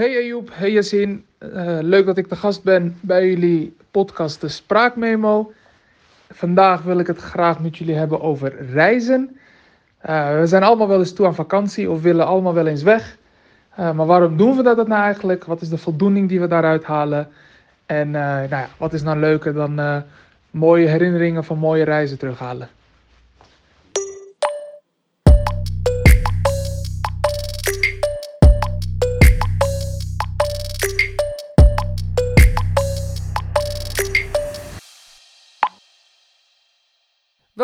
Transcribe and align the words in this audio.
Hey 0.00 0.16
Ayoub, 0.16 0.48
hey 0.52 0.70
Yassine. 0.70 1.20
Uh, 1.38 1.78
leuk 1.80 2.06
dat 2.06 2.16
ik 2.16 2.28
de 2.28 2.36
gast 2.36 2.62
ben 2.62 2.96
bij 3.00 3.28
jullie 3.28 3.76
podcast 3.90 4.40
De 4.40 4.48
Spraakmemo. 4.48 5.52
Vandaag 6.28 6.82
wil 6.82 6.98
ik 6.98 7.06
het 7.06 7.18
graag 7.18 7.60
met 7.60 7.76
jullie 7.76 7.94
hebben 7.94 8.20
over 8.20 8.70
reizen. 8.72 9.38
Uh, 10.06 10.38
we 10.38 10.46
zijn 10.46 10.62
allemaal 10.62 10.88
wel 10.88 10.98
eens 10.98 11.12
toe 11.12 11.26
aan 11.26 11.34
vakantie 11.34 11.90
of 11.90 12.02
willen 12.02 12.26
allemaal 12.26 12.54
wel 12.54 12.66
eens 12.66 12.82
weg. 12.82 13.16
Uh, 13.78 13.92
maar 13.92 14.06
waarom 14.06 14.36
doen 14.36 14.56
we 14.56 14.62
dat 14.62 14.88
nou 14.88 15.02
eigenlijk? 15.02 15.44
Wat 15.44 15.60
is 15.60 15.68
de 15.68 15.78
voldoening 15.78 16.28
die 16.28 16.40
we 16.40 16.46
daaruit 16.46 16.84
halen? 16.84 17.28
En 17.86 18.10
nou 18.10 18.48
ja, 18.48 18.68
wat 18.76 18.92
is 18.92 19.02
nou 19.02 19.18
leuker 19.18 19.54
dan 19.54 20.04
mooie 20.50 20.86
herinneringen 20.86 21.44
van 21.44 21.58
mooie 21.58 21.84
reizen 21.84 22.18
terughalen? 22.18 22.68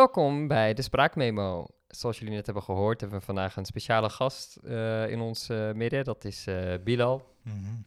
Welkom 0.06 0.48
bij 0.48 0.74
de 0.74 0.82
Spraakmemo. 0.82 1.66
Zoals 1.88 2.18
jullie 2.18 2.34
net 2.34 2.44
hebben 2.46 2.62
gehoord, 2.62 3.00
hebben 3.00 3.18
we 3.18 3.24
vandaag 3.24 3.56
een 3.56 3.64
speciale 3.64 4.08
gast 4.08 4.58
uh, 4.64 5.10
in 5.10 5.20
ons 5.20 5.50
uh, 5.50 5.72
midden. 5.72 6.04
Dat 6.04 6.24
is 6.24 6.46
uh, 6.46 6.74
Bilal. 6.84 7.34
Mm 7.42 7.52
-hmm. 7.52 7.86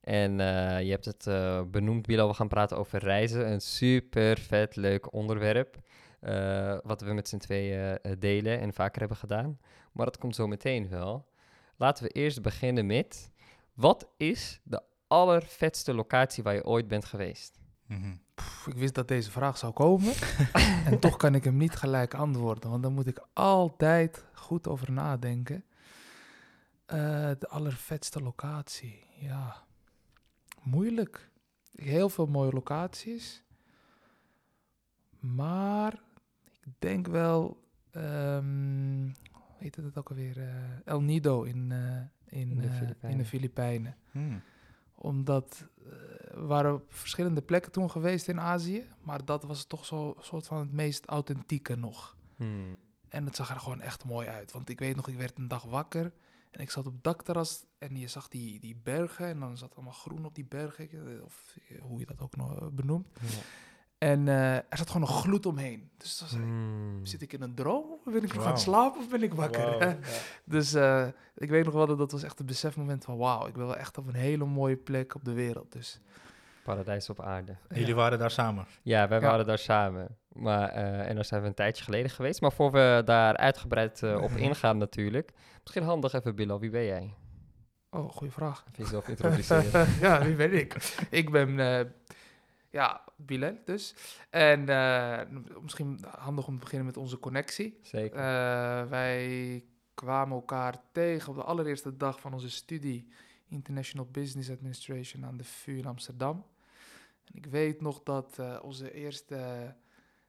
En 0.00 0.38
je 0.84 0.90
hebt 0.90 1.04
het 1.04 1.28
benoemd, 1.70 2.06
Bilal. 2.06 2.28
We 2.28 2.34
gaan 2.34 2.48
praten 2.48 2.76
over 2.76 2.98
reizen. 2.98 3.50
Een 3.50 3.60
super 3.60 4.38
vet 4.38 4.76
leuk 4.76 5.12
onderwerp. 5.12 5.76
wat 6.82 7.00
we 7.00 7.12
met 7.12 7.28
z'n 7.28 7.36
tweeën 7.36 7.98
delen 8.18 8.60
en 8.60 8.72
vaker 8.72 8.98
hebben 8.98 9.18
gedaan. 9.18 9.58
Maar 9.92 10.06
dat 10.06 10.18
komt 10.18 10.34
zo 10.34 10.46
meteen 10.46 10.88
wel. 10.88 11.26
Laten 11.76 12.04
we 12.04 12.10
eerst 12.10 12.42
beginnen 12.42 12.86
met... 12.86 13.30
Wat 13.74 14.08
is 14.16 14.60
de 14.64 14.82
allervetste 15.06 15.94
locatie 15.94 16.42
waar 16.42 16.54
je 16.54 16.64
ooit 16.64 16.88
bent 16.88 17.04
geweest? 17.04 17.58
Mm 17.86 18.02
-hmm. 18.02 18.20
Pff, 18.34 18.66
ik 18.66 18.74
wist 18.74 18.94
dat 18.94 19.08
deze 19.08 19.30
vraag 19.30 19.58
zou 19.58 19.72
komen. 19.72 20.12
en 20.90 20.98
toch 20.98 21.16
kan 21.16 21.34
ik 21.34 21.44
hem 21.44 21.56
niet 21.56 21.76
gelijk 21.76 22.14
antwoorden. 22.14 22.70
Want 22.70 22.82
dan 22.82 22.92
moet 22.92 23.06
ik 23.06 23.26
altijd 23.32 24.24
goed 24.32 24.68
over 24.68 24.92
nadenken. 24.92 25.64
Uh, 26.86 26.96
de 27.38 27.48
allervetste 27.48 28.22
locatie. 28.22 29.04
Ja, 29.18 29.64
moeilijk. 30.62 31.30
Heel 31.74 32.08
veel 32.08 32.26
mooie 32.26 32.52
locaties. 32.52 33.42
Maar 35.18 35.92
ik 36.60 36.72
denk 36.78 37.06
wel. 37.06 37.64
Um, 37.92 39.12
hoe 39.30 39.56
heet 39.58 39.76
het 39.76 39.98
ook 39.98 40.08
alweer? 40.08 40.38
Uh, 40.38 40.46
El 40.84 41.00
Nido 41.00 41.42
in, 41.42 41.70
uh, 41.70 41.96
in, 42.40 42.50
in, 42.50 42.60
de 42.60 42.70
Filipijnen. 42.70 43.10
In 43.10 43.18
de 43.18 43.24
Filipijnen. 43.24 43.96
Hmm 44.10 44.42
omdat 44.96 45.68
waren 46.36 46.74
op 46.74 46.94
verschillende 46.94 47.42
plekken 47.42 47.72
toen 47.72 47.90
geweest 47.90 48.28
in 48.28 48.40
Azië. 48.40 48.88
Maar 49.00 49.24
dat 49.24 49.42
was 49.42 49.64
toch 49.64 49.84
zo 49.84 50.14
soort 50.20 50.46
van 50.46 50.58
het 50.58 50.72
meest 50.72 51.06
authentieke 51.06 51.76
nog. 51.76 52.16
Hmm. 52.36 52.76
En 53.08 53.24
het 53.24 53.36
zag 53.36 53.50
er 53.50 53.60
gewoon 53.60 53.80
echt 53.80 54.04
mooi 54.04 54.28
uit. 54.28 54.52
Want 54.52 54.68
ik 54.68 54.78
weet 54.78 54.96
nog, 54.96 55.08
ik 55.08 55.16
werd 55.16 55.38
een 55.38 55.48
dag 55.48 55.62
wakker. 55.64 56.12
En 56.50 56.60
ik 56.60 56.70
zat 56.70 56.86
op 56.86 56.92
het 56.92 57.04
dakterras 57.04 57.64
en 57.78 57.96
je 57.96 58.08
zag 58.08 58.28
die, 58.28 58.60
die 58.60 58.76
bergen. 58.82 59.26
En 59.26 59.40
dan 59.40 59.56
zat 59.56 59.74
allemaal 59.74 59.92
groen 59.92 60.24
op 60.24 60.34
die 60.34 60.46
bergen. 60.46 61.20
Of 61.24 61.56
hoe 61.80 61.98
je 61.98 62.06
dat 62.06 62.20
ook 62.20 62.36
nog 62.36 62.72
benoemt. 62.72 63.08
Ja. 63.20 63.38
En 63.98 64.26
uh, 64.26 64.54
er 64.54 64.64
zat 64.70 64.90
gewoon 64.90 65.08
een 65.08 65.14
gloed 65.14 65.46
omheen. 65.46 65.90
Dus 65.96 66.18
dan 66.18 66.40
mm. 66.40 67.06
zit 67.06 67.22
ik 67.22 67.32
in 67.32 67.42
een 67.42 67.54
droom? 67.54 67.92
Of 67.92 68.12
ben 68.12 68.22
ik 68.22 68.22
nog 68.22 68.32
wow. 68.32 68.44
aan 68.44 68.52
het 68.52 68.60
slapen 68.60 69.00
of 69.00 69.08
ben 69.08 69.22
ik 69.22 69.34
wakker? 69.34 69.70
Wow, 69.70 69.82
ja. 69.82 69.96
Dus 70.44 70.74
uh, 70.74 71.06
ik 71.34 71.50
weet 71.50 71.64
nog 71.64 71.74
wel 71.74 71.86
dat 71.86 71.98
dat 71.98 72.12
was 72.12 72.22
echt 72.22 72.40
een 72.40 72.46
besefmoment 72.46 73.04
van... 73.04 73.16
wauw, 73.16 73.46
ik 73.46 73.54
wil 73.54 73.66
wel 73.66 73.76
echt 73.76 73.98
op 73.98 74.06
een 74.06 74.14
hele 74.14 74.44
mooie 74.44 74.76
plek 74.76 75.14
op 75.14 75.24
de 75.24 75.32
wereld. 75.32 75.72
Dus. 75.72 76.00
Paradijs 76.62 77.10
op 77.10 77.20
aarde. 77.20 77.56
En 77.68 77.80
jullie 77.80 77.94
waren 77.94 78.18
daar 78.18 78.30
samen? 78.30 78.66
Ja, 78.82 79.08
wij 79.08 79.20
waren 79.20 79.46
daar 79.46 79.58
samen. 79.58 80.16
Maar, 80.32 80.76
uh, 80.76 81.08
en 81.08 81.14
daar 81.14 81.24
zijn 81.24 81.42
we 81.42 81.48
een 81.48 81.54
tijdje 81.54 81.84
geleden 81.84 82.10
geweest. 82.10 82.40
Maar 82.40 82.52
voor 82.52 82.72
we 82.72 83.02
daar 83.04 83.36
uitgebreid 83.36 84.02
op 84.02 84.30
ingaan 84.46 84.78
natuurlijk... 84.78 85.32
misschien 85.60 85.82
handig 85.82 86.12
even, 86.12 86.34
Bilal, 86.34 86.60
wie 86.60 86.70
ben 86.70 86.84
jij? 86.84 87.14
Oh, 87.90 88.10
goede 88.10 88.32
vraag. 88.32 88.64
Even 88.68 88.84
jezelf 88.84 89.08
introduceren. 89.08 89.88
ja, 90.00 90.24
wie 90.24 90.34
ben 90.34 90.52
ik? 90.52 90.76
ik 91.10 91.30
ben 91.30 91.58
ja, 92.76 93.04
Bilal 93.16 93.58
dus. 93.64 93.94
En 94.30 94.60
uh, 94.68 95.20
misschien 95.62 96.04
handig 96.18 96.46
om 96.46 96.54
te 96.54 96.60
beginnen 96.60 96.86
met 96.86 96.96
onze 96.96 97.18
connectie. 97.18 97.78
Zeker. 97.82 98.18
Uh, 98.18 98.90
wij 98.90 99.64
kwamen 99.94 100.36
elkaar 100.36 100.76
tegen 100.92 101.28
op 101.28 101.34
de 101.34 101.42
allereerste 101.42 101.96
dag 101.96 102.20
van 102.20 102.32
onze 102.32 102.50
studie 102.50 103.08
International 103.48 104.08
Business 104.10 104.50
Administration 104.50 105.24
aan 105.24 105.36
de 105.36 105.44
VU 105.44 105.78
in 105.78 105.86
Amsterdam. 105.86 106.44
En 107.24 107.34
ik 107.34 107.46
weet 107.46 107.80
nog 107.80 108.02
dat 108.02 108.36
uh, 108.40 108.58
onze 108.62 108.92
eerste 108.92 109.74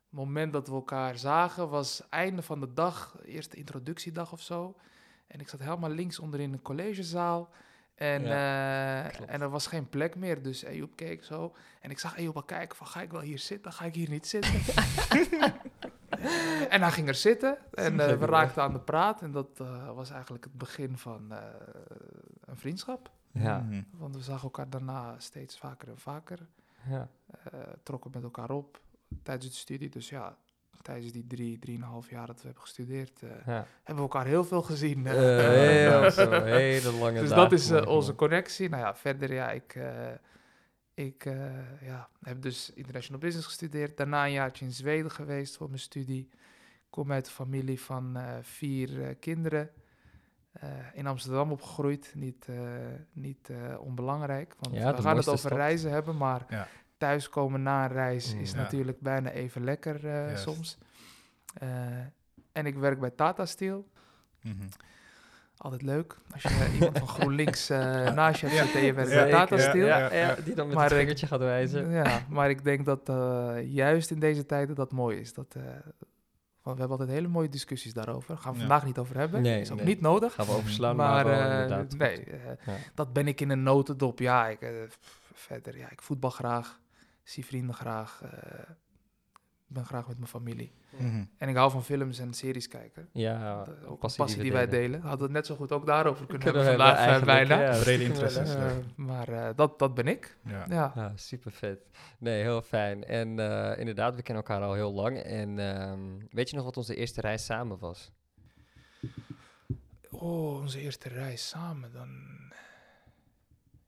moment 0.10 0.54
dat 0.54 0.68
we 0.68 0.74
elkaar 0.74 1.18
zagen 1.18 1.70
was 1.70 2.10
einde 2.10 2.42
van 2.42 2.60
de 2.60 2.74
dag, 2.74 3.18
eerste 3.26 3.58
introductiedag 3.58 4.32
of 4.32 4.42
zo. 4.42 4.76
En 5.28 5.40
ik 5.40 5.50
zat 5.50 5.60
helemaal 5.60 5.90
links 5.90 6.20
onderin 6.20 6.54
een 6.54 6.62
collegezaal. 6.62 7.50
En, 7.98 8.24
ja, 8.24 9.06
uh, 9.06 9.34
en 9.34 9.42
er 9.42 9.50
was 9.50 9.68
geen 9.68 9.90
plek 9.90 10.16
meer, 10.16 10.42
dus 10.42 10.64
Ejoep 10.64 10.96
keek 10.96 11.24
zo. 11.24 11.56
En 11.82 11.90
ik 11.90 12.00
zag 12.00 12.18
Ejoep 12.18 12.36
al 12.36 12.44
kijken 12.44 12.78
van, 12.78 12.88
ga 12.88 13.02
ik 13.02 13.12
wel 13.12 13.22
hier 13.22 13.40
zitten? 13.40 13.74
Ga 13.74 13.86
ik 13.86 13.96
hier 13.96 14.10
niet 14.10 14.28
zitten? 14.28 14.54
en 16.74 16.82
hij 16.82 16.92
ging 16.92 17.08
er 17.08 17.16
zitten 17.16 17.58
en 17.74 17.94
uh, 17.94 18.06
we 18.06 18.26
raakten 18.26 18.64
aan 18.64 18.74
de 18.74 18.80
praat. 18.80 19.22
En 19.22 19.32
dat 19.32 19.60
uh, 19.62 19.92
was 19.92 20.12
eigenlijk 20.12 20.44
het 20.44 20.58
begin 20.58 20.98
van 20.98 21.32
een 22.46 22.58
vriendschap. 22.58 23.12
Ja. 23.32 23.60
Mm. 23.60 23.86
Want 23.92 24.16
we 24.16 24.22
zagen 24.22 24.44
elkaar 24.44 24.70
daarna 24.70 25.16
steeds 25.18 25.58
vaker 25.58 25.88
en 25.88 26.00
vaker. 26.00 26.48
Ja. 26.90 27.10
trokken 27.84 28.12
met 28.14 28.24
elkaar 28.24 28.50
op 28.50 28.82
tijdens 29.24 29.52
de 29.52 29.58
studie. 29.58 29.90
Dus 29.90 30.10
ja, 30.10 30.38
tijdens 30.82 31.12
die 31.12 31.28
drie, 31.28 31.60
drieënhalf 31.60 32.10
jaar 32.10 32.28
dat 32.28 32.36
we 32.36 32.46
hebben 32.46 32.62
gestudeerd, 32.62 33.22
uh, 33.22 33.30
ja. 33.46 33.68
hebben 33.84 33.96
we 33.96 34.02
elkaar 34.02 34.26
heel 34.26 34.44
veel 34.44 34.62
gezien. 34.62 35.00
Uh, 35.00 35.12
heel 35.14 36.12
zo, 36.12 36.32
hele 36.44 36.92
lange 36.92 37.20
Dus 37.20 37.30
dat 37.30 37.52
is 37.52 37.72
uh, 37.72 37.88
onze 37.88 38.16
connectie. 38.16 38.70
Nou 38.70 38.84
ja, 38.84 38.96
verder, 38.96 39.34
ja, 39.34 39.52
ik, 39.52 39.80
ik 40.94 41.24
ja, 41.82 42.10
heb 42.22 42.42
dus 42.42 42.72
international 42.74 43.20
business 43.20 43.48
gestudeerd. 43.48 43.98
Daarna 43.98 44.26
een 44.26 44.32
jaartje 44.32 44.66
in 44.66 44.72
Zweden 44.72 45.12
geweest 45.12 45.58
voor 45.58 45.68
mijn 45.68 45.80
studie. 45.80 46.30
Ik 46.30 46.94
kom 46.94 47.12
uit 47.12 47.28
een 47.28 47.34
familie 47.34 47.82
van 47.82 48.18
vier 48.42 49.16
kinderen. 49.16 49.70
in 50.94 51.08
Amsterdam 51.08 51.52
opgegroeid, 51.52 52.12
niet, 52.16 52.48
niet 53.12 53.50
onbelangrijk. 53.80 54.56
Want 54.60 54.76
ja, 54.76 54.96
we 54.96 55.02
gaan 55.02 55.18
het 55.18 55.28
over 55.28 55.40
stad. 55.40 55.52
reizen 55.52 55.92
hebben, 55.92 56.18
maar 56.18 56.46
ja 56.50 56.68
thuiskomen 56.98 57.62
na 57.62 57.84
een 57.84 57.92
reis 57.92 58.34
is 58.34 58.54
natuurlijk 58.54 59.00
bijna 59.00 59.30
even 59.30 59.64
lekker 59.64 60.06
uh, 60.06 60.38
soms. 60.38 60.78
Uh, 61.64 61.70
en 62.52 62.66
ik 62.66 62.76
werk 62.76 63.00
bij 63.00 63.10
Tata 63.10 63.46
Steel. 63.46 63.88
Mm 64.42 64.56
-hmm. 64.60 64.68
Altijd 65.58 65.82
leuk 65.82 66.18
als 66.34 66.42
je 66.42 66.70
iemand 66.74 66.98
van 66.98 67.08
GroenLinks 67.08 67.72
uh, 67.72 67.78
naast 68.14 68.40
je 68.40 68.48
hebt 68.48 68.60
zitten 68.60 68.80
en 68.80 68.86
je 68.86 68.94
werkt 68.94 69.12
bij 69.12 69.30
Tata 69.30 69.58
Steel. 69.58 69.86
Ja, 69.86 70.14
ja, 70.14 70.36
die 70.36 70.56
dan 70.56 70.68
met 70.68 70.76
maar 70.76 70.90
het 70.90 70.94
vingertje 70.94 71.28
gaat 71.28 71.40
wijzen. 71.40 71.90
Ja, 71.90 72.26
maar 72.30 72.50
ik 72.50 72.64
denk 72.64 72.86
dat 72.86 73.12
juist 73.66 74.12
in 74.12 74.20
deze 74.20 74.46
tijden 74.46 74.76
dat 74.76 74.92
mooi 74.92 75.20
is. 75.20 75.34
Dat, 75.34 75.56
want 76.62 76.76
we 76.80 76.86
hebben 76.86 77.00
altijd 77.00 77.10
hele 77.10 77.28
mooie 77.28 77.50
discussies 77.50 77.94
daarover. 77.94 78.28
Daar 78.28 78.38
gaan 78.38 78.54
we 78.54 78.60
vandaag 78.60 78.86
niet 78.86 78.98
over 78.98 79.18
hebben. 79.18 79.42
Nee, 79.42 79.62
is 79.62 79.72
ook 79.72 79.78
nee. 79.78 79.86
niet 79.86 80.02
nodig. 80.02 80.34
Gaan 80.34 80.46
we 80.46 80.52
overslaan. 80.52 80.96
Maar, 80.96 81.26
maar 81.26 81.86
nee, 81.98 82.24
dat 82.94 83.14
ben 83.14 83.28
ik 83.28 83.42
in 83.42 83.50
een 83.50 83.64
notendop. 83.64 84.20
Ja, 84.20 84.48
ik, 84.48 84.60
verder, 85.34 85.78
ja, 85.78 85.90
ik 85.90 86.02
voetbal 86.02 86.30
graag 86.30 86.80
zie 87.30 87.46
vrienden 87.46 87.76
graag. 87.76 88.22
Uh, 88.24 88.30
ben 89.68 89.86
graag 89.86 90.08
met 90.08 90.18
mijn 90.18 90.30
familie. 90.30 90.72
Mm 90.90 91.10
-hmm. 91.10 91.30
En 91.38 91.50
ik 91.50 91.56
hou 91.56 91.72
van 91.72 91.84
films 91.84 92.20
en 92.20 92.34
series 92.34 92.68
kijken. 92.68 93.10
Ja, 93.12 93.64
de, 93.64 93.86
ook 93.86 94.00
passie, 94.00 94.20
passie 94.24 94.42
die, 94.42 94.52
die 94.52 94.60
wij 94.60 94.68
delen. 94.68 95.02
Hadden 95.02 95.18
we 95.18 95.24
het 95.24 95.34
net 95.34 95.46
zo 95.46 95.56
goed 95.56 95.72
ook 95.72 95.86
daarover 95.86 96.26
kunnen, 96.26 96.44
kunnen 96.44 96.66
hebben 96.66 96.86
vandaag 96.86 97.20
uh, 97.20 97.26
bijna. 97.26 97.62
Ja, 97.62 97.80
brede 97.80 98.04
interesses. 98.12 98.56
Uh, 98.56 98.72
maar 98.96 99.30
uh, 99.30 99.50
dat, 99.56 99.80
dat 99.80 99.94
ben 99.94 100.08
ik. 100.08 100.38
Ja. 100.44 100.66
ja. 100.70 100.92
ja. 100.96 101.12
super 101.16 101.52
vet. 101.52 101.80
Nee, 102.18 102.42
heel 102.42 102.62
fijn. 102.62 103.04
En 103.04 103.28
inderdaad, 103.78 104.16
we 104.16 104.22
kennen 104.22 104.44
elkaar 104.44 104.62
al 104.62 104.74
heel 104.74 104.94
lang. 104.94 105.18
En 105.18 105.60
um, 105.60 106.28
weet 106.32 106.50
je 106.50 106.56
nog 106.56 106.66
wat 106.66 106.78
onze 106.78 106.96
eerste 106.96 107.22
reis 107.22 107.46
samen 107.46 107.80
was? 107.80 108.12
Oh, 110.10 110.62
onze 110.62 110.80
eerste 110.80 111.10
reis 111.10 111.48
samen, 111.48 111.92
dan 111.92 112.10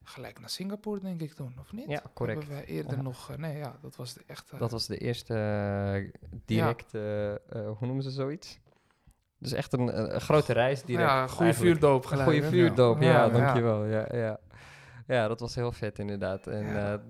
gelijk 0.10 0.40
naar 0.40 0.50
Singapore, 0.50 1.00
denk 1.00 1.22
ik 1.22 1.34
toen, 1.34 1.54
of 1.60 1.74
niet? 1.74 1.90
Ja, 1.90 2.02
correct. 2.14 2.40
Hebben 2.40 2.58
we 2.58 2.66
eerder 2.66 2.96
ja. 2.96 3.02
nog... 3.02 3.32
Uh, 3.32 3.38
nee, 3.38 3.58
ja, 3.58 3.78
dat 3.82 3.96
was 3.96 4.14
de 4.14 4.24
echte... 4.28 4.58
Dat 4.58 4.72
was 4.72 4.88
de 4.88 4.98
eerste 4.98 5.34
uh, 6.04 6.12
directe... 6.46 7.42
Ja. 7.50 7.60
Uh, 7.60 7.68
hoe 7.68 7.88
noemen 7.88 8.04
ze 8.04 8.12
zoiets? 8.12 8.60
Dus 9.38 9.54
echt 9.54 9.74
een, 9.74 10.14
een 10.14 10.22
grote 10.22 10.54
reis 10.54 10.84
direct. 10.84 11.10
Ja, 11.10 11.28
goede 11.28 11.54
vuurdoop 11.54 12.06
gelijk. 12.06 12.30
Goede 12.30 12.48
vuurdoop, 12.48 13.02
ja, 13.02 13.10
ja, 13.10 13.30
dankjewel. 13.30 13.86
Ja. 13.86 14.08
Ja, 14.12 14.40
ja. 15.08 15.28
dat 15.28 15.40
was 15.40 15.56
heel 15.56 15.72
vet 15.72 16.00
inderdaad. 16.00 16.48
En 16.48 16.66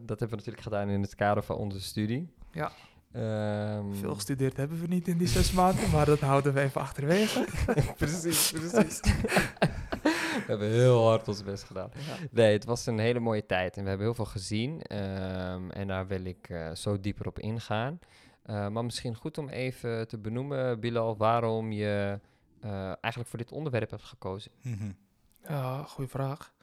dat 0.06 0.20
hebben 0.20 0.30
we 0.30 0.36
natuurlijk 0.36 0.64
gedaan 0.64 0.90
in 0.90 1.02
het 1.02 1.16
kader 1.16 1.44
van 1.44 1.56
onze 1.56 1.82
studie. 1.82 2.34
Ja. 2.52 2.72
Um, 3.16 3.96
Veel 3.96 4.16
gestudeerd 4.16 4.58
hebben 4.58 4.80
we 4.80 4.88
niet 4.88 5.08
in 5.08 5.18
die 5.18 5.28
zes 5.28 5.52
maanden, 5.62 5.90
maar 5.90 6.06
dat 6.06 6.20
houden 6.20 6.54
we 6.54 6.62
even 6.62 6.82
achterwege. 6.82 7.46
precies, 7.98 8.52
precies. 8.52 9.00
hebben 10.58 10.70
heel 10.70 11.08
hard 11.08 11.28
ons 11.28 11.44
best 11.44 11.64
gedaan. 11.64 11.92
Nee, 12.32 12.54
het 12.54 12.66
was 12.66 12.86
een 12.86 13.00
hele 13.00 13.20
mooie 13.20 13.46
tijd 13.46 13.78
en 13.78 13.84
we 13.84 13.90
hebben 13.90 14.08
heel 14.08 14.16
veel 14.16 14.26
gezien. 14.26 14.82
Ehm, 14.82 15.70
en 15.70 15.88
daar 15.88 16.08
wil 16.08 16.26
ik 16.26 16.50
uh, 16.50 16.72
zo 16.72 17.00
dieper 17.00 17.28
op 17.28 17.40
ingaan. 17.40 18.00
Uh, 18.46 18.68
maar 18.68 18.86
misschien 18.86 19.16
goed 19.16 19.38
om 19.38 19.50
even 19.50 20.08
te 20.08 20.18
benoemen, 20.18 20.80
Bilal, 20.80 21.18
waarom 21.18 21.72
je 21.72 22.20
uh, 22.66 22.72
eigenlijk 22.86 23.28
voor 23.30 23.40
dit 23.40 23.52
onderwerp 23.52 23.90
hebt 23.90 24.04
gekozen. 24.04 24.52
Mm 24.62 24.78
-hmm. 24.78 24.96
Ja, 25.48 25.84
goede 25.84 26.10
vraag. 26.10 26.54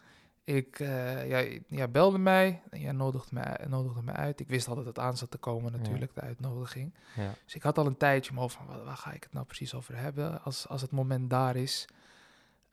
Ik, 0.44 0.78
uh, 0.78 1.28
jij, 1.28 1.62
jij, 1.68 1.90
belde 1.90 2.18
mij 2.18 2.62
en 2.70 2.80
jij 2.80 2.92
nodigde 2.92 3.34
me, 3.34 3.66
nodigde 3.68 4.02
me 4.02 4.12
uit. 4.12 4.40
Ik 4.40 4.48
wist 4.48 4.68
al 4.68 4.74
dat 4.74 4.84
het 4.84 4.98
aan 4.98 5.16
zat 5.16 5.30
te 5.30 5.38
komen 5.38 5.72
natuurlijk, 5.72 6.12
ja. 6.14 6.20
de 6.20 6.26
uitnodiging. 6.26 6.94
Ja. 7.16 7.34
Dus 7.44 7.54
ik 7.54 7.62
had 7.62 7.78
al 7.78 7.86
een 7.86 7.96
tijdje 7.96 8.32
me 8.32 8.40
over 8.40 8.58
van, 8.66 8.84
waar, 8.84 8.96
ga 8.96 9.12
ik 9.12 9.22
het 9.22 9.32
nou 9.32 9.46
precies 9.46 9.74
over 9.74 9.96
hebben 9.96 10.42
als, 10.42 10.68
als 10.68 10.82
het 10.82 10.90
moment 10.90 11.30
daar 11.30 11.56
is. 11.56 11.88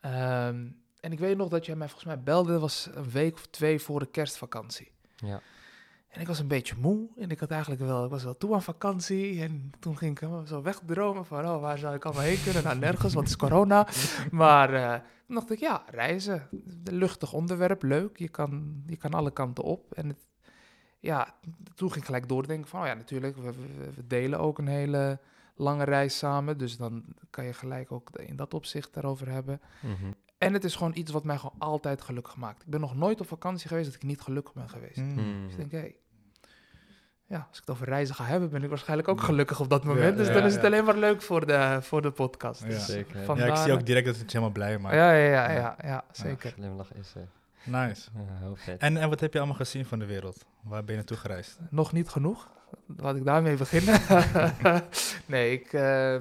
Um, 0.00 0.83
en 1.04 1.12
ik 1.12 1.18
weet 1.18 1.36
nog 1.36 1.48
dat 1.48 1.66
jij 1.66 1.76
mij 1.76 1.88
volgens 1.88 2.14
mij 2.14 2.22
belde, 2.22 2.58
was 2.58 2.88
een 2.94 3.10
week 3.10 3.34
of 3.34 3.46
twee 3.46 3.80
voor 3.80 3.98
de 3.98 4.06
kerstvakantie. 4.06 4.90
Ja. 5.16 5.40
En 6.08 6.20
ik 6.20 6.26
was 6.26 6.38
een 6.38 6.48
beetje 6.48 6.74
moe 6.78 7.08
en 7.16 7.30
ik 7.30 7.40
had 7.40 7.50
eigenlijk 7.50 7.82
wel, 7.82 8.04
ik 8.04 8.10
was 8.10 8.24
wel 8.24 8.36
toe 8.36 8.54
aan 8.54 8.62
vakantie. 8.62 9.42
En 9.42 9.72
toen 9.78 9.98
ging 9.98 10.20
ik 10.20 10.28
zo 10.46 10.62
wegdromen 10.62 11.26
van, 11.26 11.48
oh, 11.48 11.60
waar 11.60 11.78
zou 11.78 11.94
ik 11.94 12.04
allemaal 12.04 12.22
heen 12.22 12.42
kunnen? 12.42 12.62
Nou, 12.62 12.78
nergens, 12.78 13.14
want 13.14 13.28
het 13.28 13.36
is 13.36 13.48
corona. 13.48 13.86
Maar 14.30 14.72
uh, 14.72 14.92
toen 15.26 15.34
dacht 15.34 15.50
ik, 15.50 15.58
ja, 15.58 15.84
reizen. 15.90 16.48
Luchtig 16.84 17.32
onderwerp, 17.32 17.82
leuk. 17.82 18.18
Je 18.18 18.28
kan, 18.28 18.82
je 18.86 18.96
kan 18.96 19.14
alle 19.14 19.30
kanten 19.30 19.64
op. 19.64 19.92
En 19.92 20.08
het, 20.08 20.18
ja, 21.00 21.34
toen 21.74 21.88
ging 21.88 22.00
ik 22.00 22.04
gelijk 22.04 22.28
doordenken 22.28 22.68
van, 22.68 22.80
oh 22.80 22.86
ja, 22.86 22.94
natuurlijk, 22.94 23.36
we, 23.36 23.52
we, 23.52 23.92
we, 23.94 24.06
delen 24.06 24.38
ook 24.38 24.58
een 24.58 24.68
hele 24.68 25.18
lange 25.54 25.84
reis 25.84 26.18
samen. 26.18 26.58
Dus 26.58 26.76
dan 26.76 27.04
kan 27.30 27.44
je 27.44 27.52
gelijk 27.52 27.92
ook 27.92 28.10
in 28.10 28.36
dat 28.36 28.54
opzicht 28.54 28.94
daarover 28.94 29.28
hebben. 29.28 29.60
Mm 29.80 29.94
-hmm. 30.00 30.14
En 30.38 30.52
het 30.52 30.64
is 30.64 30.76
gewoon 30.76 30.92
iets 30.94 31.12
wat 31.12 31.24
mij 31.24 31.38
gewoon 31.38 31.58
altijd 31.58 32.02
gelukkig 32.02 32.36
maakt. 32.36 32.62
Ik 32.62 32.70
ben 32.70 32.80
nog 32.80 32.96
nooit 32.96 33.20
op 33.20 33.26
vakantie 33.26 33.68
geweest 33.68 33.86
dat 33.86 33.94
ik 33.94 34.02
niet 34.02 34.20
gelukkig 34.20 34.52
ben 34.52 34.68
geweest. 34.68 34.96
Mm. 34.96 35.42
Dus 35.44 35.52
ik 35.52 35.56
denk, 35.56 35.70
hé, 35.70 35.78
hey, 35.78 35.96
ja, 37.26 37.46
als 37.48 37.58
ik 37.58 37.66
het 37.66 37.70
over 37.70 37.86
reizen 37.86 38.14
ga 38.14 38.24
hebben, 38.24 38.50
ben 38.50 38.62
ik 38.62 38.68
waarschijnlijk 38.68 39.08
ook 39.08 39.20
gelukkig 39.20 39.60
op 39.60 39.68
dat 39.70 39.84
moment. 39.84 40.16
dus 40.16 40.32
dan 40.32 40.44
is 40.44 40.54
het 40.54 40.64
alleen 40.64 40.84
maar 40.84 40.96
leuk 40.96 41.22
voor 41.22 41.46
de, 41.46 41.78
voor 41.80 42.02
de 42.02 42.10
podcast. 42.10 42.66
Dus 42.66 42.86
zeker. 42.86 43.36
Ja, 43.36 43.46
ik 43.46 43.56
zie 43.56 43.72
ook 43.72 43.86
direct 43.86 44.06
dat 44.06 44.16
het 44.16 44.24
je 44.24 44.38
helemaal 44.38 44.50
blij 44.50 44.78
maakt. 44.78 44.94
Ja, 44.94 45.12
ja, 45.12 45.30
ja, 45.30 45.50
ja, 45.50 45.76
ja 45.82 46.04
zeker. 46.12 46.50
glimlach 46.50 46.92
is... 46.94 47.14
Uh, 47.16 47.22
nice. 47.64 48.10
heel 48.40 48.56
vet. 48.56 48.80
En, 48.80 48.96
en 48.96 49.08
wat 49.08 49.20
heb 49.20 49.32
je 49.32 49.38
allemaal 49.38 49.56
gezien 49.56 49.86
van 49.86 49.98
de 49.98 50.06
wereld? 50.06 50.44
Waar 50.62 50.80
ben 50.80 50.90
je 50.90 50.96
naartoe 50.96 51.16
gereisd? 51.16 51.58
Nog 51.70 51.92
niet 51.92 52.08
genoeg. 52.08 52.50
Laat 52.96 53.16
ik 53.16 53.24
daarmee 53.24 53.56
beginnen. 53.56 54.00
nee, 55.26 55.52
ik... 55.52 55.72
Uh, 55.72 56.16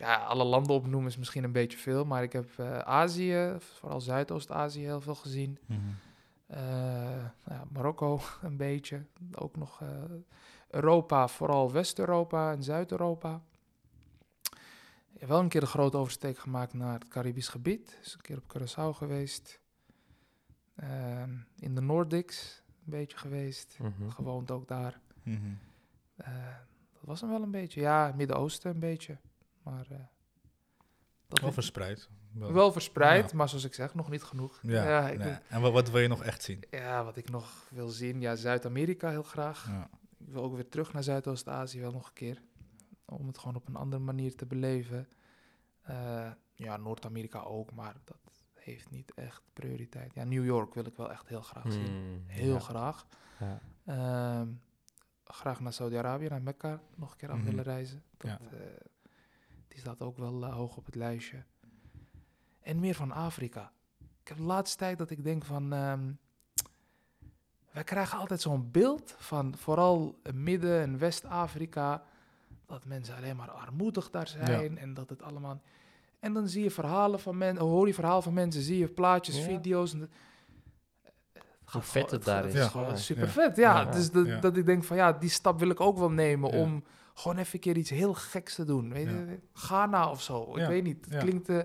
ja, 0.00 0.16
alle 0.16 0.44
landen 0.44 0.74
opnoemen 0.74 1.08
is 1.08 1.16
misschien 1.16 1.44
een 1.44 1.52
beetje 1.52 1.78
veel, 1.78 2.04
maar 2.04 2.22
ik 2.22 2.32
heb 2.32 2.50
uh, 2.60 2.78
Azië, 2.78 3.56
vooral 3.58 4.00
Zuidoost-Azië, 4.00 4.80
heel 4.80 5.00
veel 5.00 5.14
gezien. 5.14 5.58
Mm 5.66 5.76
-hmm. 5.76 5.96
Uh, 6.50 7.24
ja, 7.46 7.64
Marokko 7.72 8.20
een 8.42 8.56
beetje. 8.56 9.04
Ook 9.32 9.56
nog 9.56 9.80
uh, 9.80 9.88
Europa, 10.68 11.28
vooral 11.28 11.72
West-Europa 11.72 12.52
en 12.52 12.62
Zuid-Europa. 12.62 13.42
Ja, 15.12 15.26
wel 15.26 15.40
een 15.40 15.48
keer 15.48 15.62
een 15.62 15.68
grote 15.68 15.96
oversteek 15.96 16.38
gemaakt 16.38 16.72
naar 16.72 16.92
het 16.92 17.08
Caribisch 17.08 17.48
gebied. 17.48 17.98
Dus 18.02 18.14
een 18.14 18.20
keer 18.20 18.36
op 18.36 18.56
Curaçao 18.56 18.96
geweest. 18.96 19.60
Uh, 20.82 21.22
in 21.56 21.74
de 21.74 21.80
Nordics 21.80 22.62
een 22.66 22.90
beetje 22.90 23.16
geweest. 23.16 23.76
Mm 23.78 23.94
-hmm. 23.98 24.10
Gewoond 24.10 24.50
ook 24.50 24.68
daar. 24.68 25.00
Mm 25.22 25.36
-hmm. 25.36 25.58
dat 26.92 27.04
was 27.04 27.20
hem 27.20 27.30
wel 27.30 27.42
een 27.42 27.50
beetje. 27.50 27.80
Ja, 27.80 28.12
Midden-Oosten 28.16 28.70
een 28.70 28.80
beetje. 28.80 29.18
Maar 29.62 30.10
dat 31.30 31.40
wel 31.40 31.52
verspreid. 31.52 32.08
Wel, 32.32 32.52
wel 32.52 32.72
verspreid, 32.72 33.30
ja. 33.30 33.36
maar 33.36 33.48
zoals 33.48 33.64
ik 33.64 33.74
zeg, 33.74 33.94
nog 33.94 34.10
niet 34.10 34.22
genoeg. 34.22 34.58
Ja, 34.62 34.84
ja 34.84 35.08
ik 35.08 35.18
nee. 35.18 35.38
En 35.48 35.60
wat, 35.60 35.72
wat, 35.72 35.90
wil 35.90 36.00
je 36.00 36.08
nog 36.08 36.22
echt 36.22 36.42
zien? 36.42 36.64
Ja, 36.70 37.04
wat 37.04 37.16
ik 37.16 37.30
nog 37.30 37.68
wil 37.70 37.88
zien, 37.88 38.20
ja, 38.20 38.34
Zuid-Amerika 38.34 39.10
heel 39.10 39.22
graag. 39.22 39.66
Ja. 39.66 39.90
Ik 40.18 40.32
wil 40.32 40.42
ook 40.42 40.54
weer 40.54 40.68
terug 40.68 40.92
naar 40.92 41.02
Zuidoost-Azië 41.02 41.80
wel 41.80 41.92
nog 41.92 42.06
een 42.06 42.12
keer. 42.12 42.42
Om 43.04 43.26
het 43.26 43.38
gewoon 43.38 43.56
op 43.56 43.68
een 43.68 43.76
andere 43.76 44.02
manier 44.02 44.34
te 44.36 44.46
beleven. 44.46 45.08
Uh, 45.90 46.30
ja, 46.54 46.76
Noord-Amerika 46.76 47.40
ook, 47.40 47.72
maar 47.72 47.96
dat 48.04 48.18
heeft 48.54 48.90
niet 48.90 49.14
echt 49.14 49.42
prioriteit. 49.52 50.14
Ja, 50.14 50.24
New 50.24 50.44
York 50.44 50.74
wil 50.74 50.86
ik 50.86 50.96
wel 50.96 51.10
echt 51.10 51.28
heel 51.28 51.42
graag 51.42 51.72
zien. 51.72 51.92
Mm, 51.92 52.24
heel 52.26 52.52
ja. 52.52 52.58
graag. 52.58 53.06
Uh, 53.84 54.42
graag 55.24 55.60
naar 55.60 55.72
Saudi-Arabië, 55.72 56.28
naar 56.28 56.42
Mekka 56.42 56.80
nog 56.94 57.10
een 57.10 57.16
keer 57.16 57.28
af 57.28 57.34
mm 57.34 57.40
-hmm. 57.40 57.50
willen 57.50 57.64
reizen. 57.64 58.02
Dat, 58.16 58.30
uh, 58.30 58.60
die 59.70 59.78
staat 59.78 60.00
ook 60.00 60.16
wel 60.16 60.44
uh, 60.44 60.54
hoog 60.54 60.76
op 60.76 60.86
het 60.86 60.94
lijstje. 60.94 61.44
En 62.60 62.80
meer 62.80 62.94
van 62.94 63.12
Afrika. 63.12 63.72
Ik 63.98 64.28
heb 64.28 64.36
de 64.36 64.42
laatste 64.42 64.76
tijd 64.76 64.98
dat 64.98 65.10
ik 65.10 65.24
denk 65.24 65.44
van... 65.44 65.72
Um, 65.72 66.18
wij 67.72 67.84
krijgen 67.84 68.18
altijd 68.18 68.40
zo'n 68.40 68.70
beeld 68.70 69.14
van 69.18 69.56
vooral 69.56 70.18
Midden- 70.34 70.80
en 70.80 70.98
West-Afrika... 70.98 72.02
dat 72.66 72.84
mensen 72.84 73.16
alleen 73.16 73.36
maar 73.36 73.50
armoedig 73.50 74.10
daar 74.10 74.28
zijn 74.28 74.72
ja. 74.72 74.80
en 74.80 74.94
dat 74.94 75.10
het 75.10 75.22
allemaal... 75.22 75.60
En 76.18 76.32
dan 76.32 76.48
zie 76.48 76.62
je 76.62 76.70
verhalen 76.70 77.20
van 77.20 77.38
mensen, 77.38 77.64
hoor 77.64 77.86
je 77.86 77.94
verhalen 77.94 78.22
van 78.22 78.34
mensen, 78.34 78.62
zie 78.62 78.78
je 78.78 78.88
plaatjes, 78.88 79.36
ja. 79.36 79.44
video's... 79.44 79.92
En 79.92 80.10
hoe 81.64 81.82
vet 81.82 82.10
het 82.10 82.24
daar 82.24 82.46
is. 82.46 82.52
Het 82.52 82.62
is 82.62 82.68
gewoon 82.68 82.98
super 82.98 83.28
vet, 83.28 83.56
ja. 83.56 83.84
Dus 83.84 84.10
dat, 84.10 84.42
dat 84.42 84.56
ik 84.56 84.66
denk 84.66 84.84
van 84.84 84.96
ja, 84.96 85.12
die 85.12 85.30
stap 85.30 85.58
wil 85.58 85.70
ik 85.70 85.80
ook 85.80 85.98
wel 85.98 86.10
nemen 86.10 86.50
om 86.50 86.84
gewoon 87.14 87.38
even 87.38 87.54
een 87.54 87.60
keer 87.60 87.76
iets 87.76 87.90
heel 87.90 88.14
geks 88.14 88.54
te 88.54 88.64
doen. 88.64 88.92
Weet 88.92 89.06
je, 89.06 89.38
Ghana 89.52 90.10
of 90.10 90.22
zo. 90.22 90.56
Ik 90.56 90.66
weet 90.66 90.82
niet. 90.82 91.06
Het 91.08 91.22
klinkt 91.22 91.48
uh, 91.48 91.62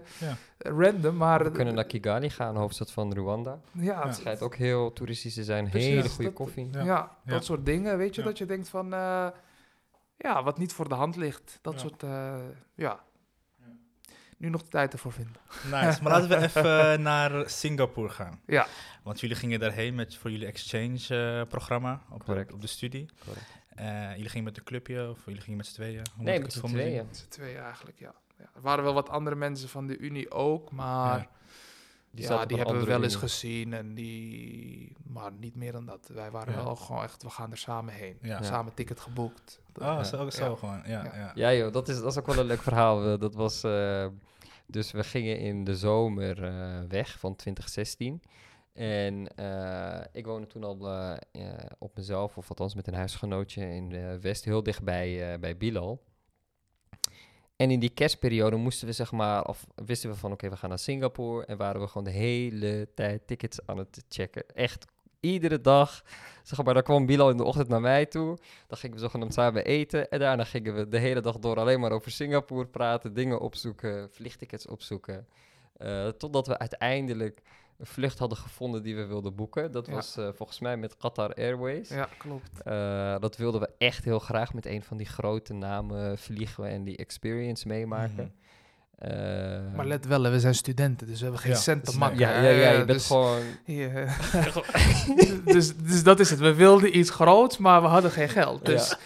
random, 0.58 1.18
maar... 1.18 1.44
We 1.44 1.52
kunnen 1.52 1.74
naar 1.74 1.86
Kigali 1.86 2.30
gaan, 2.30 2.56
hoofdstad 2.56 2.92
van 2.92 3.14
Rwanda. 3.14 3.60
Ja. 3.72 4.08
Het 4.08 4.16
schijnt 4.16 4.42
ook 4.42 4.56
heel 4.56 4.94
toeristisch 4.94 5.34
te 5.34 5.44
zijn. 5.44 5.70
Precies, 5.70 5.90
hele 5.90 6.10
goede 6.10 6.32
koffie. 6.32 6.70
Ja, 6.72 7.18
dat 7.26 7.46
soort 7.46 7.66
dingen. 7.66 7.98
Weet 7.98 8.16
je, 8.16 8.24
dat 8.24 8.38
je 8.38 8.46
denkt 8.46 8.70
van... 8.70 8.94
Uh, 8.94 9.28
ja, 10.18 10.44
wat 10.44 10.58
niet 10.58 10.74
voor 10.74 10.90
de 10.90 10.96
hand 10.96 11.16
ligt. 11.16 11.60
Dat 11.62 11.80
soort... 11.80 12.04
Uh, 12.04 12.36
ja. 12.76 13.04
Nu 14.38 14.50
nog 14.50 14.62
de 14.62 14.70
tijd 14.70 14.94
ervoor 14.94 15.12
vinden. 15.12 15.36
Nice. 15.72 16.04
Maar 16.04 16.12
laten 16.12 16.30
we 16.30 16.38
even 16.46 17.02
naar 17.02 17.50
Singapore 17.50 18.10
gaan. 18.10 18.40
Ja. 18.46 18.68
Want 19.04 19.20
jullie 19.20 19.36
gingen 19.36 19.60
daarheen 19.60 19.96
met 19.96 20.16
voor 20.16 20.32
jullie 20.32 20.48
exchange-programma 20.48 22.02
op, 22.10 22.30
op 22.54 22.62
de 22.62 22.68
studie. 22.68 23.10
Correct. 23.26 23.46
Uh, 23.80 24.16
jullie 24.16 24.30
gingen 24.30 24.44
met 24.44 24.58
een 24.58 24.64
clubje 24.64 25.10
of 25.10 25.26
jullie 25.26 25.42
gingen 25.42 25.58
met 25.58 25.68
z'n 25.68 25.74
tweeën? 25.74 26.02
Hoe 26.16 26.24
nee, 26.24 26.40
met 26.40 26.54
z'n 26.54 26.66
tweeën. 26.66 27.06
Met 27.06 27.18
z'n 27.18 27.28
tweeën 27.28 27.60
eigenlijk, 27.60 28.00
ja. 28.00 28.14
ja. 28.38 28.46
Er 28.56 28.62
waren 28.62 28.84
wel 28.84 28.94
wat 28.94 29.10
andere 29.10 29.36
mensen 29.36 29.70
van 29.70 29.88
de 29.88 29.98
Unie 29.98 30.32
ook, 30.32 30.72
maar... 30.72 31.18
Ja. 31.20 31.28
Die, 32.12 32.28
ja, 32.28 32.46
die 32.46 32.58
hebben 32.58 32.80
we 32.80 32.86
wel 32.86 33.04
eens 33.04 33.16
gezien 33.16 33.74
en 33.74 33.94
die... 33.94 34.96
Maar 35.04 35.32
niet 35.40 35.56
meer 35.56 35.72
dan 35.72 35.86
dat. 35.86 36.10
Wij 36.14 36.32
waren 36.32 36.54
ja. 36.54 36.64
wel 36.64 36.76
gewoon 36.76 37.04
echt, 37.04 37.24
we 37.24 37.30
gaan 37.30 37.52
er 37.52 37.58
samen 37.58 37.94
heen. 37.94 38.18
Ja. 38.22 38.44
Samen 38.44 38.74
ticket 38.74 39.00
geboekt. 39.00 39.60
Oh, 39.76 40.04
zo, 40.04 40.30
zo 40.30 40.56
gewoon, 40.56 40.82
ja. 40.86 41.04
Ja, 41.04 41.32
ja. 41.36 41.54
joh, 41.54 41.74
dat 41.74 41.88
is, 41.88 42.00
dat 42.00 42.12
is 42.12 42.18
ook 42.18 42.26
wel 42.26 42.38
een 42.38 42.46
leuk 42.46 42.62
verhaal. 42.62 43.18
Dat 43.18 43.36
was... 43.36 43.64
Uh, 43.64 44.08
dus 44.66 44.92
we 44.92 45.04
gingen 45.04 45.40
in 45.40 45.64
de 45.64 45.76
zomer 45.76 46.44
uh, 46.44 46.80
weg 46.88 47.20
van 47.20 47.36
2016. 47.36 48.22
En 48.76 49.28
uh, 49.40 50.02
ik 50.12 50.26
woonde 50.26 50.48
toen 50.48 50.64
al 50.64 50.88
uh, 50.88 51.18
uh, 51.32 51.54
op 51.78 51.96
mezelf, 51.96 52.38
of 52.38 52.50
althans 52.50 52.76
met 52.76 52.88
een 52.88 52.94
huisgenootje 52.94 53.74
in 53.74 53.90
de 53.90 54.20
West, 54.22 54.46
heel 54.46 54.64
dichtbij 54.64 55.40
bij 55.40 55.58
Bilal. 55.58 56.02
En 57.56 57.72
in 57.72 57.80
die 57.80 57.90
kerstperiode 57.90 58.56
moesten 58.56 58.88
we 58.88 58.94
zeg 58.94 59.12
maar, 59.12 59.46
of 59.46 59.66
wisten 59.76 60.10
we 60.10 60.16
van 60.16 60.32
oké, 60.32 60.50
we 60.50 60.58
gaan 60.58 60.70
naar 60.70 60.80
Singapore. 60.80 61.46
En 61.46 61.58
waren 61.58 61.82
we 61.82 61.88
gewoon 61.88 62.04
de 62.04 62.10
hele 62.12 62.88
tijd 62.96 63.28
tickets 63.28 63.60
aan 63.66 63.78
het 63.78 64.04
checken. 64.10 64.44
Echt 64.54 64.86
iedere 65.20 65.62
dag. 65.62 66.04
Zeg 66.44 66.64
maar, 66.64 66.74
dan 66.74 66.84
kwam 66.84 67.06
Bilal 67.06 67.30
in 67.30 67.38
de 67.38 67.44
ochtend 67.44 67.68
naar 67.68 67.82
mij 67.82 68.06
toe. 68.06 68.38
Dan 68.68 68.78
gingen 68.78 68.96
we 68.96 69.02
zogenaamd 69.02 69.34
samen 69.34 69.66
eten. 69.66 70.10
En 70.10 70.20
daarna 70.20 70.44
gingen 70.44 70.76
we 70.76 70.88
de 70.88 71.00
hele 71.00 71.22
dag 71.22 71.40
door 71.40 71.60
alleen 71.60 71.80
maar 71.80 71.92
over 71.92 72.12
Singapore 72.12 72.66
praten, 72.68 73.14
dingen 73.14 73.40
opzoeken, 73.40 74.10
vliegtickets 74.12 74.68
opzoeken. 74.68 75.28
totdat 76.18 76.48
we 76.48 76.58
uiteindelijk 76.58 77.42
een 77.78 77.86
vlucht 77.86 78.20
hadden 78.20 78.38
gevonden 78.38 78.84
die 78.84 78.96
we 78.96 79.06
wilden 79.06 79.36
boeken. 79.36 79.72
Dat 79.72 79.88
was 79.88 80.18
uh, 80.18 80.28
volgens 80.34 80.60
mij 80.60 80.78
met 80.78 80.98
Qatar 80.98 81.34
Airways. 81.34 81.90
Ja, 81.90 82.10
klopt. 82.18 82.52
Uh, 82.68 83.16
dat 83.20 83.38
wilden 83.38 83.62
we 83.62 83.70
echt 83.78 84.04
heel 84.04 84.20
graag 84.20 84.54
met 84.54 84.66
een 84.66 84.84
van 84.84 84.98
die 84.98 85.06
grote 85.06 85.54
namen 85.54 86.18
vliegen 86.18 86.68
en 86.68 86.84
die 86.84 86.98
experience 86.98 87.68
meemaken. 87.68 88.24
Mm 88.24 88.32
-hmm. 89.00 89.12
uh, 89.12 89.76
maar 89.76 89.86
let 89.86 90.06
wel, 90.06 90.22
we 90.22 90.40
zijn 90.40 90.56
studenten, 90.56 91.08
dus 91.08 91.18
we 91.18 91.24
hebben 91.24 91.42
geen 91.42 91.52
ja, 91.52 91.58
cent 91.58 91.86
te 91.86 91.98
maken. 91.98 92.18
Ja, 92.18 92.42
ja, 92.42 92.50
ja, 92.50 92.72
je 92.72 92.86
bent 92.86 92.88
dus, 92.88 93.08
gewoon... 93.08 93.42
dus, 95.54 95.78
dus 95.78 96.04
dat 96.04 96.20
is 96.20 96.30
het. 96.30 96.40
We 96.40 96.54
wilden 96.54 96.98
iets 96.98 97.10
groots, 97.10 97.58
maar 97.58 97.82
we 97.82 97.88
hadden 97.88 98.12
geen 98.12 98.30
geld. 98.30 98.66
Dus... 98.66 98.98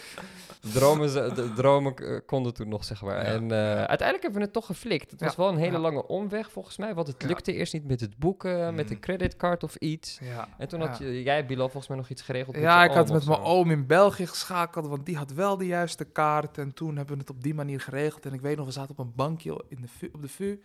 Dromen, 0.61 1.09
ze, 1.09 1.31
de 1.35 1.53
dromen 1.53 1.93
uh, 2.01 2.19
konden 2.25 2.53
toen 2.53 2.67
nog, 2.67 2.83
zeg 2.83 3.01
maar. 3.01 3.15
En 3.15 3.43
uh, 3.43 3.57
uiteindelijk 3.59 4.21
hebben 4.21 4.39
we 4.39 4.45
het 4.45 4.53
toch 4.53 4.65
geflikt. 4.65 5.11
Het 5.11 5.21
was 5.21 5.35
wel 5.35 5.49
een 5.49 5.57
hele 5.57 5.77
lange 5.77 6.07
omweg, 6.07 6.51
volgens 6.51 6.77
mij. 6.77 6.93
Want 6.93 7.07
het 7.07 7.23
lukte 7.23 7.53
eerst 7.53 7.73
niet 7.73 7.87
met 7.87 7.99
het 7.99 8.17
boeken, 8.17 8.75
met 8.75 8.89
een 8.91 8.99
creditcard 8.99 9.63
of 9.63 9.75
iets. 9.75 10.19
En 10.57 10.67
toen 10.67 10.81
had 10.81 10.97
je, 10.97 11.23
jij, 11.23 11.45
Bilal, 11.45 11.69
volgens 11.69 11.87
mij 11.87 11.97
nog 11.97 12.09
iets 12.09 12.21
geregeld. 12.21 12.55
Ja, 12.55 12.83
ik 12.83 12.91
had 12.91 13.11
met 13.11 13.25
mijn 13.25 13.39
oom 13.39 13.71
in 13.71 13.87
België 13.87 14.27
geschakeld, 14.27 14.87
want 14.87 15.05
die 15.05 15.17
had 15.17 15.31
wel 15.31 15.57
de 15.57 15.65
juiste 15.65 16.05
kaart. 16.05 16.57
En 16.57 16.73
toen 16.73 16.95
hebben 16.95 17.13
we 17.15 17.21
het 17.21 17.29
op 17.29 17.43
die 17.43 17.53
manier 17.53 17.79
geregeld. 17.79 18.25
En 18.25 18.33
ik 18.33 18.41
weet 18.41 18.57
nog, 18.57 18.65
we 18.65 18.71
zaten 18.71 18.91
op 18.91 18.99
een 19.05 19.15
bankje 19.15 19.63
in 19.67 19.81
de 19.81 20.09
op 20.11 20.21
de 20.21 20.27
VU. 20.27 20.59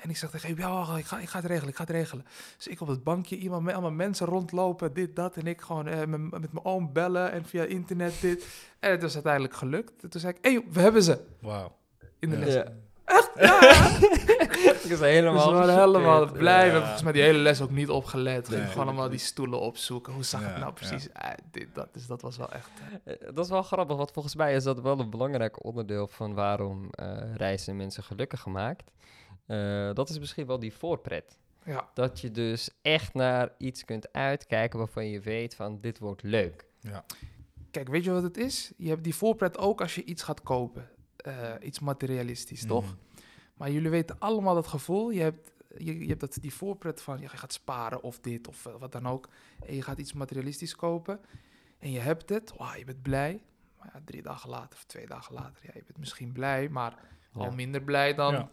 En 0.00 0.10
ik 0.10 0.16
zeg 0.16 0.30
tegen 0.30 0.48
hem, 0.48 0.58
ja, 0.58 0.96
ik 0.96 1.04
ga, 1.04 1.18
ik 1.18 1.28
ga 1.28 1.38
het 1.38 1.46
regelen, 1.46 1.68
ik 1.68 1.76
ga 1.76 1.82
het 1.82 1.92
regelen. 1.92 2.26
Dus 2.56 2.66
ik 2.66 2.80
op 2.80 2.88
het 2.88 3.04
bankje, 3.04 3.36
iemand 3.36 3.62
met 3.62 3.72
allemaal 3.72 3.90
mensen 3.90 4.26
rondlopen, 4.26 4.92
dit, 4.92 5.16
dat. 5.16 5.36
En 5.36 5.46
ik 5.46 5.60
gewoon 5.60 5.86
eh, 5.86 5.98
met, 5.98 6.20
met 6.30 6.52
mijn 6.52 6.64
oom 6.64 6.92
bellen 6.92 7.32
en 7.32 7.44
via 7.44 7.64
internet 7.64 8.20
dit. 8.20 8.46
En 8.78 8.90
het 8.90 9.02
was 9.02 9.14
uiteindelijk 9.14 9.54
gelukt. 9.54 10.02
En 10.02 10.10
toen 10.10 10.20
zei 10.20 10.32
ik, 10.32 10.38
hé, 10.44 10.52
hey, 10.52 10.64
we 10.70 10.80
hebben 10.80 11.02
ze. 11.02 11.20
Wauw. 11.40 11.76
In 12.18 12.30
de 12.30 12.38
les. 12.38 12.54
Ja. 12.54 12.64
Echt? 13.04 13.30
Ja. 13.34 13.60
ik 14.82 14.86
was 14.88 15.00
helemaal, 15.00 15.48
we 15.48 15.54
waren 15.54 15.78
helemaal 15.78 16.32
blij. 16.32 16.56
We 16.56 16.62
hebben 16.62 16.80
volgens 16.80 17.02
mij 17.02 17.12
die 17.12 17.22
hele 17.22 17.38
les 17.38 17.60
ook 17.60 17.70
niet 17.70 17.88
opgelet. 17.88 18.48
We 18.48 18.66
gewoon 18.66 18.86
allemaal 18.86 19.08
die 19.08 19.18
stoelen 19.18 19.60
opzoeken. 19.60 20.12
Hoe 20.12 20.24
zag 20.24 20.40
het 20.44 20.56
nou 20.56 20.72
precies 20.72 21.08
dit, 21.50 21.68
dat, 21.72 21.88
dus 21.92 22.06
dat 22.06 22.22
was 22.22 22.36
wel 22.36 22.52
echt... 22.52 22.68
Uh. 23.04 23.14
Dat 23.34 23.44
is 23.44 23.50
wel 23.50 23.62
grappig, 23.62 23.96
want 23.96 24.10
volgens 24.10 24.34
mij 24.34 24.54
is 24.54 24.64
dat 24.64 24.80
wel 24.80 25.00
een 25.00 25.10
belangrijk 25.10 25.64
onderdeel 25.64 26.08
van 26.08 26.34
waarom 26.34 26.90
uh, 27.00 27.34
reizen 27.36 27.76
mensen 27.76 28.02
gelukkig 28.02 28.40
gemaakt. 28.40 28.90
Uh, 29.50 29.94
dat 29.94 30.08
is 30.08 30.18
misschien 30.18 30.46
wel 30.46 30.58
die 30.58 30.72
voorpret. 30.72 31.36
Ja. 31.64 31.90
Dat 31.94 32.20
je 32.20 32.30
dus 32.30 32.70
echt 32.82 33.14
naar 33.14 33.52
iets 33.58 33.84
kunt 33.84 34.12
uitkijken 34.12 34.78
waarvan 34.78 35.06
je 35.06 35.20
weet 35.20 35.54
van 35.54 35.80
dit 35.80 35.98
wordt 35.98 36.22
leuk. 36.22 36.66
Ja. 36.80 37.04
Kijk, 37.70 37.88
weet 37.88 38.04
je 38.04 38.10
wat 38.10 38.22
het 38.22 38.36
is? 38.36 38.72
Je 38.76 38.88
hebt 38.88 39.04
die 39.04 39.14
voorpret 39.14 39.58
ook 39.58 39.80
als 39.80 39.94
je 39.94 40.04
iets 40.04 40.22
gaat 40.22 40.42
kopen. 40.42 40.88
iets 41.60 41.78
materialistisch, 41.78 42.66
toch? 42.66 42.84
Mhm. 42.84 42.94
Maar 43.60 43.70
jullie 43.70 43.90
weten 43.90 44.18
allemaal 44.18 44.54
dat 44.54 44.66
gevoel. 44.66 45.10
Je 45.10 45.20
hebt, 45.20 45.50
je, 45.78 45.98
je 45.98 46.06
hebt 46.06 46.20
dat, 46.20 46.38
die 46.40 46.54
voorpret 46.54 47.02
van 47.02 47.20
je 47.20 47.28
gaat 47.28 47.52
sparen 47.52 48.02
of 48.02 48.20
dit 48.20 48.48
of 48.48 48.66
eh, 48.66 48.74
wat 48.78 48.92
dan 48.92 49.06
ook. 49.06 49.28
En 49.66 49.74
je 49.74 49.82
gaat 49.82 49.98
iets 49.98 50.12
materialistisch 50.12 50.76
kopen. 50.76 51.20
En 51.78 51.90
je 51.90 51.98
hebt 51.98 52.28
het. 52.28 52.52
Wow, 52.56 52.76
je 52.76 52.84
bent 52.84 53.02
blij. 53.02 53.42
Maar 53.78 53.90
ja, 53.92 54.00
drie 54.04 54.22
dagen 54.22 54.50
later 54.50 54.78
of 54.78 54.84
twee 54.84 55.06
dagen 55.06 55.34
later. 55.34 55.62
Ja, 55.62 55.70
je 55.74 55.82
bent 55.86 55.98
misschien 55.98 56.32
blij, 56.32 56.68
maar 56.68 56.94
al 57.32 57.50
minder 57.50 57.82
blij 57.82 58.14
dan. 58.14 58.48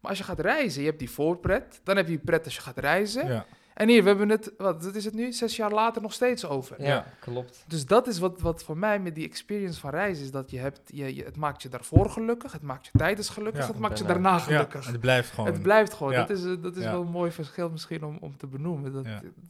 Maar 0.00 0.10
als 0.10 0.18
je 0.18 0.24
gaat 0.24 0.40
reizen, 0.40 0.80
je 0.80 0.86
hebt 0.86 0.98
die 0.98 1.10
voorpret. 1.10 1.80
Dan 1.84 1.96
heb 1.96 2.08
je 2.08 2.18
pret 2.18 2.44
als 2.44 2.54
je 2.54 2.60
gaat 2.60 2.78
reizen. 2.78 3.28
Ja. 3.28 3.46
En 3.78 3.88
hier, 3.88 4.02
we 4.02 4.08
hebben 4.08 4.28
het, 4.28 4.52
wat 4.56 4.94
is 4.94 5.04
het 5.04 5.14
nu, 5.14 5.32
zes 5.32 5.56
jaar 5.56 5.70
later 5.70 6.02
nog 6.02 6.12
steeds 6.12 6.46
over. 6.46 6.82
Ja, 6.82 7.04
klopt. 7.20 7.64
Dus 7.66 7.86
dat 7.86 8.06
is 8.06 8.18
wat, 8.18 8.40
wat 8.40 8.64
voor 8.64 8.76
mij 8.76 9.00
met 9.00 9.14
die 9.14 9.24
experience 9.24 9.80
van 9.80 9.90
reizen 9.90 10.24
is, 10.24 10.30
dat 10.30 10.50
je 10.50 10.58
hebt, 10.58 10.80
je, 10.84 11.14
je 11.14 11.24
het 11.24 11.36
maakt 11.36 11.62
je 11.62 11.68
daarvoor 11.68 12.10
gelukkig, 12.10 12.52
het 12.52 12.62
maakt 12.62 12.86
je 12.86 12.98
tijdens 12.98 13.28
gelukkig, 13.28 13.66
het 13.66 13.78
maakt 13.78 13.98
je 13.98 14.04
daarna 14.04 14.38
gelukkig. 14.38 14.84
Ja, 14.84 14.90
het 14.90 15.00
blijft 15.00 15.30
gewoon. 15.30 15.52
Het 15.52 15.62
blijft 15.62 15.94
gewoon. 15.94 16.12
Dat 16.12 16.30
is, 16.30 16.42
dat 16.42 16.76
is 16.76 16.84
wel 16.84 17.00
een 17.00 17.10
mooi 17.10 17.30
verschil 17.30 17.70
misschien 17.70 18.04
om, 18.04 18.18
om 18.20 18.36
te 18.36 18.46
benoemen. 18.46 18.92
Dat, 18.92 19.06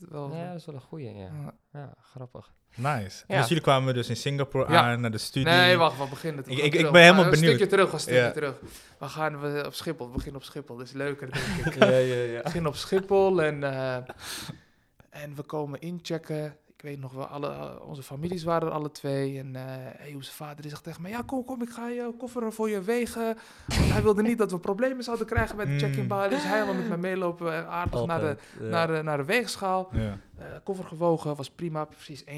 wel, 0.08 0.34
ja, 0.34 0.46
dat 0.46 0.56
is 0.56 0.66
wel 0.66 0.74
een 0.74 0.80
goeie, 0.80 1.14
ja. 1.14 1.30
Ja, 1.72 1.94
grappig. 2.02 2.50
Nice. 2.74 3.24
Ja. 3.26 3.38
Dus 3.38 3.48
jullie 3.48 3.62
kwamen 3.62 3.94
dus 3.94 4.08
in 4.08 4.16
Singapore 4.16 4.66
aan 4.66 5.00
naar 5.00 5.10
de 5.10 5.18
studie. 5.18 5.48
Nee, 5.48 5.76
wacht, 5.76 5.98
we 5.98 6.06
beginnen. 6.08 6.44
Ik, 6.46 6.58
ik, 6.58 6.74
ik 6.74 6.92
ben 6.92 7.02
helemaal 7.02 7.30
benieuwd. 7.30 7.42
Een 7.42 7.48
stukje 7.48 7.66
terug, 7.66 7.92
een 7.92 8.00
stukje 8.00 8.30
terug. 8.32 8.60
We 8.98 9.08
gaan 9.08 9.40
we 9.40 9.62
op 9.66 9.74
Schiphol, 9.74 10.06
we 10.06 10.12
beginnen 10.12 10.40
op 10.40 10.46
Schiphol. 10.46 10.76
Dat 10.76 10.86
is 10.86 10.92
leuker, 10.92 11.30
denk 11.32 11.66
ik. 11.66 11.74
ja, 11.84 11.88
ja, 11.88 12.14
ja. 12.14 12.36
We 12.36 12.40
beginnen 12.42 12.70
op 12.70 12.76
Schiphol 12.76 13.42
en... 13.42 13.60
Uh, 13.60 13.96
en 15.10 15.34
we 15.34 15.42
komen 15.42 15.80
inchecken. 15.80 16.56
Ik 16.78 16.84
weet 16.84 17.00
nog 17.00 17.12
wel, 17.12 17.26
alle, 17.26 17.82
onze 17.82 18.02
families 18.02 18.44
waren 18.44 18.68
er 18.68 18.74
alle 18.74 18.90
twee. 18.90 19.38
En 19.38 19.54
uh, 20.06 20.14
onze 20.14 20.32
vader 20.32 20.60
die 20.62 20.70
zegt 20.70 20.82
tegen 20.82 21.02
mij, 21.02 21.10
ja 21.10 21.22
kom, 21.26 21.44
kom, 21.44 21.62
ik 21.62 21.70
ga 21.70 21.88
je 21.88 22.14
koffer 22.18 22.52
voor 22.52 22.70
je 22.70 22.82
wegen. 22.82 23.36
hij 23.72 24.02
wilde 24.02 24.22
niet 24.22 24.38
dat 24.38 24.50
we 24.50 24.58
problemen 24.58 25.04
zouden 25.04 25.26
krijgen 25.26 25.56
met 25.56 25.66
de 25.66 25.72
mm. 25.72 25.78
check-in 25.78 26.06
bar. 26.06 26.28
Dus 26.28 26.42
hij 26.42 26.64
wil 26.64 26.74
met 26.74 26.88
mij 26.88 26.96
meelopen, 26.96 27.52
eh, 27.52 27.68
aardig 27.68 28.06
naar, 28.06 28.20
de, 28.20 28.36
naar, 28.60 28.86
de, 28.86 29.02
naar 29.02 29.16
de 29.16 29.24
weegschaal. 29.24 29.90
Uh, 29.92 30.12
koffer 30.64 30.84
gewogen, 30.84 31.36
was 31.36 31.50
prima, 31.50 31.84
precies 31.84 32.24
31,9 32.24 32.30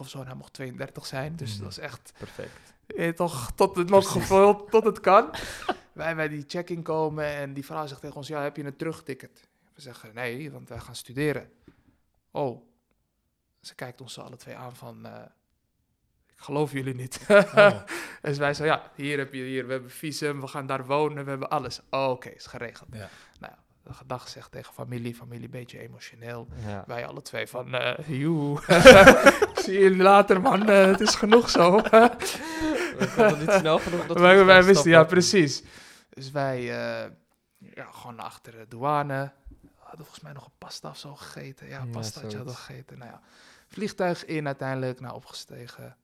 of 0.00 0.08
zo. 0.08 0.20
En 0.20 0.26
hij 0.26 0.34
mocht 0.34 0.52
32 0.52 1.06
zijn, 1.06 1.36
dus 1.36 1.56
mm. 1.56 1.62
dat 1.62 1.70
is 1.70 1.78
echt... 1.78 2.12
Perfect. 2.18 2.74
Eh, 2.86 3.08
toch 3.08 3.52
tot 3.54 3.76
het 3.76 3.88
nog 3.88 4.12
gevuld, 4.12 4.70
tot 4.70 4.84
het 4.84 5.00
kan. 5.00 5.30
wij 5.92 6.16
bij 6.16 6.28
die 6.28 6.44
check-in 6.46 6.82
komen 6.82 7.24
en 7.24 7.52
die 7.54 7.64
vrouw 7.64 7.86
zegt 7.86 8.00
tegen 8.00 8.16
ons, 8.16 8.28
ja, 8.28 8.42
heb 8.42 8.56
je 8.56 8.64
een 8.64 8.76
terugticket? 8.76 9.48
We 9.74 9.80
zeggen, 9.80 10.10
nee, 10.14 10.50
want 10.50 10.68
wij 10.68 10.78
gaan 10.78 10.94
studeren. 10.94 11.50
Oh, 12.30 12.68
ze 13.60 13.74
kijkt 13.74 14.00
ons 14.00 14.18
alle 14.18 14.36
twee 14.36 14.56
aan 14.56 14.76
van, 14.76 15.06
uh, 15.06 15.12
ik 16.28 16.40
geloof 16.40 16.72
jullie 16.72 16.94
niet. 16.94 17.20
Oh. 17.28 17.56
en 18.22 18.38
wij 18.38 18.54
zo, 18.54 18.64
ja, 18.64 18.90
hier 18.94 19.18
heb 19.18 19.32
je, 19.32 19.42
hier, 19.42 19.66
we 19.66 19.72
hebben 19.72 19.90
visum, 19.90 20.40
we 20.40 20.46
gaan 20.46 20.66
daar 20.66 20.86
wonen, 20.86 21.24
we 21.24 21.30
hebben 21.30 21.50
alles. 21.50 21.80
Oh, 21.90 22.10
oké, 22.10 22.28
is 22.28 22.46
geregeld. 22.46 22.88
Ja. 22.92 23.08
Nou, 23.38 23.52
de 23.82 23.92
gedag 23.92 24.28
zegt 24.28 24.52
tegen 24.52 24.74
familie, 24.74 25.14
familie 25.14 25.44
een 25.44 25.50
beetje 25.50 25.78
emotioneel. 25.78 26.48
Wij 26.86 27.06
alle 27.06 27.22
twee 27.22 27.46
van, 27.46 27.74
uh, 27.74 27.94
joe, 28.06 28.60
zie 29.64 29.78
je 29.78 29.96
later 29.96 30.40
man, 30.40 30.70
uh, 30.70 30.84
het 30.84 31.00
is 31.00 31.14
genoeg 31.14 31.50
zo. 31.50 31.76
we 31.80 33.36
niet 33.38 33.50
snel 33.50 33.78
genoeg 33.78 34.06
dat 34.06 34.18
wij, 34.18 34.44
wij 34.44 34.64
wisten, 34.64 34.90
ja 34.90 35.04
precies. 35.04 35.62
Dus 36.08 36.30
wij, 36.30 36.60
uh, 36.60 37.10
ja, 37.58 37.84
gewoon 37.90 38.20
achter 38.20 38.52
de 38.52 38.66
douane, 38.68 39.32
hadden 39.76 40.06
volgens 40.06 40.20
mij 40.20 40.32
nog 40.32 40.44
een 40.44 40.58
pasta 40.58 40.88
of 40.88 40.96
zo 40.96 41.14
gegeten. 41.14 41.68
Ja, 41.68 41.84
pasta 41.92 42.20
had 42.20 42.32
je 42.32 42.48
gegeten. 42.48 42.98
Nou 42.98 43.10
ja, 43.10 43.20
vliegtuig 43.70 44.24
in 44.24 44.46
uiteindelijk, 44.46 45.00
nou 45.00 45.14
opgestegen. 45.14 45.96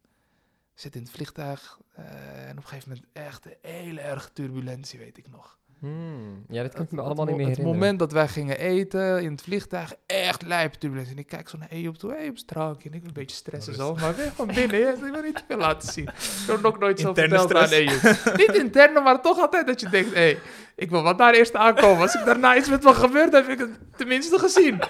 Zit 0.75 0.95
in 0.95 1.03
het 1.03 1.11
vliegtuig 1.11 1.81
uh, 1.99 2.49
en 2.49 2.51
op 2.51 2.57
een 2.57 2.69
gegeven 2.69 2.89
moment 2.89 3.09
echt 3.13 3.45
een 3.45 3.57
hele 3.61 4.01
erge 4.01 4.33
turbulentie, 4.33 4.99
weet 4.99 5.19
ik 5.19 5.29
nog. 5.29 5.59
Hmm. 5.79 6.45
Ja, 6.49 6.63
dat 6.63 6.73
kan 6.75 6.85
ik 6.85 6.91
me 6.91 7.01
allemaal 7.01 7.25
niet 7.25 7.37
meer 7.37 7.49
Het 7.49 7.63
moment 7.63 7.99
dat 7.99 8.13
wij 8.13 8.29
gingen 8.29 8.59
eten 8.59 9.23
in 9.23 9.31
het 9.31 9.43
vliegtuig, 9.43 9.95
echt 10.07 10.43
lijp 10.43 10.73
turbulentie. 10.73 11.15
En 11.15 11.21
ik 11.21 11.27
kijk 11.27 11.49
zo 11.49 11.59
naar 11.59 11.69
Ejob 11.69 11.97
toe, 11.97 12.17
Ejob 12.17 12.37
drankje. 12.37 12.91
En 12.91 12.95
ik 12.95 13.05
een 13.05 13.13
beetje 13.13 13.37
stressen 13.37 13.75
zo, 13.75 13.95
maar 13.95 14.17
weer 14.17 14.33
van 14.35 14.47
binnen. 14.47 14.95
Ik 14.95 15.13
wil 15.13 15.23
niet 15.23 15.45
veel 15.49 15.59
laten 15.59 15.93
zien. 15.93 16.05
Ik 16.05 16.47
heb 16.47 16.61
nog 16.61 16.79
nooit 16.79 17.01
zo 17.01 17.15
verteld 17.15 17.55
aan 17.55 17.69
Ejob. 17.69 18.03
niet 18.37 18.55
interne, 18.55 19.01
maar 19.01 19.23
toch 19.23 19.39
altijd 19.39 19.67
dat 19.67 19.81
je 19.81 19.89
denkt, 19.89 20.15
hé, 20.15 20.21
hey, 20.21 20.39
ik 20.77 20.91
wil 20.91 21.03
wat 21.03 21.19
daar 21.19 21.35
eerst 21.35 21.55
aankomen. 21.55 22.01
Als 22.03 22.15
ik 22.15 22.25
daarna 22.25 22.57
iets 22.57 22.69
met 22.69 22.85
wat 22.85 22.97
gebeurt, 22.97 23.33
heb 23.33 23.49
ik 23.49 23.59
het 23.59 23.71
tenminste 23.97 24.39
gezien. 24.39 24.81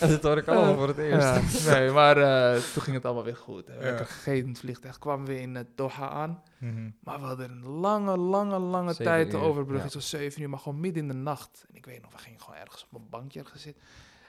En 0.00 0.08
dat 0.14 0.22
hoor 0.22 0.36
ik 0.36 0.48
allemaal 0.48 0.76
voor 0.76 0.88
het 0.88 0.98
eerst. 0.98 1.66
nee, 1.66 1.90
maar 1.90 2.18
uh, 2.18 2.62
toen 2.72 2.82
ging 2.82 2.96
het 2.96 3.04
allemaal 3.04 3.24
weer 3.24 3.36
goed. 3.36 3.66
We 3.66 3.84
hebben 3.84 4.06
gegeten 4.06 4.42
in 4.42 4.48
het 4.48 4.58
vliegtuig, 4.58 4.98
kwamen 4.98 5.26
we 5.26 5.40
in 5.40 5.54
uh, 5.54 5.60
Doha 5.74 6.08
aan. 6.08 6.42
Mm 6.60 6.94
Maar 7.00 7.20
we 7.20 7.26
hadden 7.26 7.50
een 7.50 7.66
lange, 7.66 8.16
lange, 8.16 8.58
lange 8.58 8.94
tijd 8.94 9.30
te 9.30 9.36
overbruggen. 9.36 9.90
Ja. 9.92 10.00
Zo 10.00 10.16
zeven 10.16 10.42
uur, 10.42 10.48
maar 10.48 10.58
gewoon 10.58 10.80
midden 10.80 11.02
in 11.02 11.08
de 11.08 11.14
nacht. 11.14 11.64
En 11.68 11.76
ik 11.76 11.86
weet 11.86 12.02
nog, 12.02 12.12
we 12.12 12.18
gingen 12.18 12.40
gewoon 12.40 12.60
ergens 12.60 12.86
op 12.90 12.98
een 12.98 13.08
bankje 13.10 13.44
zitten. 13.54 13.82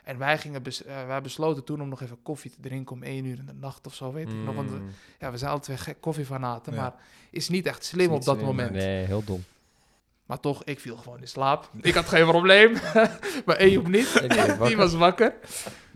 En 0.03 0.17
wij, 0.17 0.37
gingen 0.37 0.63
bes 0.63 0.85
uh, 0.85 1.07
wij 1.07 1.21
besloten 1.21 1.63
toen 1.63 1.81
om 1.81 1.89
nog 1.89 2.01
even 2.01 2.21
koffie 2.21 2.51
te 2.51 2.59
drinken 2.59 2.95
om 2.95 3.03
één 3.03 3.25
uur 3.25 3.37
in 3.37 3.45
de 3.45 3.53
nacht 3.53 3.87
of 3.87 3.95
zo, 3.95 4.11
weet 4.11 4.29
ik 4.29 4.35
nog. 4.35 4.55
Want 4.55 4.69
we, 4.69 4.77
mm. 4.77 4.89
ja, 5.19 5.31
we 5.31 5.37
zijn 5.37 5.51
alle 5.51 5.59
twee 5.59 5.77
gek 5.77 6.01
koffiefanaten, 6.01 6.73
ja. 6.73 6.81
maar 6.81 6.93
is 7.29 7.49
niet 7.49 7.65
echt 7.65 7.85
slim 7.85 8.11
op 8.11 8.23
dat 8.23 8.41
moment. 8.41 8.71
Nee, 8.71 9.05
heel 9.05 9.23
dom. 9.23 9.43
Maar 10.25 10.39
toch, 10.39 10.63
ik 10.63 10.79
viel 10.79 10.97
gewoon 10.97 11.19
in 11.19 11.27
slaap. 11.27 11.69
Ik 11.81 11.93
had 11.93 12.05
geen 12.05 12.25
probleem. 12.25 12.73
maar 13.45 13.55
Ejob 13.57 13.87
niet. 13.87 14.29
Die 14.67 14.77
was 14.77 14.93
wakker. 14.93 15.33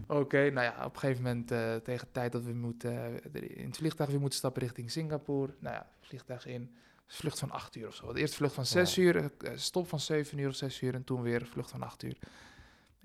Oké, 0.07 0.49
nou 0.49 0.65
ja, 0.65 0.85
op 0.85 0.93
een 0.93 0.99
gegeven 0.99 1.23
moment 1.23 1.51
uh, 1.51 1.75
tegen 1.75 2.07
de 2.07 2.11
tijd 2.11 2.31
dat 2.31 2.43
we 2.43 2.53
moeten, 2.53 2.93
uh, 3.33 3.41
in 3.57 3.65
het 3.65 3.77
vliegtuig 3.77 4.09
weer 4.09 4.19
moeten 4.19 4.37
stappen 4.37 4.61
richting 4.61 4.91
Singapore. 4.91 5.53
Nou 5.59 5.75
ja, 5.75 5.87
vliegtuig 6.07 6.45
in. 6.45 6.75
Vlucht 7.07 7.39
van 7.39 7.51
8 7.51 7.75
uur 7.75 7.88
of 7.88 7.95
zo. 7.95 8.13
De 8.13 8.19
eerste 8.19 8.35
vlucht 8.35 8.53
van 8.53 8.65
6 8.65 8.97
uur, 8.97 9.15
uh, 9.15 9.51
stop 9.55 9.88
van 9.88 10.00
7 10.00 10.38
uur 10.38 10.47
of 10.47 10.55
6 10.55 10.81
uur 10.81 10.93
en 10.93 11.03
toen 11.03 11.21
weer 11.21 11.45
vlucht 11.45 11.69
van 11.69 11.83
8 11.83 12.03
uur. 12.03 12.17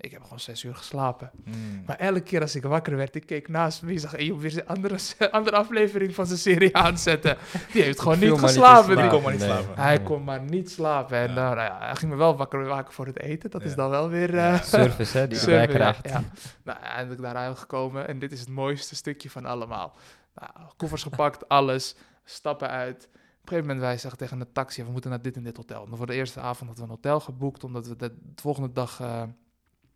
Ik 0.01 0.11
heb 0.11 0.23
gewoon 0.23 0.39
zes 0.39 0.63
uur 0.63 0.75
geslapen. 0.75 1.31
Mm. 1.43 1.83
Maar 1.85 1.95
elke 1.95 2.21
keer 2.21 2.41
als 2.41 2.55
ik 2.55 2.63
wakker 2.63 2.95
werd, 2.95 3.15
ik 3.15 3.25
keek 3.25 3.47
naast 3.47 3.81
me. 3.81 3.91
Ik 3.91 3.99
zag 3.99 4.13
Ejob 4.13 4.41
weer 4.41 4.57
een 4.57 4.67
andere, 4.67 4.97
andere 5.31 5.55
aflevering 5.55 6.15
van 6.15 6.25
zijn 6.25 6.39
serie 6.39 6.75
aanzetten. 6.77 7.37
Die 7.73 7.81
heeft 7.81 7.99
gewoon 7.99 8.19
niet 8.19 8.39
geslapen. 8.39 8.97
Hij 8.97 9.09
kon 9.09 9.21
maar 9.21 9.31
niet 9.31 9.41
slapen. 9.41 9.75
Hij 9.75 10.01
kon 10.01 10.23
maar 10.23 10.41
niet 10.41 10.71
slapen. 10.71 11.17
En 11.17 11.27
ja. 11.27 11.33
nou, 11.33 11.55
nou 11.55 11.67
ja, 11.67 11.77
hij 11.79 11.95
ging 11.95 12.11
me 12.11 12.17
wel 12.17 12.37
wakker 12.37 12.59
maken 12.59 12.93
voor 12.93 13.05
het 13.05 13.19
eten. 13.19 13.49
Dat 13.49 13.63
is 13.63 13.75
dan 13.75 13.89
wel 13.89 14.09
weer... 14.09 14.33
Uh, 14.33 14.61
service, 14.61 15.17
hè? 15.17 15.27
Die 15.27 15.37
service, 15.47 15.77
krijgt. 15.77 16.09
Ja. 16.09 16.23
Nou, 16.63 16.79
eindelijk 16.79 17.21
daar 17.21 17.55
gekomen. 17.55 18.07
En 18.07 18.19
dit 18.19 18.31
is 18.31 18.39
het 18.39 18.49
mooiste 18.49 18.95
stukje 18.95 19.29
van 19.29 19.45
allemaal. 19.45 19.95
Nou, 20.35 20.51
koffers 20.77 21.03
gepakt, 21.03 21.47
alles. 21.49 21.95
Stappen 22.31 22.69
uit. 22.69 23.03
Op 23.05 23.11
een 23.13 23.57
gegeven 23.57 23.65
moment 23.65 23.79
wij 23.79 23.97
zeggen 23.97 24.19
tegen 24.19 24.39
de 24.39 24.51
taxi, 24.51 24.83
we 24.83 24.91
moeten 24.91 25.09
naar 25.09 25.21
dit 25.21 25.35
en 25.35 25.43
dit 25.43 25.57
hotel. 25.57 25.87
En 25.91 25.97
voor 25.97 26.05
de 26.05 26.13
eerste 26.13 26.39
avond 26.39 26.69
hadden 26.69 26.75
we 26.75 26.91
een 26.91 26.95
hotel 26.95 27.19
geboekt, 27.19 27.63
omdat 27.63 27.87
we 27.87 27.95
de 27.95 28.15
volgende 28.35 28.71
dag... 28.71 28.99
Uh, 28.99 29.23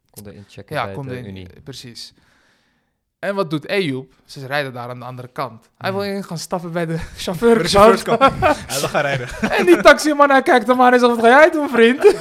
konden 0.10 0.36
inchecken 0.36 0.76
ja, 0.76 0.86
bij 0.86 1.04
de 1.04 1.18
in, 1.18 1.26
Unie. 1.26 1.48
Precies. 1.64 2.14
En 3.20 3.36
wat 3.36 3.50
doet 3.50 3.66
Ejoep? 3.66 4.14
Ze 4.26 4.48
rijden 4.48 4.74
daar 4.74 4.90
aan 4.90 5.00
de 5.00 5.06
andere 5.06 5.28
kant. 5.28 5.70
Hij 5.78 5.92
wil 5.94 6.04
in 6.04 6.24
gaan 6.24 6.38
stappen 6.38 6.72
bij 6.72 6.86
de 6.86 6.98
chauffeur. 6.98 7.58
De 7.58 7.68
chauffeur 7.68 8.20
Hij 8.20 8.80
wil 8.80 8.90
gaan 8.90 9.02
rijden. 9.02 9.30
en 9.42 9.66
die 9.66 9.82
taximan, 9.82 10.30
hij 10.30 10.42
kijkt 10.42 10.68
hem 10.68 10.82
en 10.82 11.00
zegt, 11.00 11.12
wat 11.12 11.20
ga 11.20 11.28
jij 11.28 11.50
doen, 11.52 11.70
vriend? 11.70 12.04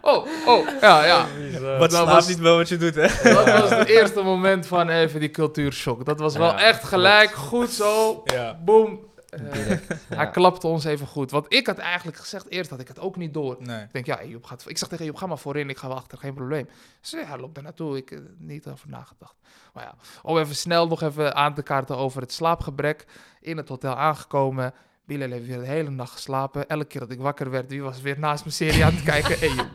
oh, 0.00 0.26
oh, 0.46 0.68
ja, 0.80 1.04
ja. 1.04 1.26
Wat 1.78 1.90
dat 1.90 2.06
was 2.06 2.28
niet 2.28 2.38
wel 2.38 2.56
wat 2.56 2.68
je 2.68 2.76
doet, 2.76 2.94
hè? 2.94 3.06
Dat 3.34 3.60
was 3.60 3.70
het 3.70 3.88
eerste 3.88 4.22
moment 4.22 4.66
van 4.66 4.88
even 4.88 5.20
die 5.20 5.30
cultuurshock. 5.30 6.04
Dat 6.04 6.18
was 6.18 6.36
wel 6.36 6.54
echt 6.54 6.84
gelijk, 6.84 7.30
goed 7.30 7.70
zo, 7.70 8.22
ja. 8.24 8.58
boom, 8.64 9.00
uh, 9.40 9.76
Hij 10.08 10.30
klapte 10.30 10.66
ons 10.66 10.84
even 10.84 11.06
goed. 11.06 11.30
Want 11.30 11.46
ik 11.48 11.66
had 11.66 11.78
eigenlijk 11.78 12.18
gezegd, 12.18 12.50
eerst 12.50 12.70
had 12.70 12.80
ik 12.80 12.88
het 12.88 13.00
ook 13.00 13.16
niet 13.16 13.34
door. 13.34 13.56
Ik 13.60 13.92
denk, 13.92 14.06
ja, 14.06 14.24
Joep 14.24 14.44
gaat... 14.44 14.64
Ik 14.66 14.78
zeg 14.78 14.88
tegen 14.88 15.04
Joep, 15.04 15.16
ga 15.16 15.26
maar 15.26 15.38
voorin, 15.38 15.68
ik 15.68 15.78
ga 15.78 15.88
wel 15.88 15.96
achter, 15.96 16.18
geen 16.18 16.34
probleem. 16.34 16.68
Ze 17.00 17.16
zei, 17.16 17.26
ja, 17.26 17.38
loop 17.38 17.54
daar 17.54 17.64
naartoe. 17.64 17.96
Ik 17.96 18.08
heb 18.08 18.18
uh, 18.18 18.26
niet 18.38 18.66
over 18.66 18.88
nagedacht. 18.88 19.34
Maar 19.72 19.84
ja, 19.84 19.94
om 20.22 20.38
even 20.38 20.56
snel 20.56 20.86
nog 20.86 21.02
even 21.02 21.34
aan 21.34 21.54
te 21.54 21.62
kaarten 21.62 21.96
over 21.96 22.20
het 22.20 22.32
slaapgebrek. 22.32 23.06
In 23.40 23.56
het 23.56 23.68
hotel 23.68 23.94
aangekomen, 23.94 24.74
Bilal 25.06 25.30
heeft 25.30 25.46
weer 25.46 25.58
de 25.58 25.66
hele 25.66 25.90
nacht 25.90 26.12
geslapen. 26.12 26.68
Elke 26.68 26.84
keer 26.84 27.00
dat 27.00 27.10
ik 27.10 27.20
wakker 27.20 27.50
werd, 27.50 27.70
wie 27.70 27.82
was 27.82 28.00
weer 28.00 28.18
naast 28.18 28.44
mijn 28.44 28.54
serie 28.56 28.84
aan 28.84 28.94
het 28.94 29.02
kijken? 29.02 29.38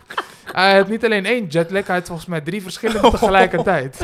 Hij 0.51 0.77
had 0.77 0.87
niet 0.87 1.05
alleen 1.05 1.25
één 1.25 1.47
jetlag, 1.47 1.87
hij 1.87 1.95
had 1.95 2.05
volgens 2.05 2.27
mij 2.27 2.41
drie 2.41 2.61
verschillende 2.61 3.09
tegelijkertijd. 3.19 3.97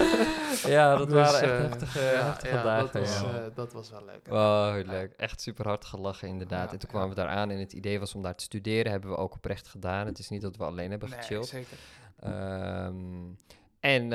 ja, 0.68 0.96
dat 0.96 1.10
dus, 1.10 1.32
waren 1.32 1.42
echt 1.42 1.62
uh, 1.62 1.70
heftige, 1.70 2.00
ja, 2.00 2.38
ja, 2.44 2.64
dagen. 2.64 2.90
Dat 2.92 3.02
was, 3.02 3.22
uh, 3.22 3.30
dat 3.56 3.74
was 3.74 3.90
wel 3.90 4.06
leuk. 4.06 4.28
Wow, 4.28 4.86
leuk. 4.86 5.14
Echt 5.18 5.42
super 5.42 5.68
hard 5.68 5.86
gelachen 5.86 6.28
inderdaad. 6.28 6.72
en 6.72 6.78
toen 6.80 6.90
kwamen 6.90 7.10
we 7.10 7.16
daar 7.16 7.28
aan 7.28 7.50
en 7.50 7.60
het 7.60 7.74
idee 7.74 8.00
was 8.00 8.16
om 8.16 8.22
daar 8.22 8.36
te 8.36 8.44
studeren. 8.44 8.92
Hebben 8.92 9.10
we 9.10 9.18
ook 9.18 9.34
oprecht 9.34 9.68
gedaan. 9.68 10.06
Het 10.06 10.20
is 10.20 10.30
niet 10.30 10.42
dat 10.42 10.58
we 10.58 10.64
alleen 10.64 10.90
hebben 10.90 11.10
gechilled. 11.10 11.52
Nee, 11.52 11.66
zeker. 11.66 12.86
Um, 12.86 13.38
en 13.86 14.04
uh, 14.04 14.10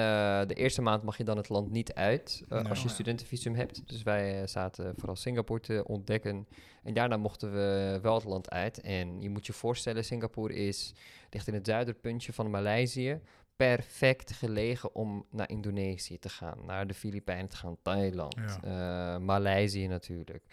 de 0.46 0.54
eerste 0.54 0.82
maand 0.82 1.02
mag 1.02 1.16
je 1.16 1.24
dan 1.24 1.36
het 1.36 1.48
land 1.48 1.70
niet 1.70 1.94
uit 1.94 2.42
uh, 2.48 2.68
als 2.68 2.82
je 2.82 2.88
studentenvisum 2.88 3.54
hebt. 3.54 3.88
Dus 3.88 4.02
wij 4.02 4.40
uh, 4.40 4.46
zaten 4.46 4.94
vooral 4.96 5.16
Singapore 5.16 5.60
te 5.60 5.84
ontdekken. 5.86 6.46
En 6.82 6.94
daarna 6.94 7.16
mochten 7.16 7.52
we 7.52 7.98
wel 8.02 8.14
het 8.14 8.24
land 8.24 8.50
uit. 8.50 8.80
En 8.80 9.20
je 9.20 9.30
moet 9.30 9.46
je 9.46 9.52
voorstellen, 9.52 10.04
Singapore 10.04 10.54
is, 10.54 10.94
ligt 11.30 11.48
in 11.48 11.54
het 11.54 11.66
zuiderpuntje 11.66 12.32
van 12.32 12.50
Maleisië. 12.50 13.20
Perfect 13.56 14.32
gelegen 14.32 14.94
om 14.94 15.26
naar 15.30 15.50
Indonesië 15.50 16.18
te 16.18 16.28
gaan, 16.28 16.58
naar 16.66 16.86
de 16.86 16.94
Filipijnen 16.94 17.48
te 17.48 17.56
gaan, 17.56 17.76
Thailand, 17.82 18.58
ja. 18.62 19.18
Maleisië 19.18 19.86
natuurlijk. 19.86 20.44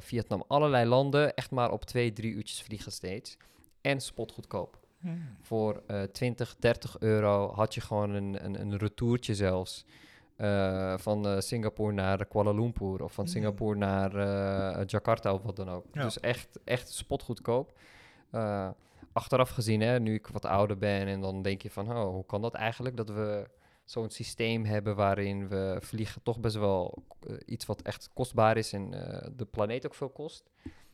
Vietnam, 0.00 0.44
allerlei 0.46 0.86
landen, 0.86 1.34
echt 1.34 1.50
maar 1.50 1.70
op 1.70 1.84
twee, 1.84 2.12
drie 2.12 2.32
uurtjes 2.32 2.62
vliegen 2.62 2.92
steeds. 2.92 3.36
En 3.80 4.00
spotgoedkoop. 4.00 4.81
Hmm. 5.02 5.36
Voor 5.40 5.82
uh, 5.90 6.02
20, 6.02 6.56
30 6.58 6.98
euro 6.98 7.52
had 7.54 7.74
je 7.74 7.80
gewoon 7.80 8.10
een, 8.10 8.44
een, 8.44 8.60
een 8.60 8.76
retourtje 8.76 9.34
zelfs. 9.34 9.84
Uh, 10.36 10.98
van 10.98 11.26
uh, 11.26 11.40
Singapore 11.40 11.92
naar 11.92 12.26
Kuala 12.26 12.52
Lumpur 12.52 13.02
of 13.02 13.12
van. 13.12 13.28
Singapore 13.28 13.76
naar 13.76 14.16
uh, 14.16 14.84
Jakarta 14.86 15.34
of 15.34 15.42
wat 15.42 15.56
dan 15.56 15.68
ook. 15.70 15.92
Dus 15.92 16.20
echt, 16.20 16.58
echt 16.64 16.92
spotgoedkoop. 16.92 17.78
achteraf 19.12 19.50
gezien, 19.50 19.80
hè, 19.80 20.00
nu 20.00 20.14
ik 20.14 20.26
wat 20.26 20.44
ouder 20.44 20.78
ben 20.78 21.06
en 21.06 21.20
dan 21.20 21.42
denk 21.42 21.62
je 21.62 21.70
van, 21.70 21.90
oh, 21.96 22.04
hoe 22.04 22.26
kan 22.26 22.42
dat 22.42 22.54
eigenlijk 22.54 22.96
dat 22.96 23.10
we 23.10 23.50
zo'n 23.84 24.10
systeem 24.10 24.64
hebben 24.64 24.96
waarin 24.96 25.48
we 25.48 25.76
vliegen 25.80 26.22
toch 26.22 26.40
best 26.40 26.56
wel 26.56 27.04
iets 27.44 27.66
wat 27.66 27.82
echt 27.82 28.10
kostbaar 28.14 28.56
is 28.56 28.72
en 28.72 28.90
de 29.36 29.46
planeet 29.50 29.86
ook 29.86 29.94
veel 29.94 30.10
kost. 30.10 30.50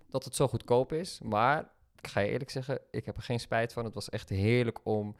Dat 0.08 0.24
het 0.24 0.34
zo 0.34 0.48
goedkoop 0.48 0.92
is, 0.92 1.20
maar 1.24 1.70
ik 1.98 2.08
ga 2.08 2.20
je 2.20 2.30
eerlijk 2.30 2.50
zeggen, 2.50 2.80
ik 2.90 3.06
heb 3.06 3.16
er 3.16 3.22
geen 3.22 3.40
spijt 3.40 3.72
van. 3.72 3.84
Het 3.84 3.94
was 3.94 4.08
echt 4.08 4.28
heerlijk 4.28 4.78
om 4.82 5.16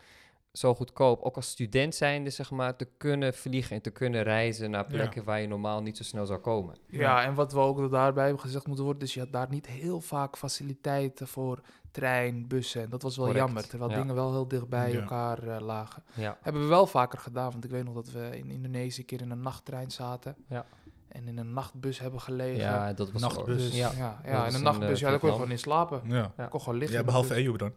zo 0.53 0.75
goedkoop, 0.75 1.23
ook 1.23 1.37
als 1.37 1.49
student 1.49 1.95
zijnde, 1.95 2.31
zeg 2.31 2.51
maar, 2.51 2.77
te 2.77 2.89
kunnen 2.97 3.35
vliegen 3.35 3.77
en 3.77 3.83
te 3.83 3.91
kunnen 3.91 4.23
reizen 4.23 4.71
naar 4.71 4.87
plekken 4.87 5.25
waar 5.25 5.41
je 5.41 5.47
normaal 5.47 5.83
niet 5.83 5.97
zo 5.97 6.03
snel 6.03 6.27
zou 6.27 6.39
komen. 6.39 6.77
Ja, 6.87 7.25
en 7.25 7.35
wat 7.35 7.53
we 7.53 7.59
ook 7.59 7.91
daarbij 7.91 8.25
hebben 8.25 8.43
gezegd 8.43 8.67
moeten 8.67 8.85
worden, 8.85 9.03
is 9.03 9.15
je 9.15 9.21
had 9.21 9.33
daar 9.33 9.51
niet 9.51 9.67
heel 9.67 10.01
vaak 10.01 10.37
faciliteiten 10.37 11.29
voor 11.29 11.61
trein, 11.91 12.49
bussen. 12.49 12.83
En 12.83 12.91
dat 12.91 13.03
was 13.03 13.17
wel 13.17 13.35
jammer, 13.35 13.69
terwijl 13.69 13.91
dingen 13.91 14.15
wel 14.15 14.33
heel 14.33 14.49
dicht 14.49 14.69
bij 14.69 14.95
elkaar 14.95 15.45
uh, 15.45 15.57
lagen. 15.61 16.03
Hebben 16.41 16.63
we 16.63 16.69
wel 16.69 16.87
vaker 16.87 17.19
gedaan, 17.19 17.51
want 17.51 17.65
ik 17.65 17.71
weet 17.71 17.85
nog 17.85 17.95
dat 17.95 18.11
we 18.11 18.31
in 18.33 18.51
Indonesië 18.51 19.01
een 19.01 19.07
keer 19.07 19.21
in 19.21 19.31
een 19.31 19.41
nachttrein 19.41 19.91
zaten. 19.91 20.37
Ja 20.49 20.67
en 21.09 21.29
in 21.29 21.39
een 21.39 21.53
nachtbus 21.53 21.99
hebben 21.99 22.21
gelegen. 22.21 22.57
Ja, 22.57 22.93
dat 22.93 23.13
was 23.13 23.23
nachtbus. 23.23 23.63
Dus, 23.63 23.77
ja, 23.77 23.91
ja, 23.97 24.21
ja 24.25 24.47
in 24.47 24.55
een 24.55 24.63
nachtbus. 24.63 25.01
ja, 25.01 25.11
daar 25.11 25.19
kon 25.19 25.29
je 25.29 25.35
gewoon 25.35 25.51
in 25.51 25.59
slapen. 25.59 26.01
Ja. 26.05 26.33
ja. 26.37 26.47
kon 26.47 26.61
gewoon 26.61 26.79
liggen. 26.79 26.99
Ja, 26.99 27.05
behalve 27.05 27.35
Ejob 27.35 27.59
dan. 27.59 27.73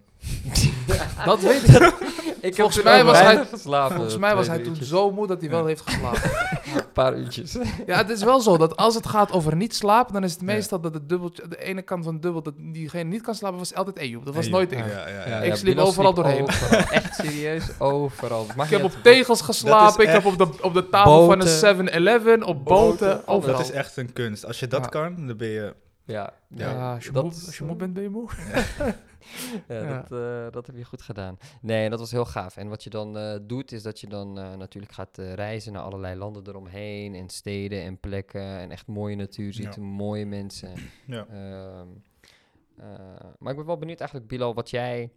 dat 1.25 1.41
weet 1.41 1.63
ik. 1.63 2.09
Ik 2.41 2.55
volgens 2.55 2.83
mij 2.83 3.03
was 3.03 3.19
hij 3.19 3.45
geslapen. 3.45 3.95
Volgens 3.95 4.17
mij 4.17 4.35
was 4.35 4.47
hij 4.47 4.59
toen 4.59 4.75
zo 4.75 5.11
moe 5.11 5.27
dat 5.27 5.41
hij 5.41 5.49
wel 5.49 5.65
heeft 5.65 5.81
geslapen. 5.81 6.21
Een 6.75 6.91
paar 6.93 7.17
uurtjes. 7.17 7.57
ja, 7.85 7.97
het 7.97 8.09
is 8.09 8.23
wel 8.23 8.39
zo 8.39 8.57
dat 8.57 8.77
als 8.77 8.95
het 8.95 9.07
gaat 9.07 9.31
over 9.31 9.55
niet 9.55 9.75
slapen, 9.75 10.13
dan 10.13 10.23
is 10.23 10.31
het 10.31 10.41
meestal 10.41 10.79
dat 10.79 10.93
het 10.93 11.09
dubbeltje, 11.09 11.47
de 11.47 11.63
ene 11.63 11.81
kant 11.81 12.03
van 12.03 12.13
het 12.13 12.21
dubbel, 12.21 12.41
dat 12.41 12.53
diegene 12.57 13.09
niet 13.09 13.21
kan 13.21 13.35
slapen, 13.35 13.57
was 13.57 13.73
altijd 13.73 13.97
Ejob. 13.97 14.25
Dat 14.25 14.35
was 14.35 14.47
nooit 14.49 14.71
ik. 14.71 14.83
ik 15.43 15.55
sliep 15.55 15.77
overal 15.77 16.13
doorheen. 16.13 16.47
Echt 16.91 17.15
serieus, 17.15 17.79
overal. 17.79 18.45
ik 18.63 18.69
heb 18.69 18.83
op 18.83 18.93
tegels 19.03 19.41
geslapen, 19.41 20.03
ik 20.03 20.09
heb 20.09 20.25
op 20.25 20.37
de, 20.37 20.47
op 20.61 20.73
de 20.73 20.89
tafel 20.89 21.25
van 21.25 21.41
een 21.41 21.89
7-Eleven, 21.89 22.43
op 22.43 22.65
boten, 22.65 23.27
overal. 23.27 23.57
Dat 23.57 23.65
is 23.65 23.71
echt 23.71 23.97
een 23.97 24.13
kunst. 24.13 24.45
Als 24.45 24.59
je 24.59 24.67
dat 24.67 24.89
kan, 24.89 25.27
dan 25.27 25.37
ben 25.37 25.47
je... 25.47 25.73
Ja, 26.05 26.33
ja, 26.47 26.93
als, 26.93 27.05
je 27.05 27.11
moe, 27.11 27.23
als 27.23 27.57
je 27.57 27.63
moe 27.63 27.75
bent, 27.75 27.93
ben 27.93 28.03
je 28.03 28.09
moe. 28.09 28.29
ja, 28.79 28.95
Dat, 29.67 30.11
uh, 30.11 30.51
dat 30.51 30.67
heb 30.67 30.75
je 30.75 30.83
goed 30.83 31.01
gedaan. 31.01 31.37
Nee, 31.61 31.89
dat 31.89 31.99
was 31.99 32.11
heel 32.11 32.25
gaaf. 32.25 32.57
En 32.57 32.67
wat 32.67 32.83
je 32.83 32.89
dan 32.89 33.17
uh, 33.17 33.35
doet, 33.41 33.71
is 33.71 33.83
dat 33.83 33.99
je 33.99 34.07
dan 34.07 34.39
uh, 34.39 34.53
natuurlijk 34.55 34.91
gaat 34.91 35.17
reizen 35.17 35.73
naar 35.73 35.81
allerlei 35.81 36.15
landen 36.15 36.47
eromheen. 36.47 37.15
En 37.15 37.29
steden 37.29 37.81
en 37.81 37.99
plekken. 37.99 38.57
En 38.59 38.71
echt 38.71 38.87
mooie 38.87 39.15
natuur 39.15 39.53
ziet, 39.53 39.75
ja. 39.75 39.81
mooie 39.81 40.25
mensen. 40.25 40.73
Ja. 41.05 41.25
Ehm, 41.27 41.87
maar 43.39 43.51
ik 43.51 43.57
ben 43.57 43.65
wel 43.65 43.77
benieuwd 43.77 43.99
eigenlijk, 43.99 44.29
Bilal, 44.29 44.53
wat 44.53 44.69
jij... 44.69 45.11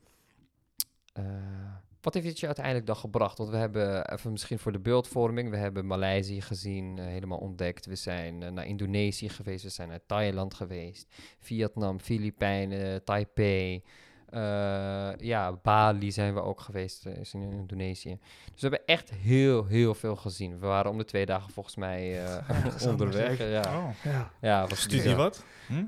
Wat 2.05 2.14
heeft 2.14 2.27
het 2.27 2.40
je 2.40 2.47
uiteindelijk 2.47 2.87
dan 2.87 2.97
gebracht? 2.97 3.38
Want 3.38 3.51
we 3.51 3.57
hebben 3.57 4.12
even 4.12 4.33
misschien 4.33 4.59
voor 4.59 4.73
de 4.73 4.81
beeldvorming, 4.81 5.51
we 5.51 5.57
hebben 5.57 5.87
Maleisië 5.87 6.40
gezien, 6.40 6.97
uh, 6.97 7.05
helemaal 7.05 7.38
ontdekt. 7.38 7.87
We 7.87 7.95
zijn 7.95 8.43
uh, 8.43 8.49
naar 8.49 8.67
Indonesië 8.67 9.29
geweest, 9.29 9.62
we 9.62 9.69
zijn 9.69 9.88
naar 9.88 10.07
Thailand 10.07 10.55
geweest, 10.55 11.14
Vietnam, 11.38 12.01
Filipijnen, 12.01 13.05
Taipei. 13.05 13.83
Uh, 14.35 15.16
ja, 15.16 15.53
Bali 15.62 16.12
zijn 16.12 16.35
we 16.35 16.42
ook 16.42 16.61
geweest, 16.61 17.07
uh, 17.07 17.16
is 17.16 17.35
in 17.35 17.42
Indonesië. 17.42 18.18
Dus 18.53 18.62
we 18.62 18.68
hebben 18.68 18.87
echt 18.87 19.11
heel, 19.11 19.66
heel 19.66 19.94
veel 19.94 20.16
gezien. 20.16 20.59
We 20.59 20.66
waren 20.66 20.90
om 20.90 20.99
de 20.99 21.05
twee 21.05 21.27
dagen 21.27 21.53
volgens 21.53 21.77
mij 21.77 22.25
uh, 22.25 22.87
onderweg. 22.90 23.38
Ja. 23.38 23.61
Oh. 23.61 23.88
ja. 24.03 24.31
ja 24.40 24.66
was 24.66 24.81
Studie 24.81 25.14
wat? 25.14 25.44
Hm? 25.66 25.75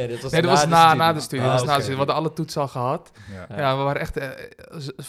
ja, 0.00 0.06
dit 0.06 0.22
was 0.22 0.32
nee, 0.32 0.42
dat 0.42 0.50
was 0.50 0.66
na, 0.66 0.94
na 0.94 1.12
de 1.12 1.20
studie. 1.20 1.46
Ah, 1.46 1.52
was 1.52 1.64
na 1.64 1.76
de 1.76 1.82
studie. 1.82 1.90
We 1.90 1.96
hadden 1.96 2.14
alle 2.14 2.32
toetsen 2.32 2.60
al 2.60 2.68
gehad. 2.68 3.10
Ja, 3.32 3.56
ja 3.56 3.76
we 3.76 3.82
waren 3.82 4.00
echt... 4.00 4.18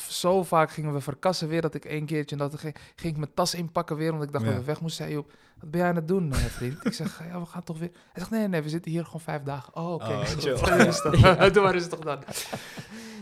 zo 0.09 0.43
vaak 0.43 0.71
gingen 0.71 0.93
we 0.93 1.01
verkassen 1.01 1.47
weer 1.47 1.61
dat 1.61 1.73
ik 1.73 1.85
één 1.85 2.05
keertje... 2.05 2.35
dat 2.35 2.59
ging, 2.59 2.75
ging 2.95 3.13
ik 3.13 3.19
mijn 3.19 3.33
tas 3.33 3.53
inpakken 3.53 3.95
weer, 3.95 4.11
omdat 4.11 4.27
ik 4.27 4.33
dacht 4.33 4.45
dat 4.45 4.55
we 4.55 4.63
weg 4.63 4.81
moesten. 4.81 5.09
Joh, 5.09 5.27
wat 5.61 5.71
ben 5.71 5.79
jij 5.79 5.89
aan 5.89 5.95
het 5.95 6.07
doen, 6.07 6.33
vriend? 6.33 6.85
ik 6.85 6.93
zeg, 6.93 7.21
ja, 7.27 7.39
we 7.39 7.45
gaan 7.45 7.63
toch 7.63 7.79
weer... 7.79 7.91
Hij 7.93 8.11
zegt, 8.13 8.29
nee, 8.29 8.47
nee, 8.47 8.61
we 8.61 8.69
zitten 8.69 8.91
hier 8.91 9.05
gewoon 9.05 9.21
vijf 9.21 9.43
dagen. 9.43 9.75
Oh, 9.75 9.93
oké. 9.93 10.03
Okay. 10.03 10.19
Oh, 10.19 11.53
Doe 11.53 11.63
maar 11.63 11.73
eens 11.73 11.87
toch 11.87 11.99
dan. 11.99 12.23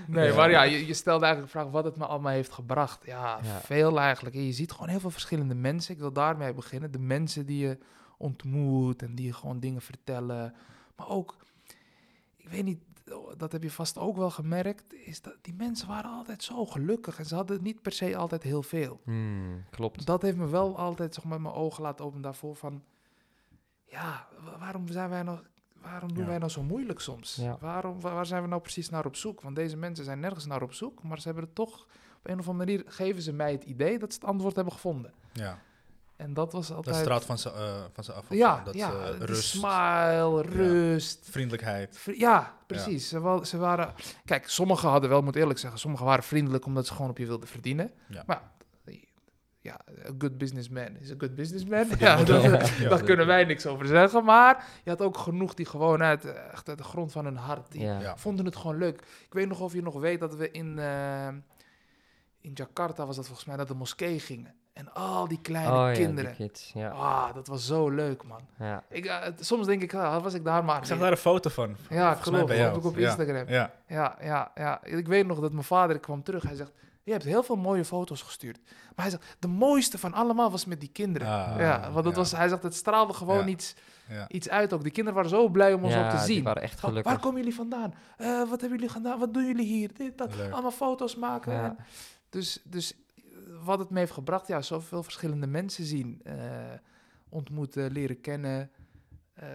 Nee, 0.08 0.34
maar 0.34 0.50
ja, 0.50 0.64
je, 0.64 0.86
je 0.86 0.94
stelde 0.94 1.26
eigenlijk 1.26 1.54
de 1.54 1.60
vraag 1.60 1.72
wat 1.72 1.84
het 1.84 1.96
me 1.96 2.06
allemaal 2.06 2.32
heeft 2.32 2.52
gebracht. 2.52 3.06
Ja, 3.06 3.40
veel 3.64 4.00
eigenlijk. 4.00 4.36
je 4.36 4.52
ziet 4.52 4.72
gewoon 4.72 4.90
heel 4.90 5.00
veel 5.00 5.10
verschillende 5.10 5.56
mensen. 5.56 5.94
Ik 5.94 6.00
wil 6.00 6.14
daarmee 6.14 6.54
beginnen. 6.54 6.92
De 6.92 7.00
mensen 7.00 7.46
die 7.46 7.68
je 7.68 7.78
ontmoet 8.18 9.02
en 9.02 9.16
die 9.16 9.26
je 9.26 9.34
gewoon 9.34 9.60
dingen 9.60 9.82
vertellen. 9.82 10.54
Maar 10.96 11.08
ook, 11.08 11.36
ik 12.38 12.50
weet 12.50 12.64
niet, 12.64 12.80
dat 13.40 13.52
heb 13.52 13.64
je 13.64 13.72
vast 13.72 13.98
ook 13.98 14.18
wel 14.18 14.30
gemerkt, 14.30 14.94
is 14.94 15.22
dat 15.22 15.36
die 15.42 15.54
mensen 15.54 15.88
waren 15.88 16.12
altijd 16.12 16.44
zo 16.44 16.66
gelukkig 16.66 17.20
en 17.20 17.26
ze 17.26 17.36
hadden 17.36 17.64
niet 17.64 17.82
per 17.82 17.92
se 17.92 18.18
altijd 18.18 18.44
heel 18.44 18.64
veel. 18.64 19.02
Hmm, 19.04 19.64
klopt. 19.70 20.06
Dat 20.06 20.22
heeft 20.22 20.38
me 20.38 20.48
wel 20.48 20.78
altijd 20.78 21.14
zeg 21.14 21.24
maar, 21.24 21.42
mijn 21.42 21.54
ogen 21.54 21.84
laten 21.84 22.06
openen 22.06 22.24
daarvoor 22.24 22.56
van, 22.56 22.84
ja, 23.86 24.28
waarom 24.60 24.88
zijn 24.88 25.10
wij 25.10 25.24
nog, 25.24 25.44
waarom 25.82 26.14
doen 26.14 26.26
wij 26.26 26.38
nou 26.38 26.52
zo 26.52 26.64
moeilijk 26.64 27.00
soms? 27.00 27.42
Waarom, 27.60 28.02
waar 28.02 28.26
zijn 28.26 28.42
we 28.42 28.48
nou 28.48 28.62
precies 28.62 28.90
naar 28.90 29.06
op 29.06 29.16
zoek? 29.16 29.42
Want 29.42 29.56
deze 29.56 29.78
mensen 29.78 30.06
zijn 30.06 30.20
nergens 30.20 30.46
naar 30.46 30.62
op 30.62 30.74
zoek, 30.74 31.04
maar 31.04 31.20
ze 31.20 31.26
hebben 31.28 31.44
het 31.44 31.56
toch, 31.56 31.88
op 32.18 32.28
een 32.28 32.40
of 32.40 32.48
andere 32.50 32.72
manier 32.72 32.92
geven 32.92 33.22
ze 33.22 33.34
mij 33.34 33.52
het 33.52 33.64
idee 33.64 34.00
dat 34.00 34.14
ze 34.14 34.20
het 34.20 34.30
antwoord 34.30 34.56
hebben 34.56 34.74
gevonden. 34.74 35.14
Ja. 35.34 35.60
En 36.20 36.34
dat 36.34 36.52
was 36.54 36.72
altijd... 36.72 36.96
Dat 36.96 37.04
straalt 37.04 37.26
van 37.26 37.38
ze, 37.38 37.50
uh, 37.50 37.84
van 37.94 38.04
ze 38.04 38.14
af. 38.14 38.26
Ja, 38.30 38.62
dat, 38.64 38.74
ja 38.74 38.92
uh, 38.92 39.18
rust. 39.20 39.50
smile, 39.50 40.42
rust. 40.42 41.28
vriendelijkheid. 41.32 42.08
ja, 42.16 42.54
precies. 42.68 43.10
Ze, 43.10 43.40
ze, 43.44 43.58
waren... 43.58 43.94
Kijk, 44.26 44.50
sommigen 44.50 44.90
hadden 44.90 45.10
wel, 45.10 45.22
moet 45.22 45.36
eerlijk 45.36 45.60
zeggen, 45.60 45.80
sommigen 45.80 46.06
waren 46.06 46.24
vriendelijk 46.24 46.66
omdat 46.66 46.88
ze 46.88 46.94
gewoon 46.94 47.10
op 47.10 47.18
je 47.18 47.26
wilden 47.26 47.48
verdienen. 47.48 47.92
Maar 48.26 48.42
ja, 49.62 49.80
a 50.06 50.12
good 50.18 50.38
businessman 50.38 50.98
is 51.00 51.12
a 51.12 51.16
good 51.18 51.36
businessman. 51.36 51.86
Ja, 52.00 52.24
dat, 52.24 52.44
daar 52.90 53.04
kunnen 53.04 53.28
wij 53.28 53.44
niks 53.44 53.66
over 53.66 53.88
zeggen. 53.88 54.24
Maar 54.24 54.66
je 54.84 54.90
had 54.90 55.02
ook 55.02 55.18
genoeg 55.18 55.54
die 55.54 55.66
gewoon 55.66 56.04
uit, 56.04 56.26
echt 56.26 56.70
uit 56.70 56.78
de 56.78 56.84
grond 56.84 57.12
van 57.12 57.26
hun 57.26 57.38
hart, 57.38 57.72
die 57.72 57.90
vonden 58.16 58.46
het 58.46 58.56
gewoon 58.56 58.78
leuk. 58.78 59.02
Ik 59.26 59.34
weet 59.34 59.48
nog 59.48 59.60
of 59.60 59.74
je 59.74 59.82
nog 59.82 60.00
weet 60.00 60.20
dat 60.20 60.36
we 60.36 60.52
in, 60.52 60.78
uh, 60.78 61.28
in 62.42 62.52
Jakarta, 62.54 63.06
was 63.06 63.16
dat 63.16 63.26
volgens 63.26 63.48
mij, 63.48 63.58
dat 63.58 63.68
de 63.68 63.74
moskee 63.74 64.20
gingen. 64.20 64.59
En 64.80 64.94
al 64.94 65.28
die 65.28 65.40
kleine 65.42 65.72
oh, 65.72 65.92
kinderen. 65.92 66.30
Ja, 66.30 66.36
kids, 66.36 66.72
ja. 66.74 66.90
Ah, 66.90 67.34
dat 67.34 67.48
was 67.48 67.66
zo 67.66 67.90
leuk, 67.90 68.24
man. 68.24 68.42
Ja. 68.60 68.84
Ik, 68.90 69.06
uh, 69.06 69.26
soms 69.40 69.66
denk 69.66 69.82
ik, 69.82 69.94
uh, 69.94 70.24
was 70.24 70.34
ik 70.34 70.44
daar 70.44 70.64
maar. 70.64 70.78
Ik 70.78 70.86
zag 70.86 71.00
daar 71.00 71.12
een 71.12 71.18
foto 71.18 71.50
van. 71.50 71.76
Ja, 71.90 72.14
klopt. 72.14 72.48
Dat 72.48 72.58
heb 72.58 72.76
ik 72.76 72.86
op 72.86 72.98
Instagram. 72.98 73.48
Ja. 73.48 73.72
Ja. 73.88 74.16
ja, 74.22 74.52
ja, 74.56 74.84
Ik 74.84 75.08
weet 75.08 75.28
nog 75.28 75.40
dat 75.40 75.52
mijn 75.52 75.64
vader 75.64 76.00
kwam 76.00 76.24
terug. 76.24 76.44
Hij 76.44 76.56
zegt, 76.56 76.72
je 77.04 77.12
hebt 77.12 77.24
heel 77.24 77.44
veel 77.44 77.56
mooie 77.56 77.86
foto's 77.86 78.22
gestuurd. 78.22 78.60
Maar 78.96 79.06
hij 79.06 79.10
zegt, 79.10 79.36
de 79.40 79.48
mooiste 79.48 79.98
van 79.98 80.14
allemaal 80.14 80.52
was 80.52 80.66
met 80.66 80.80
die 80.80 80.92
kinderen. 80.92 81.28
Ah, 81.28 81.60
ja, 81.60 81.92
want 81.92 82.06
het 82.06 82.16
was, 82.16 82.32
hij 82.32 82.48
zegt, 82.48 82.64
het 82.64 82.76
straalde 82.76 83.14
gewoon 83.14 83.48
iets, 83.48 83.76
iets 84.28 84.50
uit 84.50 84.74
ook. 84.74 84.84
Die 84.84 84.92
kinderen 84.92 85.22
waren 85.22 85.38
zo 85.38 85.50
blij 85.50 85.74
om 85.74 85.84
ons 85.84 85.96
ook 85.96 86.10
te 86.10 86.18
zien. 86.18 86.36
die 86.36 86.44
waren 86.44 86.62
echt 86.62 86.80
gelukkig. 86.80 87.12
Waar 87.12 87.22
komen 87.22 87.40
jullie 87.40 87.56
vandaan? 87.56 87.94
Uh, 88.18 88.50
wat 88.50 88.62
hebben 88.62 88.80
jullie 88.80 88.94
gedaan? 88.94 89.20
Wat 89.20 89.34
doen 89.34 89.46
jullie 89.46 89.66
hier? 89.66 89.90
Dit, 89.94 90.18
dat. 90.18 90.32
Allemaal 90.52 90.72
foto's 90.72 91.16
maken. 91.16 91.78
Dus, 92.30 92.62
dus 92.64 92.94
wat 93.64 93.80
het 93.80 93.90
me 93.90 94.00
heeft 94.00 94.12
gebracht, 94.12 94.48
ja, 94.48 94.62
zoveel 94.62 95.04
verschillende 95.04 95.48
mensen 95.48 95.86
zien, 95.86 96.22
uh, 96.24 96.34
ontmoeten, 97.30 97.92
leren 97.92 98.22
kennen. 98.22 98.72
Uh, 99.44 99.46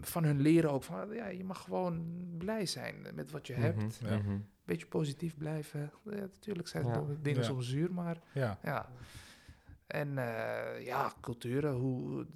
van 0.00 0.24
hun 0.24 0.40
leren 0.40 0.70
ook. 0.70 0.82
Van, 0.82 1.14
ja, 1.14 1.26
je 1.26 1.44
mag 1.44 1.62
gewoon 1.62 2.04
blij 2.38 2.66
zijn 2.66 3.06
met 3.14 3.30
wat 3.30 3.46
je 3.46 3.52
hebt. 3.52 4.00
Een 4.02 4.18
mhm. 4.18 4.38
beetje 4.64 4.86
positief 4.86 5.36
blijven. 5.36 5.90
Ja, 6.04 6.10
natuurlijk 6.10 6.68
zijn 6.68 6.86
ja. 6.86 7.04
dingen 7.22 7.44
soms 7.44 7.68
zuur, 7.68 7.92
maar 7.92 8.18
ja. 8.32 8.58
ja. 8.62 8.88
En 9.86 10.08
uh, 10.08 10.84
ja, 10.84 11.12
culturen, 11.20 11.72
hoe, 11.74 12.26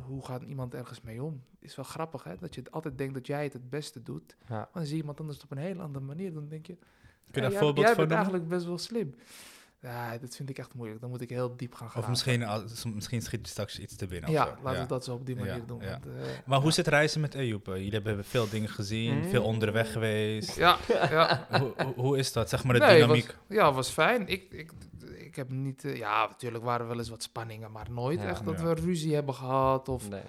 hoe 0.00 0.24
gaat 0.24 0.42
iemand 0.42 0.74
ergens 0.74 1.00
mee 1.00 1.22
om? 1.22 1.42
Is 1.58 1.76
wel 1.76 1.84
grappig, 1.84 2.24
hè? 2.24 2.36
Dat 2.40 2.54
je 2.54 2.62
altijd 2.70 2.98
denkt 2.98 3.14
dat 3.14 3.26
jij 3.26 3.42
het 3.42 3.52
het 3.52 3.70
beste 3.70 4.02
doet. 4.02 4.36
Maar 4.48 4.68
dan 4.72 4.82
zie 4.82 4.94
je 4.94 5.00
iemand 5.00 5.20
anders 5.20 5.42
op 5.42 5.50
een 5.50 5.58
hele 5.58 5.82
andere 5.82 6.04
manier. 6.04 6.32
Dan 6.32 6.48
denk 6.48 6.66
je, 6.66 6.76
Kun 7.30 7.42
je 7.42 7.48
daar 7.48 7.58
voorbeeld 7.58 7.86
jij, 7.86 7.86
jij 7.86 7.96
bent 7.96 8.10
eigenlijk 8.10 8.48
best 8.48 8.66
wel 8.66 8.78
slim. 8.78 9.14
Ja, 9.80 10.18
dat 10.18 10.36
vind 10.36 10.50
ik 10.50 10.58
echt 10.58 10.74
moeilijk. 10.74 11.00
Dan 11.00 11.10
moet 11.10 11.20
ik 11.20 11.30
heel 11.30 11.56
diep 11.56 11.74
gaan 11.74 11.90
gaan. 11.90 12.02
Of 12.02 12.08
misschien, 12.08 12.46
misschien 12.94 13.22
schiet 13.22 13.40
je 13.40 13.48
straks 13.48 13.78
iets 13.78 13.96
te 13.96 14.06
binnen. 14.06 14.30
Ja, 14.30 14.58
laten 14.62 14.80
we 14.80 14.86
dat 14.86 15.04
zo 15.04 15.14
op 15.14 15.26
die 15.26 15.36
manier 15.36 15.66
doen. 15.66 15.82
Want, 15.84 16.06
uh, 16.06 16.12
maar 16.46 16.60
hoe 16.60 16.72
zit 16.72 16.86
reizen 16.86 17.20
met 17.20 17.34
Ejoep? 17.34 17.66
Jullie 17.66 17.90
hebben 17.90 18.24
veel 18.24 18.48
dingen 18.48 18.68
gezien, 18.68 19.16
mm. 19.16 19.28
veel 19.28 19.44
onderweg 19.44 19.92
geweest. 19.92 20.56
Ja, 20.56 20.78
ja. 20.88 21.46
hoe, 21.58 21.92
hoe, 21.96 22.18
is 22.18 22.32
dat? 22.32 22.48
Zeg 22.48 22.64
maar 22.64 22.78
de 22.78 22.86
dynamiek. 22.86 23.26
Was, 23.26 23.56
ja, 23.56 23.72
was 23.72 23.88
fijn. 23.88 24.28
Ik, 24.28 24.52
ik, 24.52 24.72
ik 25.16 25.36
heb 25.36 25.50
niet... 25.50 25.84
Uh, 25.84 25.96
ja, 25.96 26.26
natuurlijk 26.26 26.64
waren 26.64 26.80
er 26.80 26.88
wel 26.88 26.98
eens 26.98 27.08
wat 27.08 27.22
spanningen, 27.22 27.72
maar 27.72 27.90
nooit 27.90 28.20
echt 28.20 28.44
dat 28.44 28.60
we 28.60 28.74
ruzie 28.74 29.14
hebben 29.14 29.34
gehad 29.34 29.88
of... 29.88 30.08
Nee. 30.08 30.22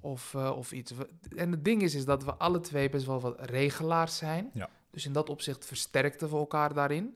Of, 0.00 0.34
uh, 0.36 0.56
of 0.56 0.72
iets. 0.72 0.92
En 1.36 1.50
het 1.50 1.64
ding 1.64 1.82
is, 1.82 1.94
is 1.94 2.04
dat 2.04 2.24
we 2.24 2.34
alle 2.34 2.60
twee 2.60 2.88
best 2.88 3.06
wel 3.06 3.20
wat 3.20 3.36
regelaars 3.40 4.16
zijn. 4.16 4.50
Ja. 4.54 4.68
Dus 4.90 5.06
in 5.06 5.12
dat 5.12 5.28
opzicht 5.28 5.66
versterkten 5.66 6.30
we 6.30 6.36
elkaar 6.36 6.74
daarin. 6.74 7.14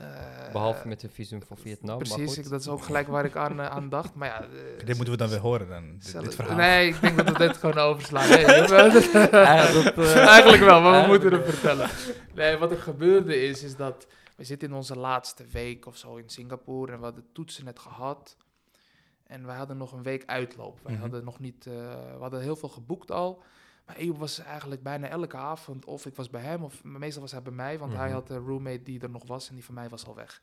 Uh, 0.00 0.52
Behalve 0.52 0.88
met 0.88 1.00
de 1.00 1.08
visum 1.08 1.42
voor 1.42 1.56
Vietnam. 1.56 1.98
Precies, 1.98 2.38
ik, 2.38 2.48
dat 2.48 2.60
is 2.60 2.68
ook 2.68 2.82
gelijk 2.82 3.08
waar 3.08 3.24
ik 3.24 3.36
aan, 3.36 3.60
uh, 3.60 3.66
aan 3.66 3.88
dacht. 3.88 4.14
Maar 4.14 4.28
ja, 4.28 4.42
uh, 4.42 4.86
dit 4.86 4.96
moeten 4.96 5.10
we 5.10 5.16
dan 5.16 5.28
weer 5.28 5.38
horen, 5.38 5.68
dan, 5.68 5.98
dit, 5.98 6.20
dit, 6.22 6.34
verhaal. 6.34 6.56
Nee, 6.56 6.88
ik 6.88 7.00
denk 7.00 7.16
dat 7.16 7.28
we 7.28 7.38
dit 7.38 7.56
gewoon 7.56 7.78
overslaan. 7.78 8.28
Nee, 8.28 8.44
Eigenlijk, 8.44 9.96
Eigenlijk 10.36 10.62
wel, 10.62 10.80
maar 10.80 11.02
we 11.02 11.08
moeten 11.08 11.32
het 11.32 11.44
vertellen. 11.44 11.90
Nee, 12.34 12.56
wat 12.56 12.70
er 12.70 12.78
gebeurde 12.78 13.42
is, 13.42 13.62
is 13.62 13.76
dat 13.76 14.06
we 14.36 14.44
zitten 14.44 14.68
in 14.68 14.74
onze 14.74 14.98
laatste 14.98 15.44
week 15.52 15.86
of 15.86 15.96
zo 15.96 16.16
in 16.16 16.28
Singapore 16.28 16.92
en 16.92 16.98
we 16.98 17.04
hadden 17.04 17.24
toetsen 17.32 17.64
net 17.64 17.78
gehad. 17.78 18.36
En 19.26 19.46
we 19.46 19.52
hadden 19.52 19.76
nog 19.76 19.92
een 19.92 20.02
week 20.02 20.22
uitloop. 20.26 20.78
We 20.82 20.92
mhm. 20.92 21.00
hadden 21.00 21.24
nog 21.24 21.38
niet, 21.38 21.64
we 21.64 22.16
hadden 22.18 22.40
heel 22.40 22.56
veel 22.56 22.68
geboekt 22.68 23.10
al. 23.10 23.42
Maar 23.90 24.00
Eeuw 24.00 24.16
was 24.16 24.38
eigenlijk 24.38 24.82
bijna 24.82 25.08
elke 25.08 25.36
avond, 25.36 25.84
of 25.84 26.06
ik 26.06 26.16
was 26.16 26.30
bij 26.30 26.40
hem, 26.40 26.62
of 26.62 26.84
meestal 26.84 27.22
was 27.22 27.32
hij 27.32 27.42
bij 27.42 27.52
mij, 27.52 27.78
want 27.78 27.92
hij 27.92 28.06
mhm. 28.06 28.14
had 28.14 28.30
een 28.30 28.46
roommate 28.46 28.82
die 28.82 29.00
er 29.00 29.10
nog 29.10 29.26
was 29.26 29.48
en 29.48 29.54
die 29.54 29.64
van 29.64 29.74
mij 29.74 29.88
was 29.88 30.06
al 30.06 30.14
weg. 30.14 30.42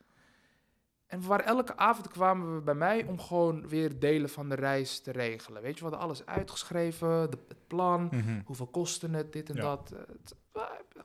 En 1.06 1.22
we 1.22 1.28
waren 1.28 1.46
elke 1.46 1.78
avond 1.78 2.08
kwamen 2.08 2.56
we 2.56 2.62
bij 2.62 2.74
mij 2.74 3.04
om 3.04 3.20
gewoon 3.20 3.68
weer 3.68 4.00
delen 4.00 4.30
van 4.30 4.50
de 4.50 4.56
reis 4.56 5.00
te 5.00 5.12
regelen. 5.12 5.62
Weet 5.62 5.78
je, 5.78 5.78
we 5.78 5.90
hadden 5.90 6.00
alles 6.00 6.26
uitgeschreven, 6.26 7.08
het 7.10 7.68
plan, 7.68 8.10
mhm. 8.12 8.42
hoeveel 8.46 8.68
kostte 8.68 9.10
het, 9.10 9.34
dit 9.34 9.50
en 9.50 9.56
dat. 9.56 9.90
Het, 9.90 10.36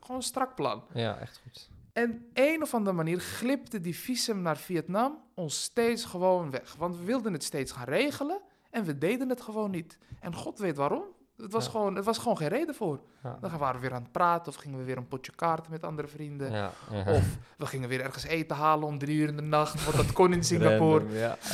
gewoon 0.01 0.17
een 0.17 0.23
strak 0.23 0.55
plan. 0.55 0.85
Ja, 0.93 1.19
echt 1.19 1.41
goed. 1.43 1.71
En 1.93 2.31
een 2.33 2.63
of 2.63 2.75
andere 2.75 2.97
manier 2.97 3.21
glipte 3.21 3.81
die 3.81 3.97
visum 3.97 4.43
naar 4.43 4.57
Vietnam 4.57 5.23
ons 5.35 5.63
steeds 5.63 6.05
gewoon 6.05 6.51
weg. 6.51 6.75
Want 6.75 6.97
we 6.97 7.05
wilden 7.05 7.33
het 7.33 7.45
steeds 7.45 7.73
gaan 7.73 7.87
regelen 7.87 8.41
en 8.71 8.85
we 8.85 8.99
deden 8.99 9.29
het 9.29 9.41
gewoon 9.41 9.71
niet. 9.71 9.99
En 10.21 10.35
God 10.35 10.59
weet 10.59 10.77
waarom. 10.77 11.05
Het 11.43 11.53
was, 11.53 11.69
gewoon, 11.69 11.97
het 11.97 12.05
was 12.05 12.19
gewoon 12.19 12.37
geen 12.37 12.49
reden 12.49 12.75
voor. 12.75 13.01
Dan 13.41 13.59
waren 13.59 13.81
we 13.81 13.87
weer 13.87 13.97
aan 13.97 14.03
het 14.03 14.13
praten 14.13 14.53
of 14.53 14.59
gingen 14.59 14.79
we 14.79 14.85
weer 14.85 14.97
een 14.97 15.09
potje 15.09 15.33
kaarten 15.35 15.71
met 15.71 15.85
andere 15.85 16.09
vrienden. 16.09 16.53
Of 17.07 17.39
we 17.57 17.67
gingen 17.67 17.89
weer 17.89 18.01
ergens 18.01 18.25
eten 18.25 18.57
halen 18.57 18.89
om 18.89 18.99
drie 18.99 19.17
uur 19.17 19.29
in 19.29 19.37
de 19.37 19.43
nacht, 19.43 19.85
want 19.85 19.97
dat 19.97 20.13
kon 20.13 20.33
in 20.33 20.45
Singapore. 20.53 21.05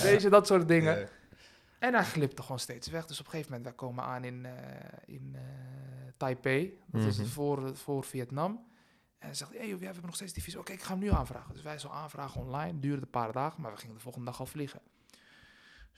Weet 0.02 0.22
je, 0.22 0.28
dat 0.28 0.46
soort 0.46 0.68
dingen. 0.68 1.08
En 1.78 1.94
hij 1.94 2.04
glipte 2.04 2.42
gewoon 2.42 2.58
steeds 2.58 2.88
weg. 2.88 3.06
Dus 3.06 3.18
op 3.20 3.24
een 3.24 3.30
gegeven 3.30 3.52
moment, 3.52 3.68
wij 3.68 3.78
komen 3.78 4.04
aan 4.04 4.24
in, 4.24 4.44
uh, 4.44 4.52
in 5.06 5.32
uh, 5.34 5.40
Taipei. 6.16 6.78
Dat 6.86 7.02
is 7.02 7.18
mhm. 7.18 7.26
voor, 7.26 7.76
voor 7.76 8.04
Vietnam. 8.04 8.66
En 9.18 9.26
hij 9.26 9.34
zegt, 9.34 9.50
hey, 9.56 9.78
we 9.78 9.84
hebben 9.84 10.04
nog 10.04 10.14
steeds 10.14 10.32
die 10.32 10.42
visie. 10.42 10.60
Oké, 10.60 10.72
ik 10.72 10.82
ga 10.82 10.90
hem 10.90 10.98
nu 10.98 11.10
aanvragen. 11.10 11.52
Dus 11.52 11.62
wij 11.62 11.78
zo 11.78 11.88
aanvragen 11.88 12.40
online. 12.40 12.78
Duurde 12.78 13.02
een 13.02 13.10
paar 13.10 13.32
dagen, 13.32 13.62
maar 13.62 13.72
we 13.72 13.78
gingen 13.78 13.94
de 13.94 14.00
volgende 14.00 14.26
dag 14.26 14.40
al 14.40 14.46
vliegen. 14.46 14.80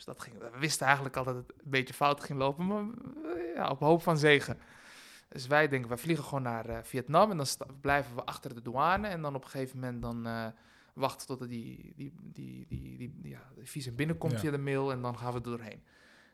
Dus 0.01 0.15
dat 0.15 0.21
ging, 0.21 0.39
we 0.39 0.59
wisten 0.59 0.87
eigenlijk 0.87 1.17
al 1.17 1.25
dat 1.25 1.35
het 1.35 1.53
een 1.65 1.71
beetje 1.71 1.95
fout 1.95 2.21
ging 2.21 2.39
lopen, 2.39 2.67
maar 2.67 2.83
eh, 2.83 3.55
ja, 3.55 3.71
op 3.71 3.79
hoop 3.79 4.03
van 4.03 4.19
zegen. 4.19 4.59
Dus 5.29 5.47
wij 5.47 5.69
denken, 5.69 5.91
we 5.91 5.97
vliegen 5.97 6.25
gewoon 6.25 6.43
naar 6.43 6.69
uh, 6.69 6.79
Vietnam 6.83 7.31
en 7.31 7.37
dan 7.37 7.47
blijven 7.81 8.15
we 8.15 8.25
achter 8.25 8.55
de 8.55 8.63
douane. 8.63 9.09
En 9.09 9.23
dan 9.23 9.35
op 9.35 9.45
een 9.45 9.51
gegeven 9.51 9.79
moment 9.79 10.03
dan 10.03 10.27
uh, 10.27 10.47
wachten 10.95 11.27
tot 11.27 11.49
die, 11.49 11.93
die, 11.97 12.15
die, 12.23 12.67
die, 12.69 12.97
die, 12.97 13.19
ja, 13.23 13.51
de 13.55 13.67
visum 13.67 13.95
binnenkomt 13.95 14.41
via 14.41 14.51
de 14.51 14.59
mail 14.59 14.93
en 14.93 15.03
dan 15.03 15.19
gaan 15.19 15.33
we 15.33 15.39
er 15.39 15.45
doorheen. 15.45 15.83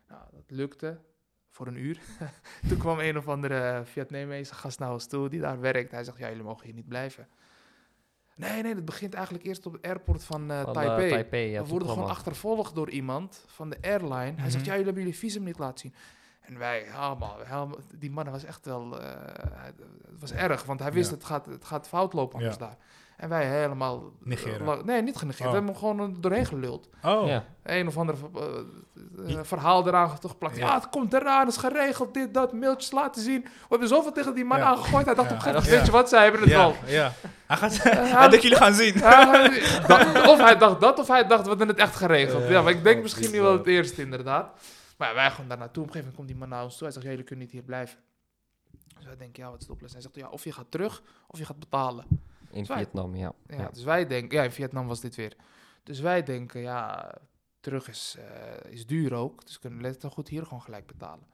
Nou, 0.07 0.21
dat 0.31 0.43
lukte 0.47 1.01
voor 1.49 1.67
een 1.67 1.77
uur. 1.77 1.99
Toen 2.69 2.77
kwam 2.77 2.99
een 2.99 3.17
of 3.17 3.27
andere 3.27 3.81
Vietnamese 3.85 4.53
gast 4.53 4.79
naar 4.79 4.91
ons 4.91 5.07
toe 5.07 5.29
die 5.29 5.39
daar 5.39 5.59
werkt. 5.59 5.91
Hij 5.91 6.03
zegt, 6.03 6.17
ja, 6.17 6.27
jullie 6.27 6.43
mogen 6.43 6.65
hier 6.65 6.75
niet 6.75 6.87
blijven. 6.87 7.27
Nee, 8.37 8.61
nee, 8.61 8.75
dat 8.75 8.85
begint 8.85 9.13
eigenlijk 9.13 9.45
eerst 9.45 9.65
op 9.65 9.73
het 9.73 9.81
airport 9.81 10.23
van, 10.23 10.51
uh, 10.51 10.63
Taipei. 10.63 11.09
Taipei 11.09 11.49
ja, 11.49 11.61
we 11.61 11.69
worden 11.69 11.89
gewoon 11.89 12.09
achtervolgd 12.09 12.75
door 12.75 12.89
iemand 12.89 13.45
van 13.47 13.69
de 13.69 13.77
airline. 13.81 14.33
Hij 14.35 14.49
zegt, 14.49 14.55
mhm. 14.55 14.63
ja, 14.63 14.71
jullie 14.71 14.85
hebben 14.85 15.03
jullie 15.03 15.17
visum 15.17 15.43
niet 15.43 15.59
laten 15.59 15.79
zien. 15.79 15.93
En 16.41 16.57
wij, 16.57 16.79
helemaal, 16.79 17.37
helemaal 17.37 17.77
die 17.95 18.11
man 18.11 18.29
was 18.29 18.43
echt 18.43 18.65
wel, 18.65 19.01
uh, 19.01 19.05
het 20.11 20.19
was 20.19 20.31
erg, 20.31 20.63
want 20.63 20.79
hij 20.79 20.91
wist, 20.91 21.11
het, 21.11 21.23
gaat, 21.23 21.45
het 21.45 21.65
gaat 21.65 21.87
fout 21.87 22.13
lopen 22.13 22.37
anders 22.37 22.57
daar. 22.57 22.77
En 23.17 23.29
wij 23.29 23.45
helemaal... 23.45 24.03
Negeren? 24.19 24.85
nee, 24.85 25.01
niet 25.01 25.15
genegeerd. 25.15 25.45
Oh. 25.45 25.51
We 25.51 25.55
hebben 25.55 25.75
hem 25.75 25.81
gewoon 25.81 26.17
doorheen 26.19 26.45
geluld. 26.45 26.89
Oh. 27.03 27.27
Ja. 27.27 27.45
Een 27.63 27.87
of 27.87 27.97
ander 27.97 28.15
uh, 29.27 29.39
verhaal 29.41 29.87
eraan 29.87 30.09
geplakt. 30.09 30.57
Ja. 30.57 30.73
het 30.73 30.89
komt 30.89 31.13
eraan, 31.13 31.45
het 31.45 31.55
is 31.55 31.57
geregeld, 31.57 32.13
dit, 32.13 32.33
dat, 32.33 32.53
mailtjes 32.53 32.91
laten 32.91 33.21
zien. 33.21 33.41
We 33.41 33.49
hebben 33.69 33.87
zoveel 33.87 34.11
tegen 34.11 34.35
die 34.35 34.45
man 34.45 34.59
aangegooid. 34.59 35.05
Hij 35.05 35.15
dacht 35.15 35.31
op 35.31 35.35
een 35.35 35.41
gegeven 35.41 35.63
moment, 35.63 35.77
weet 35.77 35.85
je 35.85 35.91
wat, 35.91 36.09
zij 36.09 36.23
hebben 36.23 36.41
het 36.41 36.53
al. 36.53 36.75
Ja, 36.85 37.13
hij 37.47 37.57
gaat... 37.57 37.83
hij 38.17 38.29
denkt, 38.29 38.43
jullie 38.43 38.57
gaan 38.57 38.73
zien. 38.73 38.95
of 40.33 40.37
hij 40.37 40.57
dacht 40.57 40.81
dat, 40.81 40.99
of 40.99 41.07
hij 41.07 41.27
dacht, 41.27 41.41
we 41.43 41.49
hebben 41.49 41.67
het 41.67 41.77
echt 41.77 41.95
geregeld. 41.95 42.47
Ja, 42.47 42.61
maar 42.61 42.71
ik 42.71 42.83
denk 42.83 43.01
misschien 43.01 43.31
niet 43.31 43.41
wel 43.41 43.57
het 43.57 43.67
eerste, 43.67 44.01
inderdaad. 44.01 44.49
Maar 44.97 45.13
wij 45.13 45.31
gaan 45.31 45.47
daar 45.47 45.57
naartoe. 45.57 45.83
Op 45.83 45.89
een 45.89 45.95
gegeven 45.95 45.97
moment 45.99 46.15
komt 46.15 46.27
die 46.27 46.37
man 46.37 46.49
naar 46.49 46.63
ons 46.63 46.77
toe. 46.77 46.87
Hij 46.87 46.91
zegt, 46.91 47.05
jullie 47.05 47.23
kunnen 47.23 47.45
niet 47.45 47.53
hier 47.53 47.63
blijven. 47.63 47.97
Dus 48.95 49.05
wij 49.05 49.17
denken, 49.17 49.43
ja, 49.43 49.49
wat 49.49 49.61
is 49.61 49.67
de 49.67 49.73
oplossing? 49.73 50.03
Hij 50.03 50.11
zegt, 50.13 50.25
ja, 50.25 50.33
of 50.33 50.43
je 50.43 50.51
gaat 50.51 50.71
terug, 50.71 51.01
of 51.27 51.39
je 51.39 51.45
gaat 51.45 51.59
betalen. 51.59 52.05
In 52.51 52.65
Vietnam, 52.65 53.15
ja. 53.15 53.33
ja. 53.47 53.69
Dus 53.69 53.83
wij 53.83 54.07
denken, 54.07 54.37
ja, 54.37 54.43
in 54.43 54.51
Vietnam 54.51 54.87
was 54.87 54.99
dit 54.99 55.15
weer. 55.15 55.35
Dus 55.83 55.99
wij 55.99 56.23
denken, 56.23 56.61
ja, 56.61 57.13
terug 57.59 57.87
is, 57.87 58.15
uh, 58.19 58.71
is 58.71 58.85
duur 58.85 59.13
ook. 59.13 59.45
Dus 59.45 59.59
kunnen 59.59 59.81
we 59.81 59.87
het 59.87 60.05
goed 60.05 60.27
hier 60.27 60.43
gewoon 60.43 60.61
gelijk 60.61 60.85
betalen. 60.85 61.25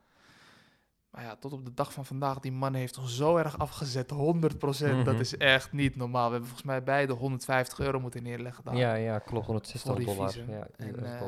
Maar 1.14 1.24
ja, 1.24 1.36
tot 1.36 1.54
op 1.54 1.66
de 1.66 1.74
dag 1.74 1.94
van 1.94 2.06
vandaag, 2.06 2.40
die 2.40 2.52
man 2.52 2.74
heeft 2.74 2.98
ons 2.98 3.16
zo 3.16 3.38
erg 3.38 3.58
afgezet. 3.58 4.12
100%, 4.12 4.16
dat 4.16 5.06
mhm. 5.06 5.20
is 5.20 5.38
echt 5.38 5.72
niet 5.72 5.96
normaal. 5.96 6.26
We 6.26 6.32
hebben 6.32 6.50
volgens 6.50 6.68
mij 6.68 6.84
beide 6.84 7.14
150 7.14 7.80
euro 7.80 8.00
moeten 8.00 8.24
neerleggen. 8.24 8.64
Dan 8.64 8.76
ja, 8.76 8.94
ja, 8.94 9.20
klopt. 9.20 9.46
160 9.46 10.06
dollar. 10.06 10.38
Ja, 10.48 10.68
en, 10.78 11.00
uh, 11.00 11.22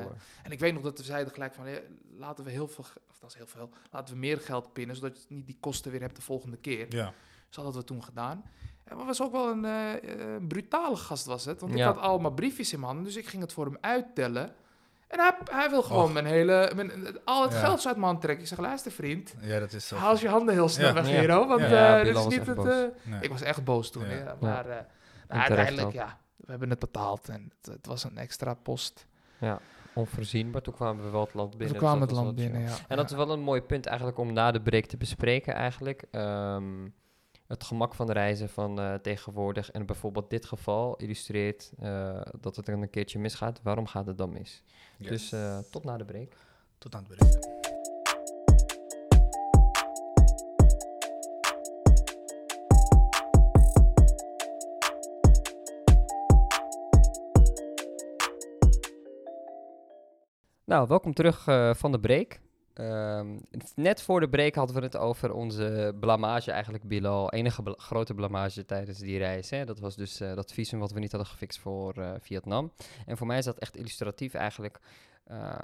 en, 0.43 0.51
ik 0.51 0.59
weet 0.59 0.73
nog 0.73 0.83
dat 0.83 0.97
we 0.97 1.03
zeiden 1.03 1.33
gelijk 1.33 1.53
van, 1.53 1.65
laten 2.17 2.43
we 2.43 2.51
heel 2.51 2.67
veel, 2.67 2.85
of 3.09 3.19
dat 3.19 3.29
is 3.29 3.35
heel 3.35 3.47
veel, 3.47 3.69
laten 3.91 4.13
we 4.13 4.19
meer 4.19 4.39
geld 4.39 4.73
pinnen, 4.73 4.95
zodat 4.95 5.17
je 5.17 5.33
niet 5.33 5.45
die 5.45 5.57
kosten 5.59 5.91
weer 5.91 6.01
hebt 6.01 6.15
de 6.15 6.21
volgende 6.21 6.57
keer. 6.57 6.95
Ja. 6.95 7.05
Dus 7.47 7.55
dat 7.55 7.63
hadden 7.63 7.81
we 7.81 7.87
toen 7.87 8.03
gedaan. 8.03 8.43
En 8.85 8.97
het 8.97 9.05
was 9.05 9.21
ook 9.21 9.31
wel 9.31 9.49
een 9.49 9.65
uh, 9.65 10.47
brutale 10.47 10.95
gast 10.95 11.25
was 11.25 11.45
het. 11.45 11.61
Want 11.61 11.75
ik 11.75 11.81
had 11.81 11.97
allemaal 11.97 12.31
briefjes 12.31 12.73
in 12.73 12.79
mijn 12.79 12.91
handen, 12.91 13.13
dus 13.13 13.21
ik 13.21 13.27
ging 13.27 13.41
het 13.41 13.53
voor 13.53 13.65
hem 13.65 13.77
uittellen. 13.81 14.53
En 15.07 15.19
hij, 15.19 15.33
hij 15.51 15.69
wil 15.69 15.81
gewoon 15.81 16.13
mijn 16.13 16.25
hele, 16.25 16.71
mijn, 16.75 16.91
al 17.23 17.43
het 17.43 17.53
geld 17.53 17.85
uit 17.85 17.95
mijn 17.95 18.07
hand 18.07 18.21
trekken. 18.21 18.43
Ik 18.43 18.49
zeg, 18.49 18.59
luister 18.59 18.91
vriend, 18.91 19.35
ja, 19.41 19.59
dat 19.59 19.73
is 19.73 19.87
zo. 19.87 19.95
haal 19.95 20.17
je 20.17 20.27
handen 20.27 20.53
heel 20.53 20.69
snel 20.69 20.93
weg, 20.93 21.07
Hero. 21.07 21.47
Want 21.47 21.61
uh, 21.61 22.03
dit 22.03 22.15
is 22.17 22.25
niet 22.25 22.47
het... 22.47 22.65
Uh, 22.65 23.21
Ik 23.21 23.29
was 23.29 23.41
echt 23.41 23.63
boos 23.63 23.91
toen. 23.91 24.05
Maar 24.39 24.67
uh, 24.67 24.75
uiteindelijk, 25.27 25.91
ja, 25.91 26.17
we 26.35 26.49
hebben 26.49 26.69
het 26.69 26.79
betaald. 26.79 27.29
En 27.29 27.51
het, 27.57 27.73
het, 27.73 27.85
was 27.85 28.03
een 28.03 28.17
extra 28.17 28.53
post. 28.53 29.07
Ja, 29.37 29.59
onvoorzien. 29.93 30.49
Maar 30.49 30.61
toen 30.61 30.73
kwamen 30.73 31.05
we 31.05 31.09
wel 31.09 31.23
het 31.23 31.33
land 31.33 31.49
binnen. 31.49 31.67
Toen 31.67 31.77
kwamen 31.77 32.01
het 32.01 32.11
land 32.11 32.35
binnen, 32.35 32.61
ja. 32.61 32.75
En 32.87 32.97
dat 32.97 33.09
is 33.11 33.17
wel 33.17 33.29
een 33.29 33.41
mooi 33.41 33.61
punt 33.61 33.85
eigenlijk 33.85 34.17
om 34.17 34.33
na 34.33 34.51
de 34.51 34.61
break 34.61 34.85
te 34.85 34.97
bespreken 34.97 35.53
eigenlijk. 35.53 36.03
Um, 36.11 36.93
het 37.47 37.63
gemak 37.63 37.95
van 37.95 38.11
reizen 38.11 38.49
van 38.49 38.79
uh, 38.79 38.93
tegenwoordig 38.93 39.71
en 39.71 39.85
bijvoorbeeld 39.85 40.29
dit 40.29 40.45
geval 40.45 40.95
illustreert 40.95 41.71
uh, 41.83 42.21
dat 42.39 42.55
het 42.55 42.67
een 42.67 42.89
keertje 42.89 43.19
misgaat. 43.19 43.59
Waarom 43.63 43.87
gaat 43.87 44.05
het 44.05 44.17
dan 44.17 44.31
mis? 44.33 44.63
Yes. 44.97 45.09
Dus 45.09 45.31
uh, 45.31 45.57
tot 45.71 45.83
na 45.83 45.97
de 45.97 46.05
break. 46.05 46.33
Tot 46.77 46.95
aan 46.95 47.03
de 47.03 47.15
break. 47.15 47.53
Nou, 60.65 60.87
welkom 60.87 61.13
terug 61.13 61.43
van 61.77 61.91
de 61.91 61.99
break. 61.99 62.39
Um, 62.79 63.41
net 63.75 64.01
voor 64.01 64.19
de 64.19 64.29
break 64.29 64.55
hadden 64.55 64.75
we 64.75 64.81
het 64.81 64.97
over 64.97 65.33
onze 65.33 65.95
blamage 65.99 66.51
eigenlijk, 66.51 66.83
Bilal. 66.83 67.31
Enige 67.31 67.75
grote 67.77 68.13
blamage 68.13 68.65
tijdens 68.65 68.99
die 68.99 69.17
reis. 69.17 69.49
Hè? 69.49 69.65
Dat 69.65 69.79
was 69.79 69.95
dus 69.95 70.21
uh, 70.21 70.35
dat 70.35 70.53
visum 70.53 70.79
wat 70.79 70.91
we 70.91 70.99
niet 70.99 71.11
hadden 71.11 71.29
gefixt 71.29 71.59
voor 71.59 71.97
uh, 71.97 72.11
Vietnam. 72.19 72.71
En 73.05 73.17
voor 73.17 73.27
mij 73.27 73.37
is 73.37 73.45
dat 73.45 73.57
echt 73.57 73.77
illustratief 73.77 74.33
eigenlijk. 74.33 74.79
Uh, 75.31 75.57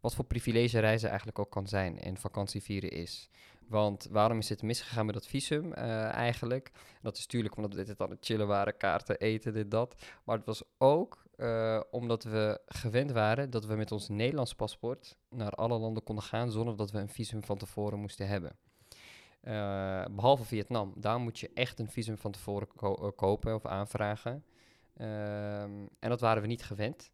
wat 0.00 0.14
voor 0.14 0.24
privilege 0.24 0.78
reizen 0.78 1.08
eigenlijk 1.08 1.38
ook 1.38 1.50
kan 1.50 1.66
zijn 1.66 2.00
en 2.00 2.16
vakantievieren 2.16 2.90
is. 2.90 3.28
Want 3.66 4.08
waarom 4.10 4.38
is 4.38 4.48
het 4.48 4.62
misgegaan 4.62 5.06
met 5.06 5.14
dat 5.14 5.26
visum 5.26 5.72
eigenlijk? 5.72 6.70
Dat 7.02 7.16
is 7.16 7.22
natuurlijk 7.22 7.56
omdat 7.56 7.74
we 7.74 7.84
dit 7.84 8.00
aan 8.00 8.10
het 8.10 8.24
chillen 8.24 8.46
waren, 8.46 8.76
kaarten, 8.76 9.18
eten, 9.18 9.52
dit, 9.52 9.70
dat. 9.70 9.94
Maar 10.24 10.36
het 10.36 10.46
was 10.46 10.62
ook 10.78 11.18
uh, 11.38 11.80
omdat 11.90 12.24
we 12.24 12.60
gewend 12.66 13.10
waren 13.10 13.50
dat 13.50 13.64
we 13.64 13.74
met 13.74 13.92
ons 13.92 14.08
Nederlands 14.08 14.54
paspoort 14.54 15.18
naar 15.30 15.50
alle 15.50 15.78
landen 15.78 16.02
konden 16.02 16.24
gaan 16.24 16.50
zonder 16.50 16.76
dat 16.76 16.90
we 16.90 16.98
een 16.98 17.08
visum 17.08 17.44
van 17.44 17.58
tevoren 17.58 17.98
moesten 17.98 18.28
hebben. 18.28 18.56
Uh, 19.42 20.04
behalve 20.10 20.44
Vietnam, 20.44 20.92
daar 20.96 21.18
moet 21.18 21.38
je 21.38 21.50
echt 21.54 21.78
een 21.78 21.90
visum 21.90 22.18
van 22.18 22.32
tevoren 22.32 22.68
ko 22.76 23.12
kopen 23.16 23.54
of 23.54 23.66
aanvragen. 23.66 24.44
Ehm, 24.96 25.86
en 25.98 26.08
dat 26.08 26.20
waren 26.20 26.42
we 26.42 26.48
niet 26.48 26.64
gewend. 26.64 27.10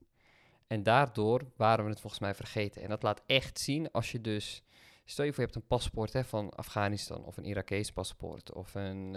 En 0.67 0.83
daardoor 0.83 1.43
waren 1.57 1.85
we 1.85 1.91
het 1.91 2.01
volgens 2.01 2.23
mij 2.23 2.35
vergeten. 2.35 2.83
En 2.83 2.89
dat 2.89 3.03
laat 3.03 3.23
echt 3.27 3.59
zien 3.59 3.91
als 3.91 4.13
je 4.13 4.21
dus 4.21 4.63
Stel 5.07 5.25
je 5.25 5.33
voor, 5.33 5.41
je 5.41 5.51
hebt 5.51 5.63
een 5.63 5.77
paspoort 5.77 6.13
hè, 6.13 6.25
van 6.25 6.51
Afghanistan 6.51 7.25
of 7.25 7.37
een 7.37 7.45
Irakees 7.45 7.93
paspoort 7.93 8.53
of 8.53 8.75
een 8.75 9.17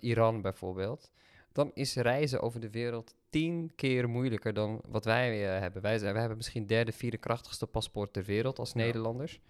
Iran 0.00 0.40
bijvoorbeeld. 0.40 1.10
Dan 1.58 1.70
is 1.74 1.94
reizen 1.94 2.40
over 2.40 2.60
de 2.60 2.70
wereld 2.70 3.14
tien 3.30 3.72
keer 3.74 4.08
moeilijker 4.08 4.54
dan 4.54 4.80
wat 4.88 5.04
wij 5.04 5.42
uh, 5.42 5.60
hebben. 5.60 5.82
Wij, 5.82 6.00
wij 6.00 6.20
hebben 6.20 6.36
misschien 6.36 6.66
derde, 6.66 6.92
vierde 6.92 7.16
krachtigste 7.16 7.66
paspoort 7.66 8.12
ter 8.12 8.24
wereld 8.24 8.58
als 8.58 8.74
Nederlanders. 8.74 9.40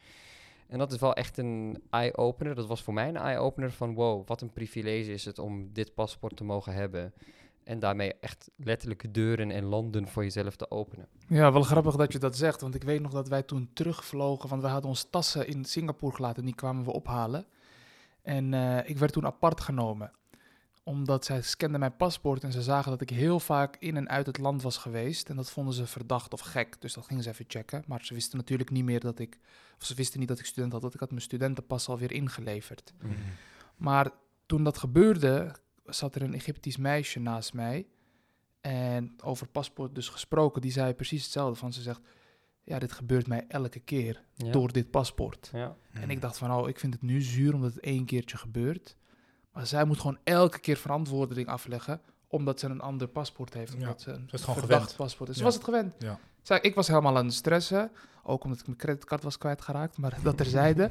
En 0.68 0.78
dat 0.78 0.92
is 0.92 0.98
wel 0.98 1.14
echt 1.14 1.38
een 1.38 1.82
eye-opener. 1.90 2.54
Dat 2.54 2.66
was 2.66 2.82
voor 2.82 2.94
mij 2.94 3.08
een 3.08 3.16
eye-opener 3.16 3.70
van 3.70 3.94
wow, 3.94 4.28
wat 4.28 4.40
een 4.40 4.52
privilege 4.52 5.12
is 5.12 5.24
het 5.24 5.38
om 5.38 5.72
dit 5.72 5.94
paspoort 5.94 6.36
te 6.36 6.44
mogen 6.44 6.72
hebben. 6.72 7.12
En 7.64 7.78
daarmee 7.78 8.14
echt 8.20 8.50
letterlijk 8.56 9.14
deuren 9.14 9.50
en 9.50 9.64
landen 9.64 10.08
voor 10.08 10.22
jezelf 10.22 10.56
te 10.56 10.70
openen. 10.70 11.08
Ja, 11.26 11.52
wel 11.52 11.62
grappig 11.62 11.96
dat 11.96 12.12
je 12.12 12.18
dat 12.18 12.36
zegt. 12.36 12.60
Want 12.60 12.74
ik 12.74 12.82
weet 12.82 13.00
nog 13.00 13.12
dat 13.12 13.28
wij 13.28 13.42
toen 13.42 13.70
terugvlogen. 13.72 14.48
Want 14.48 14.62
we 14.62 14.68
hadden 14.68 14.90
onze 14.90 15.10
tassen 15.10 15.46
in 15.46 15.64
Singapore 15.64 16.14
gelaten. 16.14 16.38
En 16.38 16.44
die 16.44 16.54
kwamen 16.54 16.84
we 16.84 16.92
ophalen. 16.92 17.46
En 18.22 18.52
uh, 18.52 18.88
ik 18.88 18.98
werd 18.98 19.12
toen 19.12 19.26
apart 19.26 19.60
genomen. 19.60 20.12
Omdat 20.88 21.24
zij 21.24 21.42
scanden 21.42 21.80
mijn 21.80 21.96
paspoort. 21.96 22.44
En 22.44 22.52
ze 22.52 22.62
zagen 22.62 22.90
dat 22.90 23.00
ik 23.00 23.10
heel 23.10 23.40
vaak 23.40 23.76
in 23.78 23.96
en 23.96 24.08
uit 24.08 24.26
het 24.26 24.38
land 24.38 24.62
was 24.62 24.76
geweest. 24.76 25.28
En 25.28 25.36
dat 25.36 25.50
vonden 25.50 25.74
ze 25.74 25.86
verdacht 25.86 26.32
of 26.32 26.40
gek. 26.40 26.80
Dus 26.80 26.94
dat 26.94 27.06
gingen 27.06 27.22
ze 27.22 27.28
even 27.28 27.44
checken. 27.48 27.84
Maar 27.86 28.04
ze 28.04 28.14
wisten 28.14 28.38
natuurlijk 28.38 28.70
niet 28.70 28.84
meer 28.84 29.00
dat 29.00 29.18
ik. 29.18 29.38
Of 29.78 29.84
ze 29.84 29.94
wisten 29.94 30.18
niet 30.18 30.28
dat 30.28 30.38
ik 30.38 30.44
student 30.44 30.72
had. 30.72 30.80
Want 30.80 30.94
ik 30.94 31.00
had 31.00 31.10
mijn 31.10 31.22
studentenpas 31.22 31.88
alweer 31.88 32.12
ingeleverd. 32.12 32.92
Mm 33.02 33.12
Maar 33.76 34.10
toen 34.46 34.64
dat 34.64 34.78
gebeurde, 34.78 35.54
zat 35.84 36.14
er 36.14 36.22
een 36.22 36.34
Egyptisch 36.34 36.76
meisje 36.76 37.20
naast 37.20 37.52
mij. 37.52 37.86
En 38.60 39.14
over 39.22 39.46
paspoort 39.48 39.94
dus 39.94 40.08
gesproken, 40.08 40.62
die 40.62 40.72
zei 40.72 40.94
precies 40.94 41.22
hetzelfde. 41.22 41.58
Van 41.58 41.72
ze 41.72 41.82
zegt, 41.82 42.00
ja, 42.64 42.78
dit 42.78 42.92
gebeurt 42.92 43.26
mij 43.26 43.44
elke 43.48 43.80
keer 43.80 44.24
door 44.36 44.72
dit 44.72 44.90
paspoort. 44.90 45.50
Ja. 45.52 45.76
En 45.92 46.10
ik 46.10 46.20
dacht 46.20 46.38
van, 46.38 46.52
oh, 46.52 46.68
ik 46.68 46.78
vind 46.78 46.92
het 46.92 47.02
nu 47.02 47.20
zuur 47.20 47.54
omdat 47.54 47.74
het 47.74 47.82
één 47.82 48.04
keertje 48.04 48.36
gebeurt. 48.36 48.96
Maar 49.58 49.66
zij 49.66 49.84
moet 49.84 50.00
gewoon 50.00 50.18
elke 50.24 50.58
keer 50.58 50.76
verantwoording 50.76 51.48
afleggen, 51.48 52.00
omdat 52.26 52.60
ze 52.60 52.66
een 52.66 52.80
ander 52.80 53.08
paspoort 53.08 53.54
heeft. 53.54 53.74
Omdat 53.74 54.00
ze 54.00 54.10
een 54.10 54.28
verdacht 54.38 54.96
paspoort 54.96 55.30
is. 55.30 55.36
Ze 55.36 55.42
was 55.42 55.54
het 55.54 55.64
gewend. 55.64 55.94
Ja. 55.98 56.18
Zij, 56.42 56.60
ik 56.60 56.74
was 56.74 56.88
helemaal 56.88 57.16
aan 57.16 57.24
het 57.24 57.34
stressen, 57.34 57.90
ook 58.22 58.44
omdat 58.44 58.60
ik 58.60 58.66
mijn 58.66 58.78
creditcard 58.78 59.22
was 59.22 59.38
kwijtgeraakt, 59.38 59.98
maar 59.98 60.18
dat 60.22 60.36
terzijde. 60.36 60.90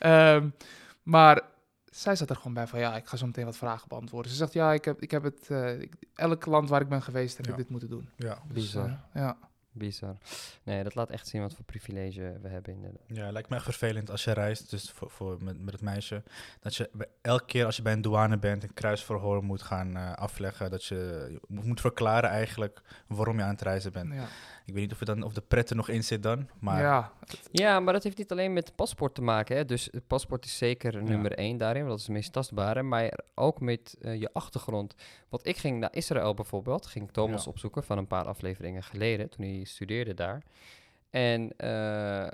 um, 0.00 0.54
maar 1.02 1.42
zij 1.84 2.16
zat 2.16 2.30
er 2.30 2.36
gewoon 2.36 2.54
bij 2.54 2.66
van 2.66 2.78
ja, 2.78 2.96
ik 2.96 3.06
ga 3.06 3.16
zo 3.16 3.26
meteen 3.26 3.44
wat 3.44 3.56
vragen 3.56 3.88
beantwoorden. 3.88 4.30
Ze 4.30 4.36
zegt 4.36 4.52
ja, 4.52 4.72
ik 4.72 4.84
heb, 4.84 5.02
ik 5.02 5.10
heb 5.10 5.22
het, 5.22 5.48
uh, 5.50 5.88
elk 6.14 6.46
land 6.46 6.68
waar 6.68 6.80
ik 6.80 6.88
ben 6.88 7.02
geweest 7.02 7.36
heb 7.36 7.46
ik 7.46 7.56
dit 7.56 7.68
moeten 7.68 7.88
doen. 7.88 8.08
Ja, 8.16 8.38
dus. 8.52 8.74
Uh, 8.74 8.92
ja. 9.14 9.36
Bizar. 9.78 10.16
Nee, 10.62 10.82
dat 10.82 10.94
laat 10.94 11.10
echt 11.10 11.28
zien 11.28 11.40
wat 11.40 11.54
voor 11.54 11.64
privilege 11.64 12.38
we 12.42 12.48
hebben. 12.48 12.72
In 12.72 12.80
de... 12.82 13.14
Ja, 13.14 13.30
lijkt 13.32 13.48
me 13.48 13.56
echt 13.56 13.64
vervelend 13.64 14.10
als 14.10 14.24
je 14.24 14.32
reist, 14.32 14.70
dus 14.70 14.90
voor, 14.90 15.10
voor, 15.10 15.36
met, 15.40 15.60
met 15.60 15.72
het 15.72 15.82
meisje, 15.82 16.22
dat 16.60 16.74
je 16.74 17.08
elke 17.20 17.44
keer 17.44 17.64
als 17.64 17.76
je 17.76 17.82
bij 17.82 17.92
een 17.92 18.02
douane 18.02 18.38
bent 18.38 18.62
een 18.62 18.74
kruisverhoor 18.74 19.44
moet 19.44 19.62
gaan 19.62 19.96
uh, 19.96 20.12
afleggen, 20.12 20.70
dat 20.70 20.84
je 20.84 21.40
moet 21.48 21.80
verklaren 21.80 22.30
eigenlijk 22.30 22.80
waarom 23.06 23.36
je 23.36 23.42
aan 23.42 23.50
het 23.50 23.62
reizen 23.62 23.92
bent. 23.92 24.14
Ja. 24.14 24.26
Ik 24.66 24.74
weet 24.74 24.82
niet 24.82 24.92
of, 24.92 24.98
dan, 24.98 25.22
of 25.22 25.32
de 25.32 25.40
pret 25.40 25.70
er 25.70 25.76
nog 25.76 25.88
in 25.88 26.04
zit 26.04 26.22
dan, 26.22 26.48
maar... 26.60 26.80
Ja. 26.80 27.12
ja, 27.50 27.80
maar 27.80 27.92
dat 27.92 28.02
heeft 28.02 28.18
niet 28.18 28.30
alleen 28.30 28.52
met 28.52 28.74
paspoort 28.74 29.14
te 29.14 29.22
maken. 29.22 29.56
Hè? 29.56 29.64
Dus 29.64 29.88
het 29.90 30.06
paspoort 30.06 30.44
is 30.44 30.58
zeker 30.58 31.02
nummer 31.02 31.32
één 31.32 31.56
daarin, 31.56 31.80
want 31.80 31.90
dat 31.90 32.00
is 32.00 32.06
het 32.06 32.16
meest 32.16 32.32
tastbare. 32.32 32.82
Maar 32.82 33.18
ook 33.34 33.60
met 33.60 33.96
uh, 34.00 34.20
je 34.20 34.32
achtergrond. 34.32 34.94
Want 35.28 35.46
ik 35.46 35.56
ging 35.56 35.80
naar 35.80 35.94
Israël 35.94 36.34
bijvoorbeeld, 36.34 36.86
ging 36.86 37.12
Thomas 37.12 37.46
opzoeken 37.46 37.84
van 37.84 37.98
een 37.98 38.06
paar 38.06 38.24
afleveringen 38.24 38.82
geleden, 38.82 39.30
toen 39.30 39.44
hij 39.44 39.64
studeerde 39.68 40.14
daar. 40.14 40.42
En 41.10 41.52
uh, 41.64 42.28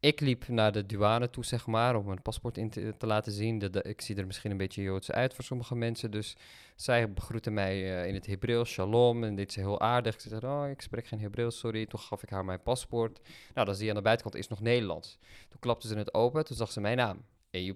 ik 0.00 0.20
liep 0.20 0.48
naar 0.48 0.72
de 0.72 0.86
douane 0.86 1.30
toe, 1.30 1.44
zeg 1.44 1.66
maar, 1.66 1.96
om 1.96 2.06
mijn 2.06 2.22
paspoort 2.22 2.58
in 2.58 2.70
te, 2.70 2.94
te 2.98 3.06
laten 3.06 3.32
zien. 3.32 3.62
Ik 3.82 4.00
zie 4.00 4.16
er 4.16 4.26
misschien 4.26 4.50
een 4.50 4.56
beetje 4.56 4.82
Joods 4.82 5.10
uit 5.10 5.34
voor 5.34 5.44
sommige 5.44 5.74
mensen. 5.74 6.10
Dus 6.10 6.36
zij 6.76 7.12
begroette 7.12 7.50
mij 7.50 7.82
uh, 7.82 8.06
in 8.06 8.14
het 8.14 8.26
Hebreeuws, 8.26 8.70
shalom. 8.70 9.24
En 9.24 9.34
dit 9.34 9.50
is 9.50 9.56
heel 9.56 9.80
aardig. 9.80 10.14
Ik 10.14 10.20
zei, 10.20 10.46
oh, 10.46 10.68
ik 10.70 10.80
spreek 10.80 11.06
geen 11.06 11.20
Hebreeuws, 11.20 11.58
sorry. 11.58 11.86
Toen 11.86 12.00
gaf 12.00 12.22
ik 12.22 12.28
haar 12.28 12.44
mijn 12.44 12.62
paspoort. 12.62 13.20
Nou, 13.54 13.66
dan 13.66 13.74
zie 13.74 13.84
je 13.84 13.90
aan 13.90 13.96
de 13.96 14.02
buitenkant 14.02 14.36
is 14.36 14.48
nog 14.48 14.60
Nederlands. 14.60 15.18
Toen 15.48 15.60
klapte 15.60 15.88
ze 15.88 15.96
het 15.96 16.14
open, 16.14 16.44
toen 16.44 16.56
zag 16.56 16.72
ze 16.72 16.80
mijn 16.80 16.96
naam, 16.96 17.24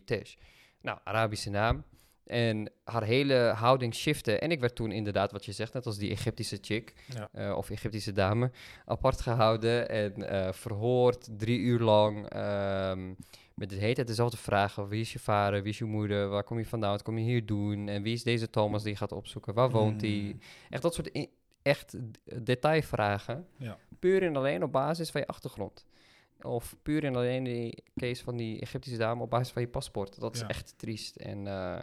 Tesh. 0.04 0.34
Nou, 0.80 0.98
Arabische 1.04 1.50
naam. 1.50 1.84
En 2.28 2.70
haar 2.84 3.04
hele 3.04 3.34
houding 3.34 3.94
shifte. 3.94 4.38
En 4.38 4.50
ik 4.50 4.60
werd 4.60 4.74
toen 4.74 4.92
inderdaad, 4.92 5.32
wat 5.32 5.44
je 5.44 5.52
zegt, 5.52 5.72
net 5.72 5.86
als 5.86 5.98
die 5.98 6.10
Egyptische 6.10 6.58
chick 6.60 6.94
eh, 7.32 7.56
of 7.56 7.70
Egyptische 7.70 8.12
dame, 8.12 8.50
apart 8.84 9.20
gehouden 9.20 9.88
en 9.88 10.12
uh, 10.18 10.52
verhoord 10.52 11.28
drie 11.36 11.58
uur 11.58 11.80
lang. 11.80 12.34
Um, 12.36 13.16
met 13.54 13.70
de 13.70 13.76
hele 13.76 13.94
tijd 13.94 14.06
dezelfde 14.06 14.36
vragen. 14.36 14.88
Wie 14.88 15.00
is 15.00 15.12
je 15.12 15.18
vader? 15.18 15.62
Wie 15.62 15.72
is 15.72 15.78
je 15.78 15.84
moeder? 15.84 16.28
Waar 16.28 16.44
kom 16.44 16.58
je 16.58 16.66
vandaan? 16.66 16.90
Wat 16.90 17.02
kom 17.02 17.18
je 17.18 17.24
hier 17.24 17.46
doen? 17.46 17.88
En 17.88 18.02
wie 18.02 18.12
is 18.12 18.22
deze 18.22 18.50
Thomas 18.50 18.82
die 18.82 18.96
gaat 18.96 19.12
opzoeken? 19.12 19.54
Waar 19.54 19.70
woont 19.70 20.00
hij? 20.00 20.10
Mm. 20.10 20.40
Echt 20.70 20.82
dat 20.82 20.94
soort 20.94 21.26
echt 21.62 21.96
detailvragen. 22.42 23.46
Ja. 23.56 23.78
Puur 23.98 24.22
en 24.22 24.36
alleen 24.36 24.62
op 24.62 24.72
basis 24.72 25.10
van 25.10 25.20
je 25.20 25.26
achtergrond. 25.26 25.86
Of 26.42 26.76
puur 26.82 27.04
en 27.04 27.16
alleen 27.16 27.44
die 27.44 27.82
case 27.96 28.24
van 28.24 28.36
die 28.36 28.60
Egyptische 28.60 28.98
dame 28.98 29.22
op 29.22 29.30
basis 29.30 29.52
van 29.52 29.62
je 29.62 29.68
paspoort. 29.68 30.20
Dat 30.20 30.34
is 30.34 30.42
echt 30.42 30.74
triest. 30.76 31.16
En 31.16 31.46
uh, 31.46 31.78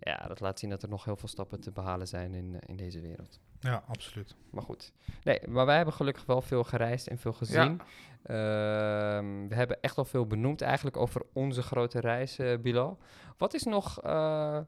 ja, 0.00 0.26
dat 0.28 0.40
laat 0.40 0.58
zien 0.58 0.70
dat 0.70 0.82
er 0.82 0.88
nog 0.88 1.04
heel 1.04 1.16
veel 1.16 1.28
stappen 1.28 1.60
te 1.60 1.70
behalen 1.70 2.08
zijn 2.08 2.34
in, 2.34 2.54
eh, 2.54 2.60
in 2.66 2.76
deze 2.76 3.00
wereld. 3.00 3.40
Ja, 3.60 3.84
absoluut. 3.86 4.36
Maar 4.50 4.62
goed. 4.62 4.92
Nee, 5.24 5.40
maar 5.48 5.66
wij 5.66 5.76
hebben 5.76 5.94
gelukkig 5.94 6.24
wel 6.26 6.42
veel 6.42 6.64
gereisd 6.64 7.06
en 7.06 7.18
veel 7.18 7.32
gezien. 7.32 7.80
Ehm, 8.22 9.48
we 9.48 9.54
hebben 9.54 9.80
echt 9.80 9.98
al 9.98 10.04
veel 10.04 10.26
benoemd 10.26 10.60
eigenlijk 10.60 10.96
over 10.96 11.22
onze 11.32 11.62
grote 11.62 12.00
reis, 12.00 12.38
uh, 12.38 12.58
Bilal. 12.58 12.98
Wat 13.36 13.54
is 13.54 13.62
nog, 13.64 14.04
uh, 14.04 14.58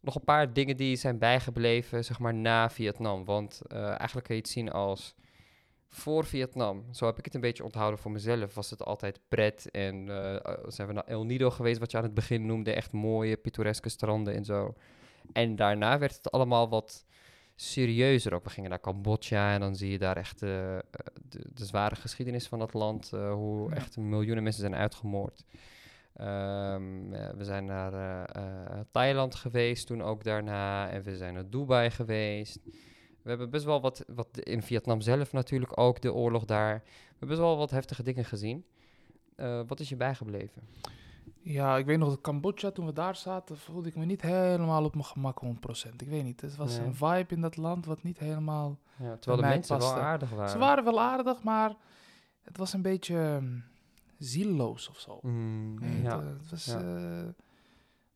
nog 0.00 0.14
een 0.14 0.24
paar 0.24 0.52
dingen 0.52 0.76
die 0.76 0.96
zijn 0.96 1.18
bijgebleven, 1.18 2.04
zeg 2.04 2.18
maar, 2.18 2.34
na 2.34 2.70
Vietnam? 2.70 3.24
Want 3.24 3.62
eigenlijk 3.68 4.26
kun 4.26 4.34
je 4.34 4.40
het 4.40 4.50
zien 4.50 4.70
als 4.70 5.14
voor 5.94 6.24
Vietnam, 6.24 6.84
zo 6.92 7.06
heb 7.06 7.18
ik 7.18 7.24
het 7.24 7.34
een 7.34 7.40
beetje 7.40 7.64
onthouden 7.64 8.00
voor 8.00 8.10
mezelf, 8.10 8.54
was 8.54 8.70
het 8.70 8.84
altijd 8.84 9.20
pret. 9.28 9.70
En 9.70 10.06
uh, 10.06 10.36
zijn 10.66 10.88
we 10.88 10.94
naar 10.94 11.04
El 11.04 11.24
Nido 11.24 11.50
geweest, 11.50 11.78
wat 11.78 11.90
je 11.90 11.96
aan 11.96 12.02
het 12.02 12.14
begin 12.14 12.46
noemde. 12.46 12.72
Echt 12.72 12.92
mooie, 12.92 13.36
pittoreske 13.36 13.88
stranden 13.88 14.34
en 14.34 14.44
zo. 14.44 14.74
En 15.32 15.56
daarna 15.56 15.98
werd 15.98 16.16
het 16.16 16.30
allemaal 16.30 16.68
wat 16.68 17.06
serieuzer 17.54 18.34
ook. 18.34 18.44
We 18.44 18.50
gingen 18.50 18.70
naar 18.70 18.80
Cambodja 18.80 19.52
en 19.52 19.60
dan 19.60 19.76
zie 19.76 19.90
je 19.90 19.98
daar 19.98 20.16
echt 20.16 20.42
uh, 20.42 20.48
de, 21.28 21.44
de, 21.54 21.64
zware 21.64 21.94
geschiedenis 21.94 22.46
van 22.46 22.58
dat 22.58 22.74
land. 22.74 23.10
Uh, 23.14 23.32
hoe 23.32 23.74
echt 23.74 23.96
miljoenen 23.96 24.42
mensen 24.42 24.62
zijn 24.62 24.74
uitgemoord. 24.74 25.44
Um, 26.20 27.10
we 27.10 27.44
zijn 27.44 27.64
naar 27.64 28.28
Thailand 28.90 29.34
geweest 29.34 29.86
toen 29.86 30.02
ook 30.02 30.24
daarna. 30.24 30.90
En 30.90 31.02
we 31.02 31.16
zijn 31.16 31.34
naar 31.34 31.50
Dubai 31.50 31.90
geweest. 31.90 32.58
We 33.24 33.30
hebben 33.30 33.50
best 33.50 33.64
wel 33.64 33.80
wat, 33.80 34.04
wat 34.06 34.38
in 34.38 34.62
Vietnam 34.62 35.00
zelf 35.00 35.32
natuurlijk 35.32 35.78
ook, 35.78 36.00
de 36.00 36.12
oorlog 36.12 36.44
daar. 36.44 36.74
We 36.84 36.90
hebben 37.08 37.28
best 37.28 37.40
wel 37.40 37.56
wat 37.56 37.70
heftige 37.70 38.02
dingen 38.02 38.24
gezien. 38.24 38.64
Uh, 39.36 39.60
wat 39.66 39.80
is 39.80 39.88
je 39.88 39.96
bijgebleven? 39.96 40.62
Ja, 41.40 41.76
ik 41.76 41.86
weet 41.86 41.98
nog 41.98 42.08
dat 42.08 42.20
Cambodja, 42.20 42.70
toen 42.70 42.86
we 42.86 42.92
daar 42.92 43.16
zaten, 43.16 43.58
voelde 43.58 43.88
ik 43.88 43.96
me 43.96 44.04
niet 44.04 44.22
helemaal 44.22 44.84
op 44.84 44.94
mijn 44.94 45.06
gemak 45.06 45.40
100%. 45.44 45.48
Ik 45.96 46.08
weet 46.08 46.24
niet, 46.24 46.40
het 46.40 46.56
was 46.56 46.76
een 46.76 46.94
vibe 46.94 47.34
in 47.34 47.40
dat 47.40 47.56
land 47.56 47.86
wat 47.86 48.02
niet 48.02 48.18
helemaal 48.18 48.78
ja, 48.96 49.16
Terwijl 49.16 49.42
de 49.42 49.48
mensen 49.48 49.78
paste. 49.78 49.94
wel 49.94 50.02
aardig 50.02 50.30
waren. 50.30 50.48
Ze 50.48 50.58
waren 50.58 50.84
wel 50.84 51.00
aardig, 51.00 51.42
maar 51.42 51.74
het 52.42 52.56
was 52.56 52.72
een 52.72 52.82
beetje 52.82 53.16
um, 53.16 53.64
zielloos 54.18 54.88
of 54.88 54.98
zo. 54.98 55.18
Mm, 55.22 56.02
ja. 56.02 56.22
het, 56.22 56.50
was, 56.50 56.68
uh, 56.68 56.74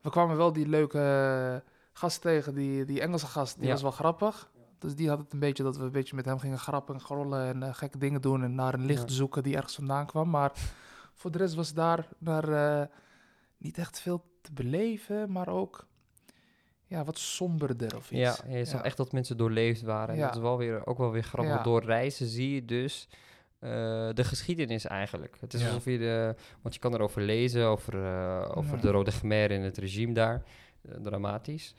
we 0.01 0.11
kwamen 0.11 0.37
wel 0.37 0.53
die 0.53 0.69
leuke 0.69 1.63
gast 1.93 2.21
tegen, 2.21 2.55
die, 2.55 2.85
die 2.85 3.01
Engelse 3.01 3.27
gast, 3.27 3.61
die 3.61 3.69
was 3.69 3.83
wel 3.83 3.91
grappig. 3.91 4.51
Dus 4.79 4.95
die 4.95 5.09
had 5.09 5.19
het 5.19 5.33
een 5.33 5.39
beetje 5.39 5.63
dat 5.63 5.77
we 5.77 5.85
een 5.85 5.93
beetje 5.93 6.17
met 6.17 6.25
hem 6.25 6.39
gingen 6.39 6.59
grappen 6.59 6.95
en 6.95 7.01
grollen 7.01 7.47
en 7.47 7.63
uh, 7.63 7.75
gekke 7.75 7.99
dingen 7.99 8.21
doen 8.21 8.43
en 8.43 8.55
naar 8.55 8.75
een 8.75 8.85
licht 8.85 9.13
zoeken 9.13 9.43
die 9.43 9.57
ergens 9.57 9.75
vandaan 9.75 10.07
kwam. 10.07 10.31
Maar 10.31 10.53
voor 11.15 11.31
de 11.31 11.39
rest 11.39 11.55
was 11.55 11.75
daar 11.75 12.09
naar, 12.19 12.49
uh, 12.49 12.87
niet 13.57 13.79
echt 13.79 14.01
veel 14.01 14.25
te 14.43 14.53
beleven, 14.53 15.33
maar 15.33 15.49
ook 15.49 15.87
ja, 16.85 17.05
wat 17.05 17.19
somberder 17.19 17.97
of 17.97 18.11
iets. 18.11 18.21
Ja, 18.21 18.57
je 18.57 18.65
zag 18.65 18.83
echt 18.83 18.97
dat 18.97 19.13
mensen 19.13 19.37
doorleefd 19.37 19.83
waren. 19.83 20.17
Ja. 20.17 20.27
dat 20.27 20.35
is 20.35 20.41
wel 20.41 20.59
weer, 20.59 20.87
ook 20.87 20.99
wel 20.99 21.11
weer 21.11 21.23
grappig. 21.23 21.63
Door 21.63 21.85
reizen 21.85 22.27
zie 22.27 22.55
je 22.55 22.65
dus 22.65 23.09
de 24.15 24.25
geschiedenis 24.25 24.87
eigenlijk. 24.87 25.37
Het 25.41 25.55
is 25.55 25.67
alsof 25.67 25.85
je 25.85 25.99
de, 25.99 26.35
want 26.63 26.75
je 26.75 26.81
kan 26.81 26.95
erover 26.95 27.23
lezen, 27.23 27.67
over, 27.67 27.95
over 28.57 28.81
de 28.81 28.91
Rode 28.91 29.11
Khmer 29.11 29.51
en 29.51 29.63
het 29.63 29.79
regime 29.79 30.13
daar, 30.13 30.43
dramatisch. 31.03 31.75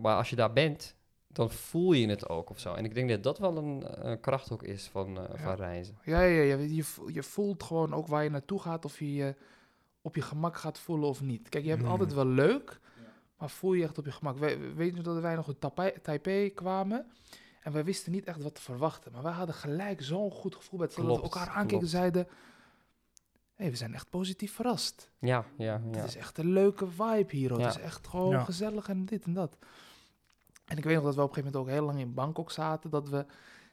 maar 0.00 0.16
als 0.16 0.30
je 0.30 0.36
daar 0.36 0.52
bent, 0.52 0.96
dan 1.32 1.50
voel 1.50 1.92
je 1.92 2.08
het 2.08 2.28
ook 2.28 2.50
of 2.50 2.58
zo. 2.58 2.74
En 2.74 2.84
ik 2.84 2.94
denk 2.94 3.08
dat 3.08 3.22
dat 3.22 3.38
wel 3.38 3.56
een 3.56 4.20
kracht 4.20 4.52
ook 4.52 4.62
is 4.62 4.88
van, 4.88 5.18
van 5.34 5.54
reizen. 5.54 5.98
Ja, 6.04 6.20
ja, 6.20 6.42
ja. 6.42 6.56
Je, 6.56 6.84
je 7.12 7.22
voelt 7.22 7.62
gewoon 7.62 7.94
ook 7.94 8.06
waar 8.06 8.24
je 8.24 8.30
naartoe 8.30 8.60
gaat, 8.60 8.84
of 8.84 8.98
je 8.98 9.14
je 9.14 9.34
op 10.02 10.14
je 10.14 10.22
gemak 10.22 10.56
gaat 10.56 10.78
voelen 10.78 11.08
of 11.08 11.22
niet. 11.22 11.48
Kijk, 11.48 11.64
je 11.64 11.70
hebt 11.70 11.82
hmm. 11.82 11.90
altijd 11.90 12.12
wel 12.12 12.26
leuk, 12.26 12.80
maar 13.36 13.50
voel 13.50 13.72
je 13.72 13.82
echt 13.82 13.98
op 13.98 14.04
je 14.04 14.12
gemak. 14.12 14.38
We, 14.38 14.72
weten 14.74 15.02
dat 15.02 15.20
wij 15.20 15.34
nog 15.34 15.48
uit 15.48 16.02
Taipei 16.02 16.54
kwamen 16.54 17.06
en 17.60 17.72
wij 17.72 17.84
wisten 17.84 18.12
niet 18.12 18.24
echt 18.24 18.42
wat 18.42 18.54
te 18.54 18.60
verwachten. 18.60 19.12
Maar 19.12 19.22
wij 19.22 19.32
hadden 19.32 19.54
gelijk 19.54 20.02
zo'n 20.02 20.30
goed 20.30 20.54
gevoel 20.54 20.78
bij 20.78 20.88
het 20.88 20.96
dat 20.96 21.16
we 21.16 21.22
elkaar 21.22 21.48
aankeken 21.48 21.82
en 21.82 21.88
zeiden... 21.88 22.28
Hey, 23.54 23.70
we 23.70 23.76
zijn 23.76 23.94
echt 23.94 24.10
positief 24.10 24.54
verrast. 24.54 25.10
Ja, 25.18 25.44
ja, 25.56 25.82
ja. 25.90 25.98
Het 25.98 26.08
is 26.08 26.16
echt 26.16 26.38
een 26.38 26.52
leuke 26.52 26.86
vibe 26.86 27.36
hier. 27.36 27.52
Het 27.52 27.76
is 27.76 27.82
echt 27.82 28.06
gewoon 28.06 28.44
gezellig 28.44 28.88
en 28.88 29.04
dit 29.04 29.24
en 29.24 29.34
dat. 29.34 29.56
En 30.70 30.76
ik 30.76 30.84
weet 30.84 30.94
nog 30.94 31.04
dat 31.04 31.14
we 31.14 31.22
op 31.22 31.28
een 31.28 31.34
gegeven 31.34 31.52
moment 31.52 31.70
ook 31.70 31.78
heel 31.78 31.86
lang 31.86 31.98
in 31.98 32.14
Bangkok 32.14 32.50
zaten. 32.50 32.90
Dat 32.90 33.08
we 33.08 33.24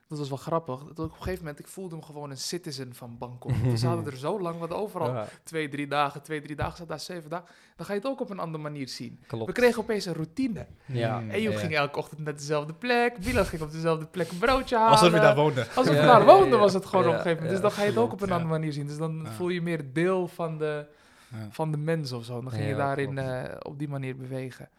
dat 0.08 0.18
was 0.18 0.30
wel 0.30 0.38
grappig. 0.38 0.80
Dat 0.80 1.06
op 1.06 1.12
een 1.12 1.18
gegeven 1.18 1.40
moment, 1.40 1.60
ik 1.60 1.68
voelde 1.68 1.96
hem 1.96 2.04
gewoon 2.04 2.30
een 2.30 2.38
citizen 2.38 2.96
van 2.96 3.18
Bangkok. 3.18 3.52
We 3.52 3.78
zaten 3.78 4.06
er 4.12 4.18
zo 4.18 4.42
lang, 4.42 4.60
want 4.60 4.74
overal 4.74 5.26
twee, 5.44 5.70
drie 5.70 5.88
dagen, 5.88 6.22
twee, 6.22 6.42
drie 6.42 6.56
dagen, 6.56 6.78
zat 6.78 6.88
daar 6.88 7.00
zeven 7.00 7.30
dagen. 7.30 7.48
Dan 7.76 7.86
ga 7.86 7.94
je 7.94 8.00
het 8.00 8.08
ook 8.08 8.22
op 8.22 8.30
een 8.30 8.40
andere 8.40 8.64
manier 8.64 8.88
zien. 8.88 9.20
We 9.30 9.52
kregen 9.52 9.82
opeens 9.82 10.06
een 10.06 10.14
routine. 10.14 10.66
Ja. 10.86 11.24
En 11.28 11.42
je 11.42 11.58
ging 11.58 11.76
elke 11.76 11.98
ochtend 11.98 12.24
naar 12.24 12.36
dezelfde 12.36 12.74
plek. 12.74 13.18
Bilal 13.18 13.46
ging 13.46 13.62
op 13.62 13.72
dezelfde 13.72 14.06
plek 14.06 14.32
een 14.32 14.38
broodje 14.38 14.76
halen. 14.76 14.92
Alsof 14.92 15.14
je 15.14 15.20
daar 15.20 15.36
woonde. 15.36 15.68
Alsof 15.76 15.96
je 15.96 16.02
daar 16.02 16.26
woonde 16.26 16.58
was 16.58 16.74
het 16.74 16.86
gewoon 16.86 17.06
op 17.06 17.14
een 17.14 17.18
gegeven 17.18 17.44
moment. 17.44 17.62
Dus 17.62 17.62
dan 17.62 17.72
ga 17.72 17.82
je 17.82 17.90
het 17.90 17.98
ook 17.98 18.12
op 18.12 18.22
een 18.22 18.32
andere 18.32 18.50
manier 18.50 18.74
zien. 18.74 18.88
Dus 18.88 18.98
dan 18.98 19.28
voel 19.36 19.50
je 19.50 19.62
meer 19.62 19.94
deel 19.94 20.28
van 20.28 20.58
de, 20.58 20.86
van 21.50 21.72
de 21.72 21.78
mens 21.78 22.12
of 22.12 22.26
zo. 22.26 22.42
Dan 22.42 22.52
ging 22.52 22.68
je 22.68 22.76
daarin 22.76 23.18
uh, 23.18 23.44
op 23.60 23.80
die 23.80 23.88
manier 23.88 24.16
bewegen. 24.16 24.70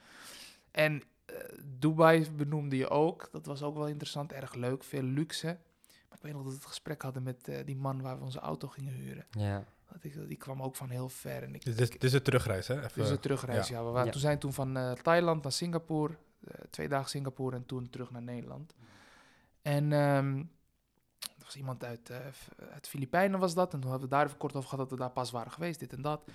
En 0.70 1.02
Dubai 1.78 2.30
benoemde 2.30 2.76
je 2.76 2.88
ook. 2.88 3.28
Dat 3.32 3.46
was 3.46 3.62
ook 3.62 3.74
wel 3.74 3.88
interessant, 3.88 4.32
erg 4.32 4.54
leuk, 4.54 4.84
veel 4.84 5.02
luxe. 5.02 5.46
Maar 6.08 6.18
ik 6.18 6.22
weet 6.22 6.32
nog 6.32 6.42
dat 6.42 6.52
we 6.52 6.58
het 6.58 6.68
gesprek 6.68 7.02
hadden 7.02 7.22
met 7.22 7.48
uh, 7.48 7.56
die 7.64 7.76
man 7.76 8.02
waar 8.02 8.18
we 8.18 8.24
onze 8.24 8.38
auto 8.38 8.68
gingen 8.68 8.92
huren. 8.92 9.26
Ja. 9.30 9.64
Dat 9.92 10.04
ik, 10.04 10.28
die 10.28 10.36
kwam 10.36 10.62
ook 10.62 10.76
van 10.76 10.90
heel 10.90 11.08
ver. 11.08 11.42
En 11.42 11.54
ik, 11.54 11.64
dit, 11.64 11.80
is, 11.80 11.90
dit 11.90 12.04
is 12.04 12.10
de 12.10 12.22
terugreis, 12.22 12.68
hè? 12.68 12.76
Even, 12.76 12.94
dit 12.94 13.04
is 13.04 13.10
de 13.10 13.20
terugreis, 13.20 13.68
ja. 13.68 13.84
We 13.84 13.90
waren, 13.90 14.12
Toen 14.12 14.20
zijn 14.20 14.38
toen 14.38 14.52
van 14.52 14.76
uh, 14.76 14.92
Thailand 14.92 15.42
naar 15.42 15.52
Singapore. 15.52 16.16
twee 16.70 16.88
dagen 16.88 17.10
Singapore 17.10 17.56
en 17.56 17.66
toen 17.66 17.90
terug 17.90 18.10
naar 18.10 18.22
Nederland. 18.22 18.74
En 19.62 19.92
um, 19.92 20.50
er 21.20 21.44
was 21.44 21.56
iemand 21.56 21.84
uit, 21.84 22.10
uit 22.72 22.88
Filipijnen 22.88 23.40
was 23.40 23.54
dat. 23.54 23.72
En 23.72 23.80
toen 23.80 23.90
hebben 23.90 24.08
we 24.08 24.14
daar 24.14 24.26
even 24.26 24.38
kort 24.38 24.54
over 24.54 24.68
gehad 24.68 24.88
dat 24.88 24.98
we 24.98 25.04
daar 25.04 25.12
pas 25.12 25.30
waren 25.30 25.52
geweest, 25.52 25.80
dit 25.80 25.92
en 25.92 26.02
dat. 26.02 26.30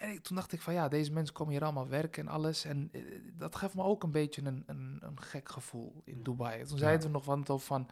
En 0.00 0.22
toen 0.22 0.36
dacht 0.36 0.52
ik 0.52 0.60
van 0.60 0.74
ja, 0.74 0.88
deze 0.88 1.12
mensen 1.12 1.34
komen 1.34 1.52
hier 1.52 1.62
allemaal 1.62 1.88
werken 1.88 2.26
en 2.26 2.32
alles. 2.32 2.64
En 2.64 2.88
eh, 2.92 3.00
dat 3.32 3.56
geeft 3.56 3.74
me 3.74 3.82
ook 3.82 4.02
een 4.02 4.10
beetje 4.10 4.42
een, 4.44 4.62
een, 4.66 4.98
een 5.00 5.20
gek 5.20 5.48
gevoel 5.48 6.02
in 6.04 6.22
Dubai. 6.22 6.64
Toen 6.64 6.78
zeiden 6.78 7.06
we 7.06 7.12
nog 7.12 7.24
wat 7.24 7.50
over 7.50 7.66
van... 7.66 7.88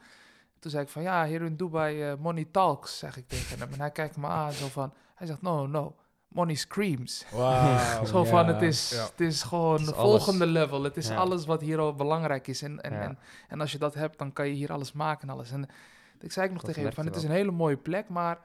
Toen 0.59 0.71
zei 0.71 0.83
ik 0.83 0.89
van 0.89 1.01
ja, 1.01 1.25
hier 1.25 1.41
in 1.41 1.55
Dubai, 1.55 2.11
uh, 2.11 2.17
money 2.19 2.47
talks, 2.51 2.97
zeg 2.97 3.17
ik 3.17 3.27
tegen 3.27 3.59
hem. 3.59 3.73
En 3.73 3.79
hij 3.79 3.91
kijkt 3.91 4.17
me 4.17 4.27
aan 4.27 4.51
zo 4.51 4.67
van... 4.67 4.93
Hij 5.15 5.27
zegt 5.27 5.41
no, 5.41 5.67
no, 5.67 5.95
money 6.27 6.55
screams. 6.55 7.25
Wow, 7.31 8.05
zo 8.11 8.23
van 8.23 8.47
het 8.47 8.61
is, 8.61 8.89
het 8.89 9.21
is 9.21 9.43
gewoon 9.43 9.81
het 9.81 9.95
volgende 9.95 10.45
level. 10.45 10.83
Het 10.83 10.97
is 10.97 11.09
alles 11.09 11.45
wat 11.45 11.61
hier 11.61 11.79
al 11.79 11.93
belangrijk 11.93 12.47
is. 12.47 12.61
En, 12.61 12.81
en, 12.81 13.01
en, 13.01 13.19
en, 13.47 13.61
als 13.61 13.71
je 13.71 13.77
dat 13.77 13.93
hebt, 13.93 14.17
dan 14.17 14.33
kan 14.33 14.47
je 14.47 14.53
hier 14.53 14.71
alles 14.71 14.91
maken 14.91 15.27
en 15.27 15.33
alles. 15.33 15.51
En 15.51 15.69
ik 16.19 16.31
zei 16.31 16.47
ik 16.47 16.53
nog 16.53 16.63
tegen 16.63 16.83
hem 16.83 16.93
van 16.93 17.05
het 17.05 17.15
is 17.15 17.23
een 17.23 17.31
hele 17.31 17.51
mooie 17.51 17.77
plek, 17.77 18.09
maar 18.09 18.39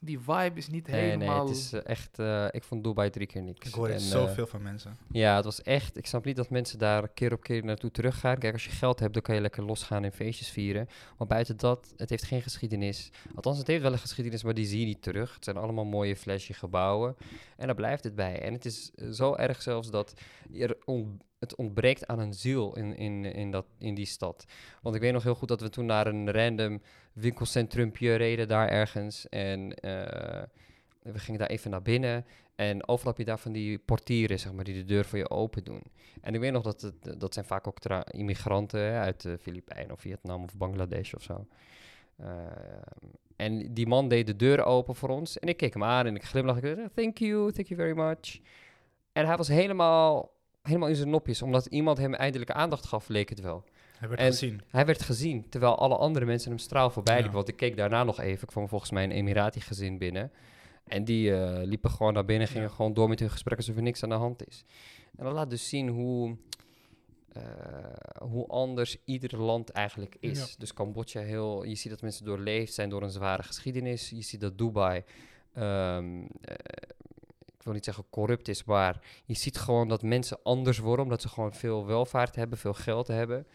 die 0.00 0.18
vibe 0.18 0.52
is 0.54 0.68
niet 0.68 0.86
helemaal... 0.86 1.44
Nee, 1.44 1.48
het 1.48 1.56
is 1.56 1.72
eh, 1.72 1.80
echt... 1.84 2.18
Uh, 2.18 2.46
ik 2.50 2.62
vond 2.62 2.84
Dubai 2.84 3.10
drie 3.10 3.26
keer 3.26 3.42
niks. 3.42 3.68
Ik 3.68 3.74
hoor 3.74 3.88
het 3.88 4.02
zoveel 4.02 4.44
uh, 4.44 4.50
van 4.50 4.62
mensen. 4.62 4.96
Ja, 5.10 5.36
het 5.36 5.44
was 5.44 5.62
echt... 5.62 5.96
Ik 5.96 6.06
snap 6.06 6.24
niet 6.24 6.36
dat 6.36 6.50
mensen 6.50 6.78
daar 6.78 7.08
keer 7.08 7.32
op 7.32 7.42
keer 7.42 7.64
naartoe 7.64 7.90
teruggaan. 7.90 8.38
Kijk, 8.38 8.52
als 8.52 8.64
je 8.64 8.70
geld 8.70 9.00
hebt, 9.00 9.12
dan 9.12 9.22
kan 9.22 9.34
je 9.34 9.40
lekker 9.40 9.64
losgaan 9.64 10.04
en 10.04 10.12
feestjes 10.12 10.50
vieren. 10.50 10.88
Maar 11.18 11.26
buiten 11.26 11.56
dat, 11.56 11.94
het 11.96 12.10
heeft 12.10 12.24
geen 12.24 12.42
geschiedenis. 12.42 13.10
Althans, 13.34 13.58
het 13.58 13.66
heeft 13.66 13.82
wel 13.82 13.92
een 13.92 13.98
geschiedenis, 13.98 14.42
maar 14.42 14.54
die 14.54 14.66
zie 14.66 14.80
je 14.80 14.86
niet 14.86 15.02
terug. 15.02 15.34
Het 15.34 15.44
zijn 15.44 15.56
allemaal 15.56 15.84
mooie 15.84 16.16
flesje 16.16 16.52
gebouwen. 16.52 17.16
En 17.56 17.66
daar 17.66 17.76
blijft 17.76 18.04
het 18.04 18.14
bij. 18.14 18.40
En 18.40 18.52
het 18.52 18.64
is 18.64 18.90
zo 19.10 19.34
erg 19.34 19.62
zelfs 19.62 19.90
dat 19.90 20.14
er 20.52 20.76
het 21.44 21.54
ontbreekt 21.54 22.06
aan 22.06 22.18
een 22.18 22.34
ziel 22.34 22.76
in, 22.76 22.96
in, 22.96 23.24
in, 23.24 23.50
dat, 23.50 23.66
in 23.78 23.94
die 23.94 24.06
stad. 24.06 24.44
Want 24.82 24.94
ik 24.94 25.00
weet 25.00 25.12
nog 25.12 25.22
heel 25.22 25.34
goed 25.34 25.48
dat 25.48 25.60
we 25.60 25.68
toen 25.68 25.86
naar 25.86 26.06
een 26.06 26.30
random 26.30 26.80
winkelcentrumpje 27.12 28.14
reden 28.14 28.48
daar 28.48 28.68
ergens. 28.68 29.28
En 29.28 29.60
uh, 29.60 30.42
we 31.02 31.18
gingen 31.18 31.40
daar 31.40 31.48
even 31.48 31.70
naar 31.70 31.82
binnen. 31.82 32.24
En 32.54 32.88
overal 32.88 33.10
heb 33.10 33.18
je 33.18 33.24
daar 33.24 33.38
van 33.38 33.52
die 33.52 33.78
portieren, 33.78 34.38
zeg 34.38 34.52
maar, 34.52 34.64
die 34.64 34.74
de 34.74 34.84
deur 34.84 35.04
voor 35.04 35.18
je 35.18 35.30
open 35.30 35.64
doen. 35.64 35.82
En 36.20 36.34
ik 36.34 36.40
weet 36.40 36.52
nog 36.52 36.62
dat 36.62 36.80
het, 36.80 37.20
dat 37.20 37.34
zijn 37.34 37.44
vaak 37.44 37.66
ook 37.66 37.78
immigranten 38.10 38.92
uit 38.92 39.22
de 39.22 39.38
Filipijnen 39.38 39.92
of 39.92 40.00
Vietnam 40.00 40.42
of 40.42 40.56
Bangladesh 40.56 41.14
of 41.14 41.22
zo. 41.22 41.46
Uh, 42.20 42.28
en 43.36 43.74
die 43.74 43.86
man 43.86 44.08
deed 44.08 44.26
de 44.26 44.36
deur 44.36 44.64
open 44.64 44.94
voor 44.94 45.08
ons. 45.08 45.38
En 45.38 45.48
ik 45.48 45.56
keek 45.56 45.72
hem 45.72 45.84
aan 45.84 46.06
en 46.06 46.14
ik 46.14 46.24
glimlachte. 46.24 46.90
Thank 46.94 47.18
you, 47.18 47.52
thank 47.52 47.66
you 47.66 47.80
very 47.80 47.96
much. 47.98 48.40
En 49.12 49.26
hij 49.26 49.36
was 49.36 49.48
helemaal, 49.48 50.30
helemaal 50.64 50.88
in 50.88 50.96
zijn 50.96 51.10
nopjes. 51.10 51.42
Omdat 51.42 51.66
iemand 51.66 51.98
hem 51.98 52.14
eindelijk 52.14 52.50
aandacht 52.50 52.86
gaf, 52.86 53.08
leek 53.08 53.28
het 53.28 53.40
wel. 53.40 53.64
Hij 53.98 54.08
werd 54.08 54.20
gezien. 54.20 54.60
Hij 54.68 54.86
werd 54.86 55.02
gezien, 55.02 55.48
terwijl 55.48 55.78
alle 55.78 55.96
andere 55.96 56.24
mensen 56.24 56.50
hem 56.50 56.58
straal 56.58 56.90
voorbij 56.90 57.16
liepen. 57.16 57.34
Want 57.34 57.48
ik 57.48 57.56
keek 57.56 57.76
daarna 57.76 58.04
nog 58.04 58.20
even, 58.20 58.42
ik 58.42 58.48
kwam 58.48 58.68
volgens 58.68 58.90
mij 58.90 59.04
een 59.04 59.10
Emirati-gezin 59.10 59.98
binnen. 59.98 60.32
En 60.84 61.04
die 61.04 61.30
uh, 61.30 61.58
liepen 61.62 61.90
gewoon 61.90 62.12
naar 62.12 62.24
binnen, 62.24 62.48
gingen 62.48 62.70
gewoon 62.70 62.94
door 62.94 63.08
met 63.08 63.20
hun 63.20 63.30
gesprek 63.30 63.56
alsof 63.56 63.76
er 63.76 63.82
niks 63.82 64.02
aan 64.02 64.08
de 64.08 64.14
hand 64.14 64.46
is. 64.46 64.64
En 65.16 65.24
dat 65.24 65.32
laat 65.32 65.50
dus 65.50 65.68
zien 65.68 65.88
hoe, 65.88 66.36
uh, 67.36 67.42
hoe 68.28 68.46
anders 68.46 68.96
ieder 69.04 69.36
land 69.36 69.70
eigenlijk 69.70 70.16
is. 70.20 70.56
Dus 70.56 70.74
Cambodja 70.74 71.20
heel, 71.20 71.64
je 71.64 71.74
ziet 71.74 71.90
dat 71.90 72.02
mensen 72.02 72.24
doorleefd 72.24 72.74
zijn 72.74 72.88
door 72.88 73.02
een 73.02 73.10
zware 73.10 73.42
geschiedenis. 73.42 74.10
Je 74.10 74.22
ziet 74.22 74.40
dat 74.40 74.58
Dubai, 74.58 75.02
um, 75.58 76.20
uh, 76.20 76.26
ik 77.64 77.70
wil 77.70 77.78
niet 77.78 77.88
zeggen 77.94 78.10
corrupt 78.10 78.48
is, 78.48 78.64
maar 78.64 79.00
je 79.24 79.34
ziet 79.34 79.58
gewoon 79.58 79.88
dat 79.88 80.02
mensen 80.02 80.38
anders 80.42 80.78
worden, 80.78 81.04
omdat 81.04 81.22
ze 81.22 81.28
gewoon 81.28 81.52
veel 81.52 81.86
welvaart 81.86 82.36
hebben, 82.36 82.58
veel 82.58 82.74
geld 82.74 83.08
hebben. 83.08 83.46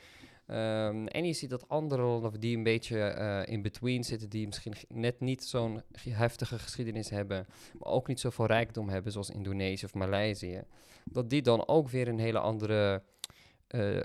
Um, 0.48 1.08
en 1.08 1.26
je 1.26 1.34
ziet 1.34 1.50
dat 1.50 1.69
andere 1.69 2.02
landen 2.02 2.39
die 2.39 2.58
een 2.58 2.63
beetje 2.63 3.15
uh, 3.17 3.54
in 3.54 3.62
between 3.62 4.04
zitten, 4.04 4.30
die 4.30 4.45
misschien 4.45 4.74
net 4.88 5.19
niet 5.19 5.43
zo'n 5.43 5.82
heftige 6.10 6.60
geschiedenis 6.60 7.10
hebben, 7.10 7.45
maar 7.80 7.91
ook 7.91 8.08
niet 8.08 8.19
zoveel 8.19 8.45
rijkdom 8.45 8.89
hebben, 8.89 9.12
zoals 9.12 9.30
Indonesië 9.30 9.86
of 9.86 9.93
Maleisië, 9.93 10.63
dat 11.04 11.30
die 11.30 11.41
dan 11.41 11.67
ook 11.67 11.89
weer 11.89 12.08
een 12.08 12.19
hele 12.19 12.39
andere 12.39 13.04
uh, 13.76 14.04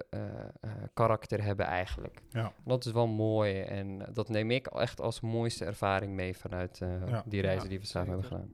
karakter 0.95 1.43
hebben 1.43 1.67
eigenlijk. 1.67 2.23
Ja. 2.31 2.53
Dat 2.65 2.85
is 2.85 2.93
wel 2.93 3.07
mooi 3.07 3.61
en 3.61 4.07
dat 4.13 4.29
neem 4.29 4.51
ik 4.51 4.67
echt 4.67 5.01
als 5.01 5.21
mooiste 5.21 5.65
ervaring 5.65 6.13
mee 6.13 6.37
vanuit 6.37 6.81
die 7.27 7.41
reizen 7.41 7.69
die 7.69 7.81
we 7.81 7.87
samen 7.87 8.09
hebben 8.09 8.29
gedaan. 8.29 8.51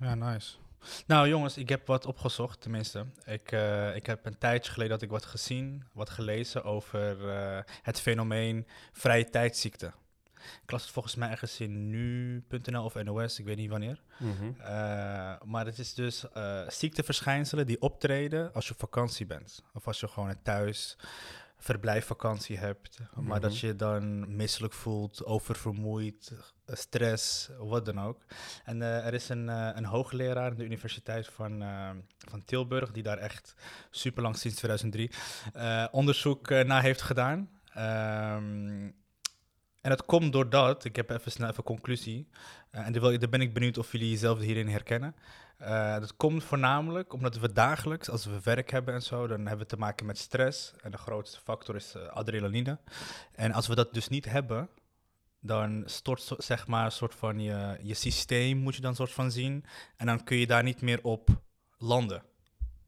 Ja, 0.00 0.14
nice. 0.14 0.56
Nou 1.06 1.28
jongens, 1.28 1.56
ik 1.56 1.68
heb 1.68 1.86
wat 1.86 2.06
opgezocht, 2.06 2.60
tenminste. 2.60 3.06
Ik, 3.24 3.52
uh, 3.52 3.96
ik 3.96 4.06
heb 4.06 4.26
een 4.26 4.38
tijdje 4.38 4.72
geleden 4.72 4.92
dat 4.92 5.02
ik 5.02 5.10
wat 5.10 5.24
gezien, 5.24 5.84
wat 5.92 6.10
gelezen 6.10 6.64
over 6.64 7.26
uh, 7.26 7.58
het 7.82 8.00
fenomeen 8.00 8.66
vrije 8.92 9.30
tijdsziekte. 9.30 9.92
Ik 10.62 10.70
las 10.70 10.82
het 10.82 10.90
volgens 10.90 11.14
mij 11.14 11.30
ergens 11.30 11.60
in 11.60 11.90
nu.nl 11.90 12.84
of 12.84 12.94
NOS, 12.94 13.38
ik 13.38 13.44
weet 13.44 13.56
niet 13.56 13.70
wanneer. 13.70 14.02
Mm 14.18 14.36
-hmm. 14.38 14.56
uh, 14.60 14.66
maar 15.44 15.66
het 15.66 15.78
is 15.78 15.94
dus 15.94 16.24
ziekteverschijnselen 16.66 17.66
die 17.66 17.80
optreden 17.80 18.54
als 18.54 18.66
je 18.66 18.72
op 18.72 18.78
vakantie 18.78 19.26
bent. 19.26 19.62
Of 19.74 19.86
als 19.86 20.00
je 20.00 20.08
gewoon 20.08 20.42
thuis 20.42 20.96
verblijfvakantie 21.62 22.58
hebt, 22.58 22.98
maar 23.14 23.40
dat 23.40 23.52
mhm. 23.52 23.66
je 23.66 23.76
dan 23.76 24.36
misselijk 24.36 24.72
voelt, 24.72 25.24
oververmoeid, 25.24 26.32
eh, 26.64 26.76
stress, 26.76 27.50
wat 27.58 27.84
dan 27.84 28.00
ook. 28.00 28.24
En 28.64 28.80
uh, 28.80 29.06
er 29.06 29.14
is 29.14 29.28
een, 29.28 29.46
uh, 29.48 29.70
een 29.74 29.84
hoogleraar 29.84 30.50
aan 30.50 30.56
de 30.56 30.64
Universiteit 30.64 31.26
van, 31.26 31.62
uh, 31.62 31.90
van 32.18 32.44
Tilburg, 32.44 32.90
die 32.90 33.02
daar 33.02 33.18
echt 33.18 33.54
super 33.90 34.22
lang 34.22 34.36
sinds 34.36 34.56
2003 34.56 35.10
onderzoek 35.90 36.48
naar 36.48 36.82
heeft 36.82 37.02
gedaan. 37.02 37.50
Um, 37.76 38.94
en 39.80 39.90
dat 39.90 40.04
komt 40.04 40.32
doordat, 40.32 40.84
ik 40.84 40.96
heb 40.96 41.10
even 41.10 41.32
snel 41.32 41.48
even 41.48 41.64
conclusie, 41.64 42.28
en 42.70 42.92
daar 42.92 43.28
ben 43.28 43.40
ik 43.40 43.54
benieuwd 43.54 43.78
of 43.78 43.92
jullie 43.92 44.10
jezelf 44.10 44.38
hierin 44.38 44.68
herkennen. 44.68 45.14
Uh, 45.62 45.98
dat 45.98 46.16
komt 46.16 46.44
voornamelijk 46.44 47.12
omdat 47.12 47.38
we 47.38 47.52
dagelijks, 47.52 48.10
als 48.10 48.24
we 48.24 48.40
werk 48.42 48.70
hebben 48.70 48.94
en 48.94 49.02
zo, 49.02 49.26
dan 49.26 49.38
hebben 49.38 49.58
we 49.58 49.66
te 49.66 49.76
maken 49.76 50.06
met 50.06 50.18
stress. 50.18 50.74
En 50.82 50.90
de 50.90 50.96
grootste 50.96 51.40
factor 51.40 51.74
is 51.74 51.94
uh, 51.96 52.06
adrenaline. 52.06 52.78
En 53.32 53.52
als 53.52 53.66
we 53.66 53.74
dat 53.74 53.94
dus 53.94 54.08
niet 54.08 54.24
hebben, 54.24 54.68
dan 55.40 55.82
stort 55.86 56.34
zeg 56.38 56.66
maar 56.66 56.84
een 56.84 56.92
soort 56.92 57.14
van 57.14 57.40
je, 57.40 57.78
je 57.82 57.94
systeem, 57.94 58.58
moet 58.58 58.74
je 58.74 58.80
dan 58.80 58.94
soort 58.94 59.12
van 59.12 59.30
zien. 59.30 59.64
En 59.96 60.06
dan 60.06 60.24
kun 60.24 60.36
je 60.36 60.46
daar 60.46 60.62
niet 60.62 60.80
meer 60.80 60.98
op 61.02 61.28
landen. 61.78 62.22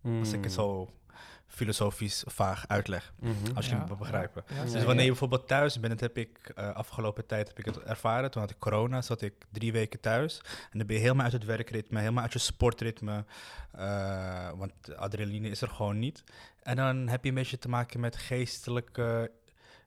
Als 0.03 0.33
ik 0.33 0.45
het 0.45 0.55
hmm. 0.55 0.65
zo 0.65 0.91
filosofisch 1.55 2.23
vaag 2.27 2.65
uitleg. 2.69 3.13
Mhm. 3.21 3.33
Als 3.55 3.67
je 3.67 3.75
ja, 3.75 3.87
me 3.89 3.97
begrijpen. 3.97 4.45
dus 4.73 4.85
wanneer 4.85 5.05
je 5.05 5.11
bijvoorbeeld 5.11 5.49
thuis 5.49 5.81
bent, 5.81 5.93
dat 5.93 6.01
heb 6.01 6.19
ik 6.19 6.53
uh, 6.59 6.75
afgelopen 6.75 7.27
tijd 7.27 7.49
heb 7.49 7.59
ik 7.59 7.65
het 7.65 7.83
ervaren. 7.83 8.31
Toen 8.31 8.41
had 8.41 8.51
ik 8.51 8.59
corona, 8.59 9.03
zat 9.03 9.23
ik 9.23 9.35
drie 9.53 9.73
weken 9.73 10.01
thuis. 10.01 10.39
En 10.71 10.79
dan 10.79 10.87
ben 10.87 10.97
je 10.97 11.03
helemaal 11.03 11.25
uit 11.25 11.33
het 11.33 11.45
werkritme, 11.45 11.99
helemaal 11.99 12.23
uit 12.23 12.33
je 12.33 12.39
sportritme. 12.39 13.25
Uh, 13.79 14.51
want 14.57 14.73
adrenaline 14.97 15.49
is 15.49 15.61
er 15.61 15.69
gewoon 15.69 15.99
niet. 15.99 16.25
En 16.63 16.77
dan 16.77 17.09
heb 17.09 17.23
je 17.23 17.29
een 17.29 17.35
beetje 17.35 17.59
te 17.59 17.69
maken 17.69 18.01
met 18.01 18.17
geestelijke 18.17 19.31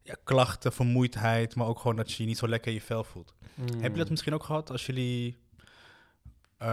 ja, 0.04 0.16
klachten, 0.24 0.74
vermoeidheid, 0.74 1.56
maar 1.56 1.68
ook 1.68 1.80
gewoon 1.80 1.96
dat 1.96 2.12
je 2.12 2.24
je 2.24 2.30
niet 2.30 2.38
zo 2.38 2.48
lekker 2.48 2.68
in 2.68 2.78
je 2.78 2.84
vel 2.84 3.04
voelt. 3.04 3.34
Heb 3.56 3.92
je 3.92 3.98
dat 3.98 4.06
mm. 4.06 4.10
misschien 4.10 4.34
ook 4.34 4.44
gehad 4.44 4.72
als 4.72 4.86
jullie 4.86 5.38
uh, 6.62 6.68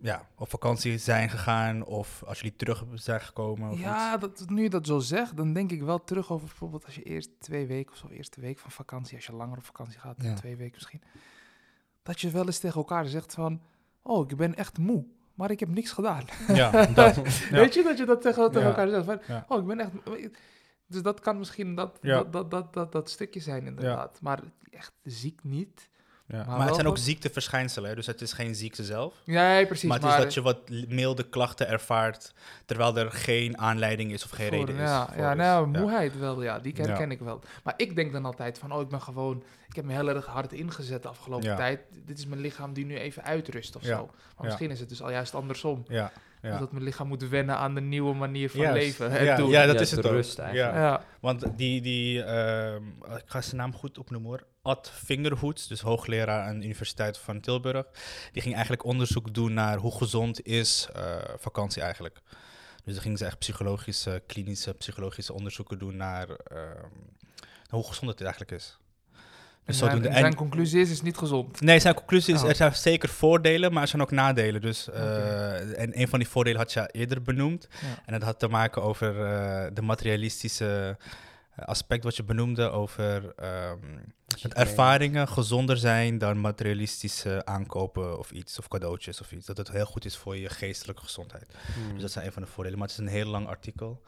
ja, 0.00 0.28
op 0.34 0.50
vakantie 0.50 0.98
zijn 0.98 1.30
gegaan 1.30 1.84
of 1.84 2.22
als 2.26 2.40
jullie 2.40 2.56
terug 2.56 2.84
zijn 2.94 3.20
gekomen? 3.20 3.70
Of 3.70 3.80
ja, 3.80 4.16
dat, 4.16 4.44
nu 4.48 4.62
je 4.62 4.70
dat 4.70 4.86
zo 4.86 4.98
zegt, 4.98 5.36
dan 5.36 5.52
denk 5.52 5.70
ik 5.70 5.82
wel 5.82 6.04
terug 6.04 6.30
over 6.32 6.46
bijvoorbeeld 6.46 6.84
als 6.84 6.94
je 6.94 7.02
eerst 7.02 7.30
twee 7.38 7.66
weken 7.66 7.92
of 7.92 7.98
zo, 7.98 8.08
eerste 8.08 8.40
week 8.40 8.58
van 8.58 8.70
vakantie, 8.70 9.16
als 9.16 9.26
je 9.26 9.32
langer 9.32 9.56
op 9.56 9.64
vakantie 9.64 9.98
gaat, 9.98 10.36
twee 10.36 10.56
weken 10.56 10.74
misschien, 10.74 11.02
dat 12.02 12.20
je 12.20 12.30
wel 12.30 12.46
eens 12.46 12.58
tegen 12.58 12.76
elkaar 12.76 13.06
zegt 13.06 13.34
van, 13.34 13.60
oh, 14.02 14.30
ik 14.30 14.36
ben 14.36 14.54
echt 14.54 14.78
moe. 14.78 15.04
Maar 15.34 15.50
ik 15.50 15.60
heb 15.60 15.68
niks 15.68 15.92
gedaan. 15.92 16.24
Ja, 16.48 16.86
dat, 16.86 17.16
Weet 17.50 17.74
je 17.74 17.82
dat 17.82 17.98
je 17.98 18.04
dat 18.04 18.22
tegen, 18.22 18.50
tegen 18.50 18.68
elkaar 18.68 18.88
zegt? 18.88 19.04
Van, 19.04 19.20
oh, 19.48 19.60
ik 19.60 19.66
ben 19.66 19.80
echt. 19.80 19.90
Dus 20.86 21.02
dat 21.02 21.20
kan 21.20 21.38
misschien 21.38 21.74
dat, 21.74 21.98
dat, 22.02 22.32
dat, 22.32 22.50
dat, 22.50 22.74
dat, 22.74 22.92
dat, 22.92 23.10
stukje 23.10 23.40
zijn, 23.40 23.66
inderdaad. 23.66 24.20
Maar 24.20 24.40
echt 24.70 24.92
ziek 25.02 25.40
niet. 25.42 25.88
Ja. 26.28 26.44
Maar, 26.44 26.66
het 26.66 26.74
zijn 26.74 26.86
ook 26.86 26.98
ziekteverschijnselen, 26.98 27.96
dus 27.96 28.06
het 28.06 28.20
is 28.20 28.32
geen 28.32 28.54
ziekte 28.54 28.84
zelf. 28.84 29.14
Ja, 29.24 29.64
precies. 29.66 29.88
Maar 29.88 30.00
het 30.00 30.10
is 30.10 30.16
dat 30.16 30.34
je 30.34 30.42
wat 30.42 30.58
milde 30.88 31.28
klachten 31.28 31.68
ervaart, 31.68 32.32
terwijl 32.64 32.96
er 32.96 33.12
geen 33.12 33.58
aanleiding 33.58 34.12
is 34.12 34.24
of 34.24 34.30
geen 34.30 34.48
reden 34.48 34.74
is. 34.74 34.80
Ja, 34.80 35.08
ja 35.16 35.34
nou, 35.34 35.66
moeheid 35.66 36.18
wel, 36.18 36.42
ja, 36.42 36.58
die 36.58 36.74
herken 36.76 37.10
ik 37.10 37.20
wel. 37.20 37.40
Maar 37.62 37.74
ik 37.76 37.96
denk 37.96 38.12
dan 38.12 38.24
altijd 38.24 38.58
van, 38.58 38.72
oh, 38.72 38.80
ik 38.80 38.88
ben 38.88 39.00
gewoon, 39.00 39.42
ik 39.68 39.76
heb 39.76 39.84
me 39.84 39.92
heel 39.92 40.08
erg 40.08 40.26
hard 40.26 40.52
ingezet 40.52 41.02
de 41.02 41.08
afgelopen 41.08 41.56
tijd. 41.56 41.80
Dit 42.04 42.18
is 42.18 42.26
mijn 42.26 42.40
lichaam 42.40 42.72
die 42.72 42.84
nu 42.84 42.98
even 42.98 43.24
uitrust 43.24 43.76
of 43.76 43.82
zo. 43.82 44.10
Maar 44.36 44.46
misschien 44.46 44.70
is 44.70 44.80
het 44.80 44.88
dus 44.88 45.02
al 45.02 45.10
juist 45.10 45.34
andersom. 45.34 45.84
Ja. 45.88 46.12
Ja. 46.42 46.58
Dat 46.58 46.72
mijn 46.72 46.84
lichaam 46.84 47.08
moet 47.08 47.28
wennen 47.28 47.56
aan 47.56 47.74
de 47.74 47.80
nieuwe 47.80 48.14
manier 48.14 48.50
van 48.50 48.72
leven. 48.72 49.24
Ja, 49.24 49.36
ja, 49.36 49.66
dat 49.66 49.80
is 49.80 49.90
het 49.90 50.04
rust 50.04 50.38
eigenlijk. 50.38 50.76
Ja. 50.76 51.04
Want 51.20 51.44
die, 51.56 51.80
die 51.80 52.18
uh, 52.18 52.74
ik 53.16 53.22
ga 53.26 53.40
zijn 53.40 53.56
naam 53.56 53.74
goed 53.74 53.98
opnoemen 53.98 54.28
hoor. 54.28 54.46
Ad 54.62 54.90
Fingerhoeds, 54.94 55.66
dus 55.66 55.80
hoogleraar 55.80 56.42
aan 56.42 56.58
de 56.58 56.64
Universiteit 56.64 57.18
van 57.18 57.40
Tilburg. 57.40 57.86
Die 58.32 58.42
ging 58.42 58.54
eigenlijk 58.54 58.84
onderzoek 58.84 59.34
doen 59.34 59.52
naar 59.52 59.78
hoe 59.78 59.96
gezond 59.96 60.46
is 60.46 60.88
uh, 60.96 61.16
vakantie 61.38 61.82
eigenlijk. 61.82 62.20
Dus 62.84 62.94
dan 62.94 63.02
ging 63.02 63.18
ze 63.18 63.24
echt 63.24 63.38
psychologische, 63.38 64.22
klinische, 64.26 64.74
psychologische 64.74 65.32
onderzoeken 65.32 65.78
doen 65.78 65.96
naar 65.96 66.28
uh, 66.28 66.36
hoe 67.68 67.86
gezond 67.86 68.10
het 68.10 68.20
eigenlijk 68.20 68.50
is. 68.50 68.78
Dus 69.68 69.78
zijn, 69.78 70.06
en 70.06 70.18
zijn 70.18 70.34
conclusie 70.34 70.80
is, 70.80 70.90
is 70.90 71.02
niet 71.02 71.16
gezond. 71.16 71.60
Nee, 71.60 71.78
zijn 71.78 71.94
conclusie 71.94 72.34
is, 72.34 72.42
oh. 72.42 72.48
er 72.48 72.54
zijn 72.54 72.74
zeker 72.74 73.08
voordelen, 73.08 73.72
maar 73.72 73.82
er 73.82 73.88
zijn 73.88 74.02
ook 74.02 74.10
nadelen. 74.10 74.60
Dus, 74.60 74.88
uh, 74.88 75.80
En 75.80 76.00
een 76.00 76.08
van 76.08 76.18
die 76.18 76.28
voordelen 76.28 76.58
had 76.58 76.72
je 76.72 76.88
eerder 76.92 77.22
benoemd. 77.22 77.68
En 78.06 78.12
dat 78.12 78.22
had 78.22 78.38
te 78.38 78.48
maken 78.48 78.82
over 78.82 79.14
uh, 79.14 79.66
de 79.72 79.82
materialistische 79.82 80.96
aspect 81.56 82.04
wat 82.04 82.16
je 82.16 82.22
benoemde, 82.24 82.70
over 82.70 83.24
um, 83.24 84.14
dat 84.26 84.52
ervaringen 84.52 85.28
gezonder 85.28 85.76
zijn 85.76 86.18
dan 86.18 86.40
materialistische 86.40 87.44
aankopen 87.44 88.18
of 88.18 88.30
iets, 88.30 88.58
of 88.58 88.68
cadeautjes 88.68 89.20
of 89.20 89.32
iets. 89.32 89.46
Dat 89.46 89.56
het 89.56 89.70
heel 89.70 89.86
goed 89.86 90.04
is 90.04 90.16
voor 90.16 90.36
je 90.36 90.48
geestelijke 90.48 91.02
gezondheid. 91.02 91.54
Hmm. 91.74 91.92
Dus 91.92 92.02
dat 92.02 92.10
zijn 92.10 92.26
een 92.26 92.32
van 92.32 92.42
de 92.42 92.48
voordelen. 92.48 92.78
Maar 92.78 92.88
het 92.88 92.98
is 92.98 93.04
een 93.04 93.12
heel 93.12 93.26
lang 93.26 93.46
artikel. 93.46 94.02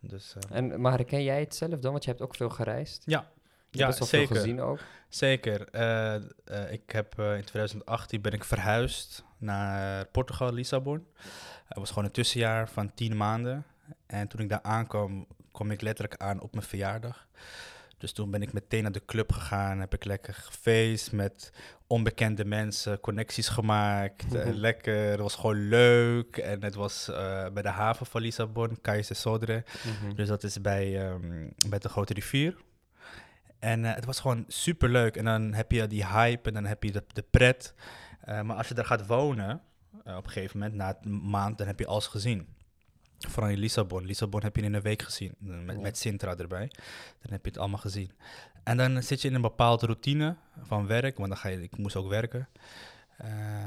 Dus, 0.00 0.34
uh, 0.36 0.56
en, 0.56 0.80
maar 0.80 0.92
herken 0.92 1.22
jij 1.22 1.40
het 1.40 1.54
zelf 1.54 1.78
dan? 1.78 1.92
Want 1.92 2.04
je 2.04 2.10
hebt 2.10 2.22
ook 2.22 2.36
veel 2.36 2.50
gereisd. 2.50 3.02
Ja, 3.06 3.30
ja, 3.78 3.92
zeker. 3.92 4.36
gezien 4.36 4.60
ook. 4.60 4.78
Zeker. 5.08 5.68
Uh, 5.74 6.14
uh, 6.50 6.72
ik 6.72 6.90
heb 6.90 7.18
uh, 7.18 7.36
in 7.36 7.44
2018 7.44 8.20
ben 8.20 8.32
ik 8.32 8.44
verhuisd 8.44 9.24
naar 9.38 10.06
Portugal, 10.06 10.52
Lissabon. 10.52 11.06
Het 11.68 11.78
was 11.78 11.88
gewoon 11.88 12.04
een 12.04 12.10
tussenjaar 12.10 12.68
van 12.68 12.94
tien 12.94 13.16
maanden. 13.16 13.64
En 14.06 14.28
toen 14.28 14.40
ik 14.40 14.48
daar 14.48 14.62
aankwam, 14.62 15.26
kwam 15.52 15.70
ik 15.70 15.80
letterlijk 15.80 16.20
aan 16.20 16.40
op 16.40 16.52
mijn 16.52 16.66
verjaardag. 16.66 17.26
Dus 17.98 18.12
toen 18.12 18.30
ben 18.30 18.42
ik 18.42 18.52
meteen 18.52 18.82
naar 18.82 18.92
de 18.92 19.04
club 19.04 19.32
gegaan, 19.32 19.80
heb 19.80 19.94
ik 19.94 20.04
lekker 20.04 20.34
gefeest 20.34 21.12
met 21.12 21.52
onbekende 21.86 22.44
mensen, 22.44 23.00
connecties 23.00 23.48
gemaakt. 23.48 24.24
lekker, 24.66 25.10
het 25.10 25.20
was 25.20 25.34
gewoon 25.34 25.68
leuk. 25.68 26.36
En 26.36 26.64
het 26.64 26.74
was 26.74 27.10
bij 27.52 27.62
de 27.62 27.68
haven 27.68 28.06
van 28.06 28.20
Lissabon, 28.20 28.80
Cais 28.80 29.06
de 29.06 29.14
Sodre. 29.14 29.64
Mhm. 29.84 30.14
Dus 30.14 30.28
dat 30.28 30.42
is 30.42 30.60
bij, 30.60 31.10
um, 31.10 31.54
bij 31.68 31.78
de 31.78 31.88
Grote 31.88 32.14
Rivier. 32.14 32.56
En 33.62 33.84
uh, 33.84 33.94
het 33.94 34.04
was 34.04 34.20
gewoon 34.20 34.44
super 34.48 34.88
leuk. 34.88 35.16
En 35.16 35.24
dan 35.24 35.52
heb 35.52 35.72
je 35.72 35.86
die 35.86 36.06
hype 36.06 36.48
en 36.48 36.54
dan 36.54 36.64
heb 36.64 36.82
je 36.82 36.92
de, 36.92 37.04
de 37.12 37.24
pret. 37.30 37.74
Uh, 38.28 38.40
maar 38.40 38.56
als 38.56 38.68
je 38.68 38.74
daar 38.74 38.84
gaat 38.84 39.06
wonen, 39.06 39.60
uh, 40.06 40.16
op 40.16 40.24
een 40.24 40.30
gegeven 40.30 40.58
moment, 40.58 40.76
na 40.76 40.98
een 41.02 41.30
maand, 41.30 41.58
dan 41.58 41.66
heb 41.66 41.78
je 41.78 41.86
alles 41.86 42.06
gezien. 42.06 42.46
Vooral 43.18 43.50
in 43.50 43.58
Lissabon. 43.58 44.04
Lissabon 44.04 44.42
heb 44.42 44.56
je 44.56 44.62
in 44.62 44.74
een 44.74 44.82
week 44.82 45.02
gezien, 45.02 45.34
met, 45.38 45.80
met 45.80 45.98
Sintra 45.98 46.36
erbij. 46.36 46.70
Dan 47.20 47.32
heb 47.32 47.44
je 47.44 47.50
het 47.50 47.58
allemaal 47.58 47.78
gezien. 47.78 48.10
En 48.62 48.76
dan 48.76 49.02
zit 49.02 49.22
je 49.22 49.28
in 49.28 49.34
een 49.34 49.40
bepaalde 49.40 49.86
routine 49.86 50.36
van 50.62 50.86
werk, 50.86 51.16
want 51.16 51.28
dan 51.28 51.38
ga 51.38 51.48
je, 51.48 51.62
ik 51.62 51.76
moest 51.76 51.96
ook 51.96 52.08
werken. 52.08 52.48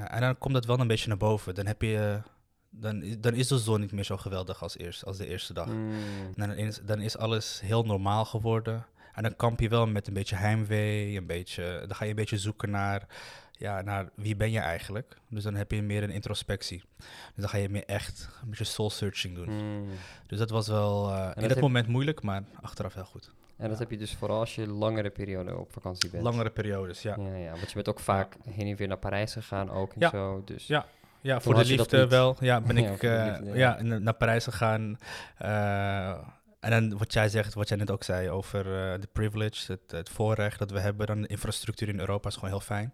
en 0.08 0.22
dan 0.22 0.38
komt 0.38 0.54
dat 0.54 0.66
wel 0.66 0.80
een 0.80 0.88
beetje 0.88 1.08
naar 1.08 1.18
boven. 1.18 1.56
Dan 1.56 1.66
heb 1.66 1.82
je 1.82 2.22
dan, 2.70 3.18
dan 3.20 3.34
is 3.34 3.48
de 3.48 3.58
zon 3.58 3.80
niet 3.80 3.92
meer 3.92 4.04
zo 4.04 4.18
geweldig 4.18 4.62
als, 4.62 4.78
eerst, 4.78 5.06
als 5.06 5.18
de 5.18 5.28
eerste 5.28 5.54
dag. 5.54 5.68
Mm. 5.68 5.92
Dan, 6.36 6.52
is, 6.52 6.80
dan 6.86 7.02
is 7.02 7.18
alles 7.18 7.62
heel 7.64 7.84
normaal 7.84 8.26
geworden. 8.26 8.86
En 9.16 9.24
dan 9.24 9.36
kamp 9.36 9.60
je 9.60 9.70
wel 9.70 9.88
met 9.88 10.08
een 10.08 10.14
beetje 10.14 10.36
heimwee, 10.36 11.18
een 11.18 11.26
beetje, 11.26 11.84
dan 11.88 11.96
ga 11.96 12.04
je 12.04 12.10
een 12.10 12.16
beetje 12.16 12.38
zoeken 12.38 12.70
naar, 12.70 13.06
ja, 13.52 13.82
naar 13.82 14.10
wie 14.16 14.36
ben 14.36 14.52
je 14.52 14.60
eigenlijk. 14.60 15.18
Dus 15.30 15.44
dan 15.44 15.56
heb 15.56 15.72
je 15.72 15.82
meer 15.82 16.04
een 16.04 16.10
introspectie. 16.10 16.84
Dus 16.98 17.08
dan 17.36 17.50
ga 17.50 17.58
je 17.58 17.70
meer 17.70 17.86
echt 17.86 18.30
een 18.42 18.50
beetje 18.50 18.64
soul 18.64 18.90
searching 18.90 19.36
doen. 19.36 19.48
Hmm. 19.48 19.88
Dus 20.28 20.38
dat 20.38 20.50
was 20.50 20.68
wel 20.68 21.10
uh, 21.10 21.32
in 21.36 21.48
dat 21.48 21.60
moment 21.60 21.88
moeilijk, 21.88 22.22
maar 22.22 22.44
achteraf 22.62 22.94
heel 22.94 23.06
goed. 23.06 23.32
En 23.58 23.70
dat 23.70 23.80
heb 23.80 23.92
je 23.92 23.98
dus 23.98 24.14
vooral 24.14 24.40
als 24.40 24.56
je 24.56 24.68
langere 24.68 25.10
periode 25.10 25.58
op 25.58 25.72
vakantie 25.72 26.10
bent. 26.10 26.24
Langere 26.24 26.50
periodes, 26.50 27.02
ja. 27.02 27.16
Ja, 27.20 27.36
ja 27.36 27.52
want 27.52 27.68
je 27.68 27.74
bent 27.74 27.90
ook 27.90 28.00
vaak 28.00 28.36
heen 28.50 28.68
en 28.68 28.76
weer 28.76 28.88
naar 28.88 28.98
Parijs 28.98 29.34
gegaan 29.34 29.72
ook 29.72 29.94
en 29.94 30.00
ja. 30.00 30.10
zo. 30.10 30.42
Dus 30.46 30.68
ja, 30.68 30.86
ja, 31.26 31.42
voor 31.42 31.56
de 31.56 31.66
liefde 31.66 32.08
wel. 32.08 32.36
Ja, 32.40 32.62
ben 32.62 32.78
ik 32.84 33.02
ja, 33.02 33.42
uh, 33.42 33.56
ja. 33.56 33.82
naar 33.82 34.14
Parijs 34.14 34.44
gegaan. 34.44 34.98
Uh, 35.42 36.18
en 36.66 36.72
dan 36.72 36.98
wat 36.98 37.14
jij 37.14 37.30
zegt, 37.30 37.54
wat 37.54 37.68
jij 37.68 37.78
net 37.78 37.92
ook 37.92 38.04
zei 38.04 38.30
over 38.30 38.66
uh, 38.66 39.02
de 39.02 39.08
privilege, 39.12 39.72
het, 39.72 39.92
het, 39.92 40.10
voorrecht 40.10 40.60
dat 40.60 40.72
we 40.72 40.80
hebben, 40.80 41.08
dan 41.08 41.22
de 41.22 41.28
infrastructuur 41.28 41.88
in 41.88 42.00
Europa 42.00 42.30
is 42.30 42.36
gewoon 42.36 42.50
heel 42.50 42.60
fijn. 42.60 42.94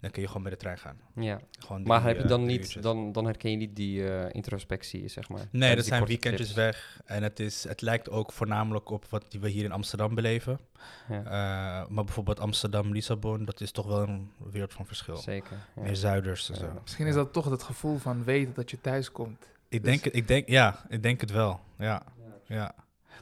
Dan 0.00 0.10
kun 0.10 0.22
je 0.22 0.28
gewoon 0.28 0.42
met 0.42 0.52
de 0.52 0.58
trein 0.58 0.78
gaan. 0.78 1.00
Ja. 1.14 1.40
Gewoon 1.58 1.82
maar 1.82 2.02
heb 2.02 2.18
je 2.18 2.26
dan 2.26 2.44
niet, 2.44 2.82
dan, 2.82 3.12
dan 3.12 3.24
herken 3.24 3.50
je 3.50 3.56
niet 3.56 3.76
die 3.76 4.00
uh, 4.00 4.24
introspectie, 4.30 5.08
zeg 5.08 5.28
maar? 5.28 5.48
Nee, 5.50 5.76
dat 5.76 5.84
zijn 5.84 6.04
weekendjes 6.04 6.52
weg. 6.52 7.00
En 7.04 7.22
het, 7.22 7.40
is, 7.40 7.64
het 7.64 7.80
lijkt 7.80 8.10
ook 8.10 8.32
voornamelijk 8.32 8.90
op 8.90 9.04
wat 9.08 9.24
we 9.40 9.48
hier 9.48 9.64
in 9.64 9.72
Amsterdam 9.72 10.14
beleven. 10.14 10.60
Ja. 11.08 11.24
Uh, 11.24 11.88
maar 11.88 12.04
bijvoorbeeld 12.04 12.40
Amsterdam, 12.40 12.92
Lissabon, 12.92 13.44
dat 13.44 13.60
is 13.60 13.70
toch 13.70 13.86
wel 13.86 14.02
een 14.02 14.30
wereld 14.50 14.72
van 14.72 14.86
verschil. 14.86 15.16
Zeker. 15.16 15.56
Ja. 15.76 15.82
Meer 15.82 15.96
zuiders 15.96 16.50
en 16.50 16.56
zo. 16.56 16.80
Misschien 16.82 17.06
is 17.06 17.14
dat 17.14 17.32
toch 17.32 17.50
het 17.50 17.62
gevoel 17.62 17.98
van 17.98 18.24
weten 18.24 18.54
dat 18.54 18.70
je 18.70 18.80
thuis 18.80 19.12
komt. 19.12 19.50
Ik, 19.68 19.84
dus 19.84 20.00
denk, 20.00 20.14
ik 20.14 20.28
denk, 20.28 20.48
ja, 20.48 20.84
ik 20.88 21.02
denk 21.02 21.20
het 21.20 21.30
wel. 21.30 21.60
Ja, 21.78 22.02
ja. 22.46 22.74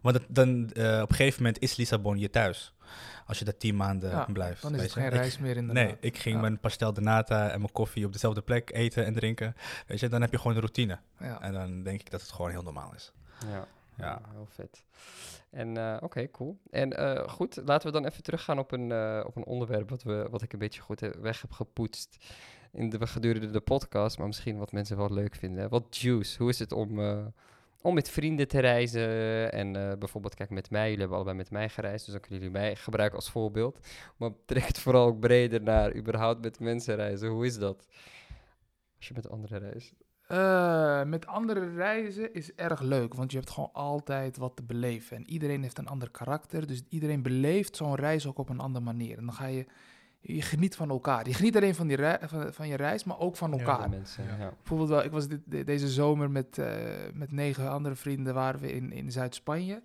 Want 0.02 0.20
dan, 0.28 0.48
uh, 0.48 1.00
op 1.02 1.10
een 1.10 1.16
gegeven 1.16 1.42
moment 1.42 1.62
is 1.62 1.76
Lissabon 1.76 2.18
je 2.18 2.30
thuis. 2.30 2.74
Als 3.26 3.38
je 3.38 3.44
daar 3.44 3.56
tien 3.56 3.76
maanden 3.76 4.32
blijft. 4.32 4.62
Dan 4.62 4.74
is 4.74 4.82
het 4.82 4.92
geen 4.92 5.08
reis 5.08 5.38
meer 5.38 5.56
in 5.56 5.66
de 5.66 5.72
Nee, 5.72 5.96
ik 6.00 6.18
ging 6.18 6.40
mijn 6.40 6.60
pastel 6.60 6.92
de 6.92 7.00
nata 7.00 7.50
en 7.50 7.58
mijn 7.60 7.72
koffie 7.72 8.06
op 8.06 8.12
dezelfde 8.12 8.42
plek 8.42 8.70
eten 8.70 9.04
en 9.04 9.12
drinken. 9.12 9.56
Weet 9.86 10.00
je, 10.00 10.08
dan 10.08 10.20
heb 10.20 10.30
je 10.30 10.36
gewoon 10.36 10.52
een 10.52 10.60
routine. 10.60 10.98
Ja. 11.18 11.40
En 11.40 11.52
dan 11.52 11.82
denk 11.82 12.00
ik 12.00 12.10
dat 12.10 12.20
het 12.20 12.32
gewoon 12.32 12.50
heel 12.50 12.62
normaal 12.62 12.94
is. 12.94 13.12
Ja, 13.48 13.66
ja. 13.96 14.20
heel 14.32 14.48
vet. 14.50 14.84
En 15.50 15.76
uh, 15.76 15.96
oké, 16.00 16.30
cool. 16.30 16.58
En 16.70 17.00
uh, 17.00 17.28
goed, 17.28 17.60
laten 17.64 17.86
we 17.86 17.92
dan 17.92 18.04
even 18.06 18.22
teruggaan 18.22 18.58
op 18.58 18.72
een, 18.72 18.90
uh, 18.90 19.22
op 19.26 19.36
een 19.36 19.44
onderwerp 19.44 19.90
wat, 19.90 20.02
we, 20.02 20.26
wat 20.30 20.42
ik 20.42 20.52
een 20.52 20.58
beetje 20.58 20.80
goed 20.80 21.00
weg 21.00 21.40
heb 21.40 21.52
gepoetst 21.52 22.16
in 22.72 22.90
de, 22.90 23.06
gedurende 23.06 23.50
de 23.50 23.60
podcast, 23.60 24.18
maar 24.18 24.26
misschien 24.26 24.58
wat 24.58 24.72
mensen 24.72 24.96
wel 24.96 25.12
leuk 25.12 25.34
vinden. 25.34 25.68
Wat 25.68 25.96
juice, 25.96 26.38
hoe 26.38 26.48
is 26.48 26.58
het 26.58 26.72
om 26.72 26.98
om 27.82 27.94
met 27.94 28.10
vrienden 28.10 28.48
te 28.48 28.58
reizen. 28.58 29.52
En 29.52 29.76
uh, 29.76 29.92
bijvoorbeeld, 29.98 30.34
kijk, 30.34 30.50
met 30.50 30.70
mij, 30.70 30.84
jullie 30.84 30.98
hebben 30.98 31.16
allebei 31.16 31.36
met 31.36 31.50
mij 31.50 31.68
gereisd, 31.68 32.04
dus 32.04 32.14
dan 32.14 32.22
kunnen 32.22 32.38
jullie 32.38 32.58
mij 32.58 32.76
gebruiken 32.76 33.18
als 33.18 33.30
voorbeeld. 33.30 33.86
Maar 34.16 34.30
trek 34.44 34.66
het 34.66 34.78
vooral 34.78 35.06
ook 35.06 35.20
breder 35.20 35.62
naar 35.62 35.94
überhaupt 35.96 36.42
met 36.42 36.60
mensen 36.60 36.96
reizen. 36.96 37.28
Hoe 37.28 37.46
is 37.46 37.58
dat? 37.58 37.86
Als 38.96 39.08
je 39.08 39.14
met 39.14 39.30
anderen 39.30 39.58
reist. 39.58 39.94
Uh, 40.28 41.04
met 41.04 41.26
andere 41.26 41.74
reizen 41.74 42.34
is 42.34 42.54
erg 42.54 42.80
leuk, 42.80 43.14
want 43.14 43.30
je 43.30 43.36
hebt 43.36 43.50
gewoon 43.50 43.72
altijd 43.72 44.36
wat 44.36 44.56
te 44.56 44.62
beleven. 44.62 45.16
En 45.16 45.30
iedereen 45.30 45.62
heeft 45.62 45.78
een 45.78 45.86
ander 45.86 46.10
karakter, 46.10 46.66
dus 46.66 46.82
iedereen 46.88 47.22
beleeft 47.22 47.76
zo'n 47.76 47.94
reis 47.94 48.26
ook 48.26 48.38
op 48.38 48.48
een 48.48 48.60
andere 48.60 48.84
manier. 48.84 49.18
En 49.18 49.24
dan 49.24 49.34
ga 49.34 49.46
je 49.46 49.66
je 50.26 50.42
geniet 50.42 50.76
van 50.76 50.90
elkaar. 50.90 51.28
Je 51.28 51.34
geniet 51.34 51.56
alleen 51.56 51.74
van, 51.74 51.86
die 51.86 51.98
van, 52.20 52.52
van, 52.52 52.68
je 52.68 52.76
reis, 52.76 53.04
maar 53.04 53.18
ook 53.18 53.36
van 53.36 53.52
elkaar. 53.52 53.88
mensen, 53.88 54.24
ja. 54.24 54.52
Bijvoorbeeld, 54.56 54.88
wel, 54.88 55.04
ik 55.04 55.10
was 55.10 55.28
dit, 55.28 55.66
deze 55.66 55.88
zomer 55.88 56.30
met, 56.30 56.58
uh, 56.58 56.66
met 57.14 57.32
negen 57.32 57.70
andere 57.70 57.94
vrienden, 57.94 58.34
waren 58.34 58.60
we 58.60 58.72
in, 58.72 58.92
in 58.92 59.12
Zuid-Spanje. 59.12 59.82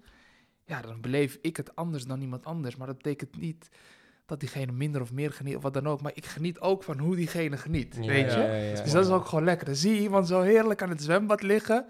Ja, 0.66 0.82
dan 0.82 1.02
beleef 1.02 1.38
ik 1.42 1.58
het 1.58 1.76
anders 1.76 2.06
dan 2.06 2.22
iemand 2.22 2.46
anders. 2.46 2.76
Maar 2.76 2.88
dat 2.88 2.98
betekent 2.98 3.38
niet 3.38 3.70
dat 4.26 4.40
diegene 4.40 4.72
minder 4.72 5.02
of 5.02 5.12
meer 5.12 5.32
geniet 5.32 5.56
of 5.56 5.62
wat 5.62 5.74
dan 5.74 5.88
ook. 5.88 6.02
Maar 6.02 6.12
ik 6.16 6.26
geniet 6.26 6.60
ook 6.60 6.84
van 6.84 7.00
hoe 7.00 7.16
diegene 7.16 7.58
geniet, 7.58 7.96
weet 7.96 8.32
je? 8.32 8.72
dus 8.84 8.92
dat 8.92 9.06
is 9.06 9.12
ook 9.12 9.26
gewoon 9.26 9.44
lekker. 9.44 9.66
Dan 9.66 9.76
zie 9.76 9.94
je 9.94 10.02
iemand 10.02 10.28
zo 10.28 10.42
heerlijk 10.42 10.82
aan 10.82 10.90
het 10.90 11.02
zwembad 11.02 11.42
liggen. 11.42 11.86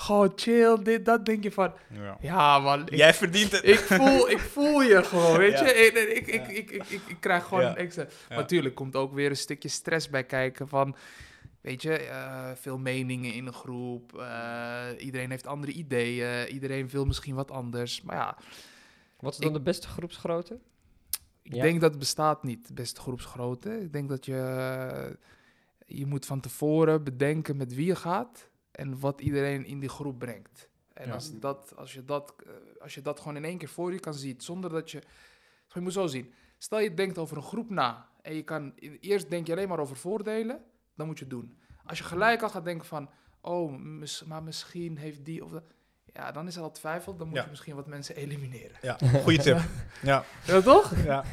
Gewoon 0.00 0.32
chill, 0.36 0.82
dit, 0.82 1.04
dat. 1.04 1.24
denk 1.24 1.42
je 1.42 1.52
van, 1.52 1.72
ja, 2.20 2.58
man. 2.58 2.88
Jij 2.90 3.14
verdient 3.14 3.52
het. 3.52 3.64
Ik 3.64 3.78
voel, 3.78 4.30
ik 4.30 4.38
voel 4.38 4.82
je 4.82 5.04
gewoon, 5.04 5.36
weet 5.36 5.58
je? 5.58 5.64
Ik, 5.64 5.94
ik, 5.94 6.26
ik, 6.26 6.48
ik, 6.48 6.70
ik, 6.70 6.86
ik, 6.88 7.00
ik, 7.06 7.16
krijg 7.20 7.44
gewoon 7.44 7.76
extra... 7.76 8.06
Maar 8.28 8.38
natuurlijk 8.38 8.74
komt 8.74 8.96
ook 8.96 9.12
weer 9.12 9.30
een 9.30 9.36
stukje 9.36 9.68
stress 9.68 10.08
bij 10.08 10.24
kijken 10.24 10.68
van... 10.68 10.96
Weet 11.60 11.82
je, 11.82 12.06
uh, 12.08 12.50
veel 12.54 12.78
meningen 12.78 13.32
in 13.32 13.46
een 13.46 13.52
groep. 13.52 14.12
Uh, 14.16 14.86
iedereen 14.98 15.30
heeft 15.30 15.46
andere 15.46 15.72
ideeën. 15.72 16.48
Iedereen 16.48 16.88
wil 16.88 17.04
misschien 17.04 17.34
wat 17.34 17.50
anders. 17.50 18.02
Maar 18.02 18.16
ja. 18.16 18.36
Wat 19.18 19.32
is 19.32 19.38
dan 19.38 19.52
de 19.52 19.60
beste 19.60 19.88
groepsgrootte? 19.88 20.58
Ik 21.42 21.52
denk 21.52 21.80
dat 21.80 21.90
het 21.90 21.98
bestaat 21.98 22.42
niet, 22.42 22.66
de 22.66 22.74
beste 22.74 23.00
groepsgrootte. 23.00 23.80
Ik 23.80 23.92
denk 23.92 24.08
dat 24.08 24.24
je, 24.24 25.16
je 25.86 26.06
moet 26.06 26.26
van 26.26 26.40
tevoren 26.40 27.04
bedenken 27.04 27.56
met 27.56 27.74
wie 27.74 27.86
je 27.86 27.96
gaat 27.96 28.49
en 28.80 29.00
wat 29.00 29.20
iedereen 29.20 29.64
in 29.64 29.80
die 29.80 29.88
groep 29.88 30.18
brengt. 30.18 30.68
En 30.92 31.10
als, 31.10 31.38
dat, 31.38 31.72
als, 31.76 31.92
je 31.92 32.04
dat, 32.04 32.34
eh, 32.46 32.52
als 32.82 32.94
je 32.94 33.02
dat 33.02 33.18
gewoon 33.18 33.36
in 33.36 33.44
één 33.44 33.58
keer 33.58 33.68
voor 33.68 33.92
je 33.92 34.00
kan 34.00 34.14
zien, 34.14 34.40
zonder 34.40 34.70
dat 34.70 34.90
je... 34.90 35.02
Je 35.68 35.80
moet 35.80 35.92
zo 35.92 36.06
zien. 36.06 36.32
Stel 36.58 36.78
je 36.78 36.94
denkt 36.94 37.18
over 37.18 37.36
een 37.36 37.42
groep 37.42 37.70
na 37.70 38.08
en 38.22 38.34
je 38.34 38.42
kan... 38.42 38.72
Eerst 39.00 39.30
denk 39.30 39.46
je 39.46 39.52
alleen 39.52 39.68
maar 39.68 39.78
over 39.78 39.96
voordelen, 39.96 40.64
dan 40.94 41.06
moet 41.06 41.18
je 41.18 41.24
het 41.24 41.32
doen. 41.32 41.58
Als 41.84 41.98
je 41.98 42.04
gelijk 42.04 42.42
al 42.42 42.48
gaat 42.48 42.64
denken 42.64 42.86
van... 42.86 43.10
Oh, 43.40 43.76
maar 44.26 44.42
misschien 44.42 44.96
heeft 44.96 45.24
die 45.24 45.44
of 45.44 45.50
dat... 45.50 45.64
Ja, 46.12 46.32
dan 46.32 46.46
is 46.46 46.56
er 46.56 46.62
al 46.62 46.72
twijfel. 46.72 47.16
Dan 47.16 47.28
moet 47.28 47.42
je 47.42 47.50
misschien 47.50 47.74
wat 47.74 47.86
mensen 47.86 48.16
elimineren. 48.24 48.76
Ja, 48.82 48.98
goede 49.22 49.38
tip. 49.38 49.60
ja. 50.02 50.24
ja, 50.44 50.60
toch? 50.60 51.04
Ja. 51.04 51.24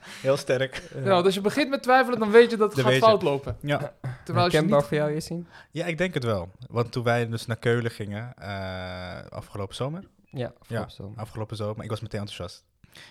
Heel 0.00 0.36
sterk. 0.36 0.82
Ja, 1.04 1.10
als 1.10 1.34
je 1.38 1.40
begint 1.40 1.68
met 1.70 1.82
twijfelen, 1.82 2.18
dan 2.18 2.30
weet 2.30 2.50
je 2.50 2.56
dat 2.56 2.76
het 2.76 2.86
gaat 2.86 2.94
fout 2.94 3.22
lopen. 3.22 3.56
Ja. 3.60 3.94
Terwijl 4.24 4.50
je 4.50 4.62
niet... 4.62 4.84
voor 4.84 4.96
jou, 4.96 5.20
zien? 5.20 5.46
Ja, 5.70 5.86
ik 5.86 5.98
denk 5.98 6.14
het 6.14 6.24
wel. 6.24 6.50
Want 6.68 6.92
toen 6.92 7.04
wij 7.04 7.28
dus 7.28 7.46
naar 7.46 7.56
Keulen 7.56 7.90
gingen, 7.90 8.34
uh, 8.40 9.22
afgelopen 9.28 9.74
zomer. 9.74 10.04
Ja, 10.24 10.52
afgelopen 10.58 10.90
zomer. 10.90 11.18
afgelopen 11.18 11.56
zomer. 11.56 11.84
Ik 11.84 11.90
was 11.90 12.00
meteen 12.00 12.20
enthousiast. 12.20 12.64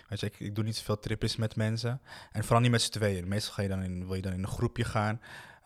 Weet 0.08 0.20
je, 0.20 0.26
ik, 0.26 0.40
ik 0.40 0.54
doe 0.54 0.64
niet 0.64 0.76
zoveel 0.76 0.98
tripjes 0.98 1.36
met 1.36 1.56
mensen. 1.56 2.00
En 2.32 2.42
vooral 2.42 2.60
niet 2.60 2.70
met 2.70 2.82
z'n 2.82 2.90
tweeën. 2.90 3.28
Meestal 3.28 3.52
ga 3.54 3.62
je 3.62 3.68
dan 3.68 3.82
in, 3.82 4.06
wil 4.06 4.14
je 4.14 4.22
dan 4.22 4.32
in 4.32 4.42
een 4.42 4.48
groepje 4.48 4.84
gaan. 4.84 5.20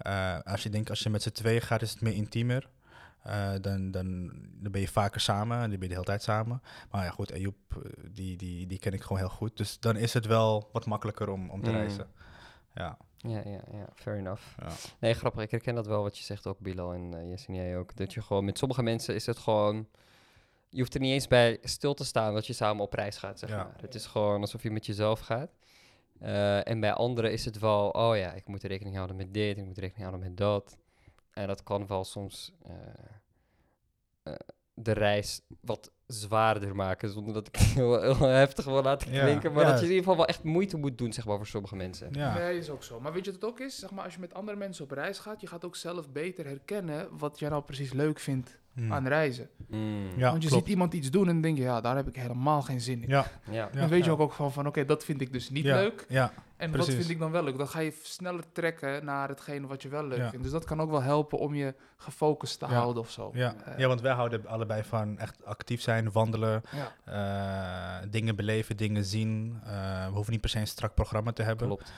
Uh, 0.07 0.39
als 0.45 0.63
je 0.63 0.71
denkt, 0.71 0.91
als 0.91 1.01
je 1.01 1.11
met 1.11 1.23
z'n 1.23 1.31
tweeën 1.31 1.61
gaat, 1.61 1.83
is 1.83 1.91
het 1.91 2.01
meer 2.01 2.15
intiemer. 2.15 2.69
Uh, 3.27 3.53
dan, 3.61 3.91
dan, 3.91 4.33
dan 4.53 4.73
ben 4.73 4.81
je 4.81 4.89
vaker 4.89 5.21
samen 5.21 5.57
en 5.57 5.71
dan 5.71 5.79
ben 5.79 5.81
je 5.81 5.89
de 5.89 5.95
hele 5.95 6.05
tijd 6.05 6.23
samen. 6.23 6.63
Maar 6.91 7.05
ja, 7.05 7.11
goed, 7.11 7.33
Ayoub, 7.33 7.57
eh, 7.69 7.83
die, 8.11 8.37
die, 8.37 8.67
die 8.67 8.79
ken 8.79 8.93
ik 8.93 9.03
gewoon 9.03 9.19
heel 9.19 9.29
goed. 9.29 9.57
Dus 9.57 9.81
dan 9.81 9.97
is 9.97 10.13
het 10.15 10.27
wel 10.27 10.69
wat 10.73 10.87
makkelijker 10.87 11.29
om, 11.29 11.51
om 11.51 11.63
te 11.63 11.71
mm. 11.71 11.77
reizen. 11.77 12.07
Ja. 12.75 12.99
Ja, 13.17 13.43
ja, 13.45 13.61
ja, 13.73 13.89
fair 13.95 14.19
enough. 14.19 14.43
Ja. 14.59 14.69
Nee, 14.99 15.15
grappig. 15.15 15.43
Ik 15.43 15.51
herken 15.51 15.75
dat 15.75 15.87
wel 15.87 16.03
wat 16.03 16.19
je 16.19 16.25
zegt 16.25 16.47
ook, 16.47 16.59
Bilal 16.59 16.95
en 16.95 17.15
uh, 17.15 17.29
Jess 17.31 17.47
en 17.47 17.55
jij 17.55 17.79
ook. 17.79 17.97
Dat 17.97 18.13
je 18.13 18.23
gewoon, 18.23 18.45
met 18.45 18.59
sommige 18.59 18.83
mensen 18.83 19.15
is 19.15 19.27
het 19.27 19.39
gewoon... 19.39 19.89
Je 20.69 20.81
hoeft 20.81 20.95
er 20.95 21.01
niet 21.01 21.13
eens 21.13 21.27
bij 21.27 21.59
stil 21.63 21.95
te 21.95 22.05
staan 22.05 22.35
dat 22.35 22.47
je 22.47 22.53
samen 22.53 22.85
op 22.85 22.93
reis 22.93 23.17
gaat, 23.17 23.39
zeg 23.39 23.51
maar. 23.51 23.75
Het 23.81 23.95
is 23.95 24.07
gewoon 24.07 24.41
alsof 24.41 24.63
je 24.63 24.71
met 24.71 24.87
jezelf 24.87 25.21
gaat. 25.21 25.51
Uh, 26.23 26.69
en 26.69 26.81
bij 26.81 26.93
anderen 26.93 27.33
is 27.33 27.45
het 27.45 27.59
wel, 27.59 27.89
oh 27.89 28.17
ja, 28.17 28.33
ik 28.33 28.47
moet 28.47 28.63
rekening 28.63 28.95
houden 28.97 29.17
met 29.17 29.35
dit, 29.35 29.59
ik 29.59 29.65
moet 29.65 29.79
rekening 29.79 30.09
houden 30.09 30.29
met 30.29 30.37
dat. 30.37 30.77
En 31.35 31.47
dat 31.47 31.63
kan 31.63 31.87
wel 31.87 32.05
soms 32.05 32.53
uh, 32.67 32.73
uh, 34.25 34.35
de 34.75 34.93
reis 34.93 35.41
wat 35.61 35.91
zwaarder 36.07 36.77
maken, 36.77 37.11
zonder 37.11 37.35
dat 37.35 37.47
ik 37.49 37.57
heel, 37.77 38.01
heel 38.03 38.29
heftig 38.29 38.65
wil 38.65 38.83
laten 38.83 39.11
klinken. 39.11 39.53
maar 39.53 39.65
dat 39.65 39.79
je 39.79 39.85
in 39.85 39.91
ieder 39.91 39.99
geval 39.99 40.17
wel 40.17 40.27
echt 40.27 40.43
moeite 40.43 40.77
moet 40.77 40.99
doen, 40.99 41.13
zeg 41.13 41.27
maar, 41.27 41.37
voor 41.37 41.47
sommige 41.47 41.77
mensen. 41.77 42.09
Ja, 42.13 42.35
nee, 42.35 42.59
is 42.59 42.71
ook 42.71 42.83
zo. 42.83 43.01
Maar 43.01 43.13
weet 43.13 43.25
je 43.25 43.33
wat 43.33 43.41
het 43.41 43.51
ook 43.51 43.61
is? 43.61 43.79
Zeg 43.79 43.91
maar, 43.91 44.05
als 44.05 44.15
je 44.15 44.21
met 44.21 44.35
andere 44.35 44.59
mensen 44.59 44.85
op 44.85 44.91
reis 44.91 45.19
gaat, 45.19 45.41
je 45.41 45.47
gaat 45.47 45.65
ook 45.65 45.77
zelf 45.77 46.11
beter 46.11 46.45
herkennen 46.47 47.09
wat 47.19 47.39
jij 47.39 47.49
nou 47.49 47.63
precies 47.63 47.93
leuk 47.93 48.19
vindt 48.19 48.63
Hmm. 48.75 48.93
aan 48.93 49.07
reizen. 49.09 49.49
Hmm. 49.69 50.09
Ja, 50.17 50.31
Want 50.31 50.43
je 50.43 50.49
ziet 50.49 50.69
iemand 50.69 50.95
iets 50.95 51.11
doen 51.11 51.27
en 51.27 51.33
dan 51.33 51.41
denk 51.41 51.57
je, 51.57 51.63
ja, 51.63 51.81
daar 51.81 51.97
heb 51.97 52.09
ik 52.09 52.17
helemaal 52.17 52.63
geen 52.63 52.81
zin 52.81 53.03
in. 53.03 53.09
Ja. 53.09 53.27
Ja. 53.51 53.69
Dan 53.73 53.89
weet 53.89 54.05
je 54.05 54.11
ook, 54.11 54.21
ook 54.21 54.33
van, 54.33 54.53
van 54.53 54.67
oké, 54.67 54.85
dat 54.85 55.05
vind 55.05 55.21
ik 55.21 55.33
dus 55.33 55.51
niet 55.51 55.65
leuk. 55.65 56.07
Ja. 56.09 56.33
En 56.73 56.79
wat 56.79 56.89
vind 56.89 57.11
ik 57.11 57.19
dan 57.19 57.31
wel 57.31 57.43
leuk? 57.43 57.59
Dan 57.59 57.69
ga 57.69 57.81
je 57.81 57.99
sneller 58.03 58.45
trekken 58.53 59.05
naar 59.05 59.29
hetgene 59.29 59.67
wat 59.67 59.83
je 59.83 59.89
wel 59.89 60.05
leuk 60.07 60.29
vindt. 60.29 60.43
Dus 60.43 60.53
dat 60.53 60.65
kan 60.65 60.81
ook 60.81 60.91
wel 60.91 61.03
helpen 61.03 61.39
om 61.39 61.55
je 61.55 61.75
gefocust 61.97 62.59
te 62.59 62.65
houden 62.65 63.03
of 63.03 63.11
zo. 63.11 63.31
Ja. 63.35 63.55
Uh, 63.69 63.79
ja, 63.79 63.89
want 63.89 64.01
wij 64.01 64.13
houden 64.13 64.47
allebei 64.47 64.83
van 64.83 65.19
echt 65.19 65.45
actief 65.45 65.81
zijn, 65.81 66.13
wandelen, 66.13 66.63
uh, 67.09 67.97
dingen 68.11 68.37
beleven, 68.37 68.77
dingen 68.77 69.05
zien. 69.05 69.61
Uh, 69.67 70.07
we 70.07 70.13
hoeven 70.13 70.33
niet 70.33 70.41
per 70.41 70.51
se 70.51 70.59
een 70.59 70.67
strak 70.67 70.95
programma 70.95 71.33
te 71.33 71.43
hebben. 71.43 71.67
Klopt, 71.67 71.93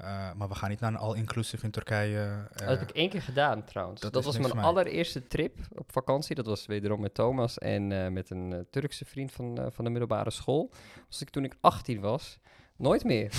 uh, 0.00 0.06
maar 0.36 0.48
we 0.48 0.54
gaan 0.54 0.70
niet 0.70 0.80
naar 0.80 0.92
een 0.92 0.98
all-inclusive 0.98 1.64
in 1.64 1.70
Turkije. 1.70 2.48
dat 2.52 2.68
heb 2.68 2.80
ik 2.80 2.90
één 2.90 3.08
keer 3.08 3.22
gedaan 3.22 3.64
trouwens. 3.64 4.00
Dat, 4.00 4.12
dat 4.12 4.24
was 4.24 4.38
mijn 4.38 4.58
allereerste 4.58 5.26
trip 5.26 5.58
op 5.74 5.92
vakantie. 5.92 6.34
Dat 6.34 6.46
was 6.46 6.66
wederom 6.66 7.00
met 7.00 7.14
Thomas 7.14 7.58
en 7.58 8.12
met 8.12 8.30
een 8.30 8.66
Turkse 8.70 9.04
vriend 9.04 9.32
van, 9.32 9.68
van 9.72 9.84
de 9.84 9.90
middelbare 9.90 10.30
school. 10.30 10.70
Was 11.08 11.20
ik 11.20 11.30
toen 11.30 11.44
ik 11.44 11.54
18 11.60 12.00
was. 12.00 12.38
Nooit 12.80 13.04
meer. 13.04 13.30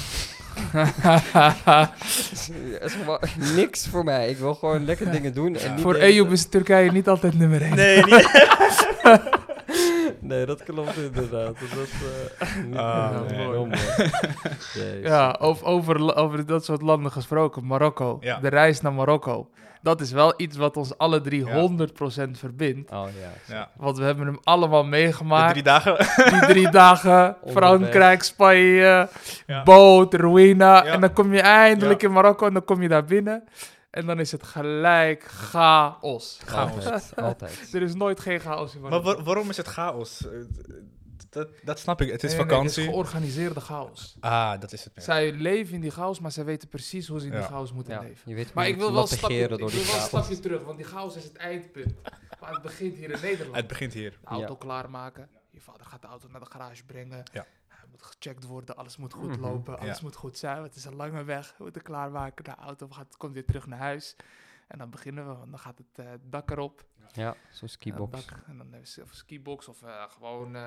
is 2.35 2.49
niks 3.55 3.87
voor 3.87 4.03
mij. 4.03 4.29
Ik 4.29 4.37
wil 4.37 4.55
gewoon 4.55 4.85
lekker 4.85 5.11
dingen 5.11 5.33
doen. 5.33 5.55
En 5.55 5.79
voor 5.79 5.95
EU 5.95 6.31
is 6.31 6.45
Turkije 6.45 6.91
niet 6.91 7.07
altijd 7.07 7.37
nummer 7.37 7.61
1. 7.61 7.75
Nee, 7.75 8.03
niet. 8.05 8.29
nee, 10.31 10.45
dat 10.45 10.63
klopt 10.63 10.97
inderdaad. 10.97 11.55
Dat, 11.75 11.87
uh, 12.71 12.79
ah, 12.79 13.21
nee. 13.29 13.47
mooi. 13.47 13.69
ja, 15.03 15.37
over, 15.39 15.65
over, 15.65 16.15
over 16.15 16.45
dat 16.45 16.65
soort 16.65 16.81
landen 16.81 17.11
gesproken. 17.11 17.65
Marokko. 17.65 18.17
Ja. 18.21 18.39
De 18.39 18.47
reis 18.47 18.81
naar 18.81 18.93
Marokko 18.93 19.49
dat 19.81 20.01
is 20.01 20.11
wel 20.11 20.33
iets 20.37 20.57
wat 20.57 20.77
ons 20.77 20.97
alle 20.97 21.21
drie 21.21 21.45
100% 21.45 21.49
verbindt. 22.31 22.91
Oh 22.91 23.05
ja. 23.19 23.55
ja. 23.55 23.69
Want 23.77 23.97
we 23.97 24.03
hebben 24.03 24.25
hem 24.25 24.39
allemaal 24.43 24.83
meegemaakt. 24.83 25.47
De 25.47 25.51
drie 25.51 25.63
dagen. 25.63 25.97
Die 26.29 26.47
drie 26.47 26.69
dagen. 26.69 27.37
Frankrijk, 27.55 28.23
Spanje, 28.23 29.09
boot, 29.63 30.13
Ruïna. 30.13 30.85
En 30.85 31.01
dan 31.01 31.13
kom 31.13 31.33
je 31.33 31.41
eindelijk 31.41 32.03
in 32.03 32.11
Marokko 32.11 32.47
en 32.47 32.53
dan 32.53 32.65
kom 32.65 32.81
je 32.81 32.87
daar 32.87 33.05
binnen. 33.05 33.43
En 33.89 34.05
dan 34.05 34.19
is 34.19 34.31
het 34.31 34.43
gelijk 34.43 35.23
chaos. 35.23 36.39
Chaos. 36.45 37.15
Altijd. 37.15 37.69
er 37.73 37.81
is 37.81 37.95
nooit 37.95 38.19
geen 38.19 38.39
chaos 38.39 38.75
in 38.75 38.81
Marokko. 38.81 39.13
Maar 39.15 39.23
waarom 39.23 39.49
is 39.49 39.57
het 39.57 39.67
chaos? 39.67 40.27
Dat, 41.31 41.49
dat 41.63 41.79
snap 41.79 42.01
ik. 42.01 42.11
Het 42.11 42.23
is 42.23 42.35
vakantie. 42.35 42.67
het 42.67 42.77
is 42.77 42.85
georganiseerde 42.85 43.59
chaos. 43.59 44.15
Ah, 44.19 44.59
dat 44.59 44.71
is 44.71 44.83
het. 44.83 45.03
Zij 45.03 45.31
leven 45.31 45.73
in 45.73 45.81
die 45.81 45.91
chaos, 45.91 46.19
maar 46.19 46.31
zij 46.31 46.45
weten 46.45 46.67
precies 46.67 47.07
hoe 47.07 47.19
ze 47.19 47.25
in 47.25 47.31
die 47.31 47.41
chaos 47.41 47.73
moeten 47.73 47.93
ja. 47.93 48.01
leven. 48.01 48.29
Je 48.29 48.35
weet 48.35 48.53
maar 48.53 48.67
ik 48.67 48.77
wil 48.77 48.93
wel, 48.93 49.07
stapje, 49.07 49.39
ik 49.39 49.49
wil 49.49 49.57
wel 49.57 49.67
een 49.67 50.01
stapje 50.01 50.39
terug, 50.39 50.63
want 50.63 50.77
die 50.77 50.85
chaos 50.85 51.15
is 51.15 51.23
het 51.23 51.35
eindpunt. 51.35 51.93
Maar 52.39 52.51
het 52.51 52.61
begint 52.61 52.95
hier 52.95 53.11
in 53.11 53.21
Nederland. 53.29 53.55
Het 53.55 53.67
begint 53.67 53.93
hier. 53.93 54.11
De 54.21 54.27
auto 54.27 54.55
klaarmaken. 54.55 55.29
Je 55.49 55.61
vader 55.61 55.85
gaat 55.85 56.01
de 56.01 56.07
auto 56.07 56.27
naar 56.31 56.39
de 56.39 56.51
garage 56.51 56.85
brengen. 56.85 57.23
Ja. 57.33 57.45
Hij 57.67 57.85
moet 57.91 58.03
gecheckt 58.03 58.43
worden, 58.43 58.75
alles 58.75 58.97
moet 58.97 59.13
goed 59.13 59.29
mhm. 59.29 59.41
lopen, 59.41 59.79
alles 59.79 60.01
moet 60.01 60.15
goed 60.15 60.37
zijn. 60.37 60.63
Het 60.63 60.75
is 60.75 60.85
een 60.85 60.95
lange 60.95 61.23
weg. 61.23 61.53
We 61.57 61.63
moeten 61.63 61.81
klaarmaken. 61.81 62.43
De 62.43 62.55
auto 62.55 62.87
gaat, 62.87 63.17
komt 63.17 63.33
weer 63.33 63.45
terug 63.45 63.65
naar 63.67 63.79
huis. 63.79 64.15
En 64.67 64.77
dan 64.77 64.89
beginnen 64.89 65.29
we, 65.29 65.49
dan 65.49 65.59
gaat 65.59 65.77
het 65.77 66.05
uh, 66.05 66.11
dak 66.29 66.51
erop. 66.51 66.85
Ja, 67.13 67.35
zo'n 67.49 67.67
skibox. 67.67 68.25
en 68.47 68.57
dan 68.57 68.67
hebben 68.69 68.87
ze 68.87 69.03
skibox 69.09 69.67
of 69.67 69.81
uh, 69.81 70.03
gewoon 70.09 70.55
uh, 70.55 70.63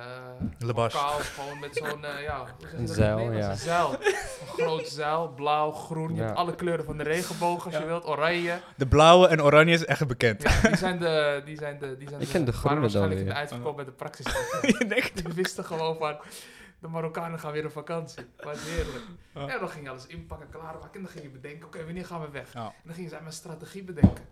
gewoon 1.18 1.58
met 1.58 1.76
zo'n, 1.76 2.02
uh, 2.04 2.22
ja, 2.22 2.46
een 2.72 2.88
zeil, 2.88 3.32
ja. 3.32 3.50
Een 3.50 3.56
zeil. 3.56 3.92
een 3.92 4.46
groot 4.46 4.88
zeil, 4.88 5.28
blauw, 5.28 5.70
groen. 5.70 6.14
Je 6.14 6.22
hebt 6.22 6.36
alle 6.36 6.54
kleuren 6.54 6.84
van 6.84 6.96
de 6.96 7.02
regenboog 7.02 7.64
als 7.64 7.76
je 7.76 7.84
wilt, 7.84 8.06
oranje. 8.06 8.60
De 8.76 8.86
blauwe 8.86 9.28
en 9.28 9.42
oranje 9.42 9.72
is 9.72 9.84
echt 9.84 10.06
bekend. 10.06 10.42
Ja, 10.42 10.60
die 10.68 10.76
zijn 10.76 10.98
de, 10.98 11.42
die 11.44 11.56
zijn 11.56 11.78
de, 11.78 11.96
die 11.96 12.08
zijn 12.08 12.20
Ik 12.20 12.28
ken 12.28 12.44
de 12.44 12.52
groene 12.52 12.74
dan 12.74 12.82
waarschijnlijk 12.82 13.20
in 13.20 13.26
de 13.26 13.34
uitverkoop 13.34 13.76
bij 13.76 13.84
de 13.84 13.92
praxis. 13.92 14.26
je 14.78 14.84
denkt. 14.88 15.24
Die 15.24 15.34
wisten 15.34 15.64
gewoon 15.64 15.96
van, 15.96 16.20
de 16.78 16.88
Marokkanen 16.88 17.38
gaan 17.38 17.52
weer 17.52 17.64
op 17.64 17.72
vakantie. 17.72 18.24
Wat 18.36 18.58
heerlijk. 18.58 19.04
En 19.32 19.60
dan 19.60 19.68
ging 19.68 19.84
je 19.84 19.90
alles 19.90 20.06
inpakken, 20.06 20.48
klaarmaken. 20.48 20.94
En 20.94 21.02
dan 21.02 21.10
ging 21.10 21.24
je 21.24 21.30
bedenken, 21.30 21.66
oké, 21.66 21.84
wanneer 21.84 22.06
gaan 22.06 22.20
we 22.20 22.30
weg? 22.30 22.54
En 22.54 22.72
dan 22.84 22.94
gingen 22.94 23.10
ze 23.10 23.16
mijn 23.20 23.32
strategie 23.32 23.84
bedenken 23.84 24.24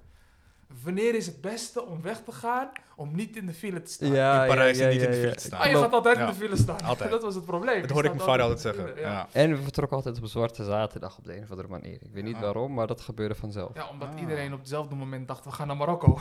wanneer 0.82 1.14
is 1.14 1.26
het 1.26 1.40
beste 1.40 1.86
om 1.86 2.02
weg 2.02 2.20
te 2.20 2.32
gaan 2.32 2.68
om 2.96 3.16
niet 3.16 3.36
in 3.36 3.46
de 3.46 3.52
file 3.52 3.82
te 3.82 3.92
staan? 3.92 4.12
Ja, 4.12 4.42
in 4.42 4.48
Parijs 4.48 4.78
ja, 4.78 4.86
ja, 4.86 4.92
niet 4.92 5.02
in 5.02 5.10
de 5.10 5.16
file 5.16 5.34
te 5.34 5.44
staan. 5.44 5.60
Ah, 5.60 5.70
je 5.70 5.76
gaat 5.76 5.92
altijd 5.92 6.18
in 6.18 6.26
de 6.26 6.34
file 6.34 6.56
staan. 6.56 6.80
Altijd. 6.92 7.10
dat 7.10 7.22
was 7.22 7.34
het 7.34 7.44
probleem. 7.44 7.80
Dat 7.80 7.90
hoorde 7.90 8.08
ik 8.08 8.14
mijn 8.14 8.26
vader 8.26 8.42
altijd 8.42 8.60
zeggen. 8.60 9.00
Ja. 9.00 9.28
En 9.32 9.50
we 9.50 9.62
vertrokken 9.62 9.96
altijd 9.96 10.16
op 10.16 10.22
een 10.22 10.28
zwarte 10.28 10.64
zaterdag 10.64 11.18
op 11.18 11.24
de 11.24 11.36
een 11.36 11.42
of 11.42 11.50
andere 11.50 11.68
manier. 11.68 11.98
Ik 12.02 12.12
weet 12.12 12.24
niet 12.24 12.40
waarom, 12.40 12.74
maar 12.74 12.86
dat 12.86 13.00
gebeurde 13.00 13.34
vanzelf. 13.34 13.70
Ja, 13.74 13.88
omdat 13.88 14.08
ah. 14.14 14.20
iedereen 14.20 14.52
op 14.52 14.58
hetzelfde 14.58 14.94
moment 14.94 15.28
dacht, 15.28 15.44
we 15.44 15.50
gaan 15.50 15.66
naar 15.66 15.76
Marokko. 15.76 16.20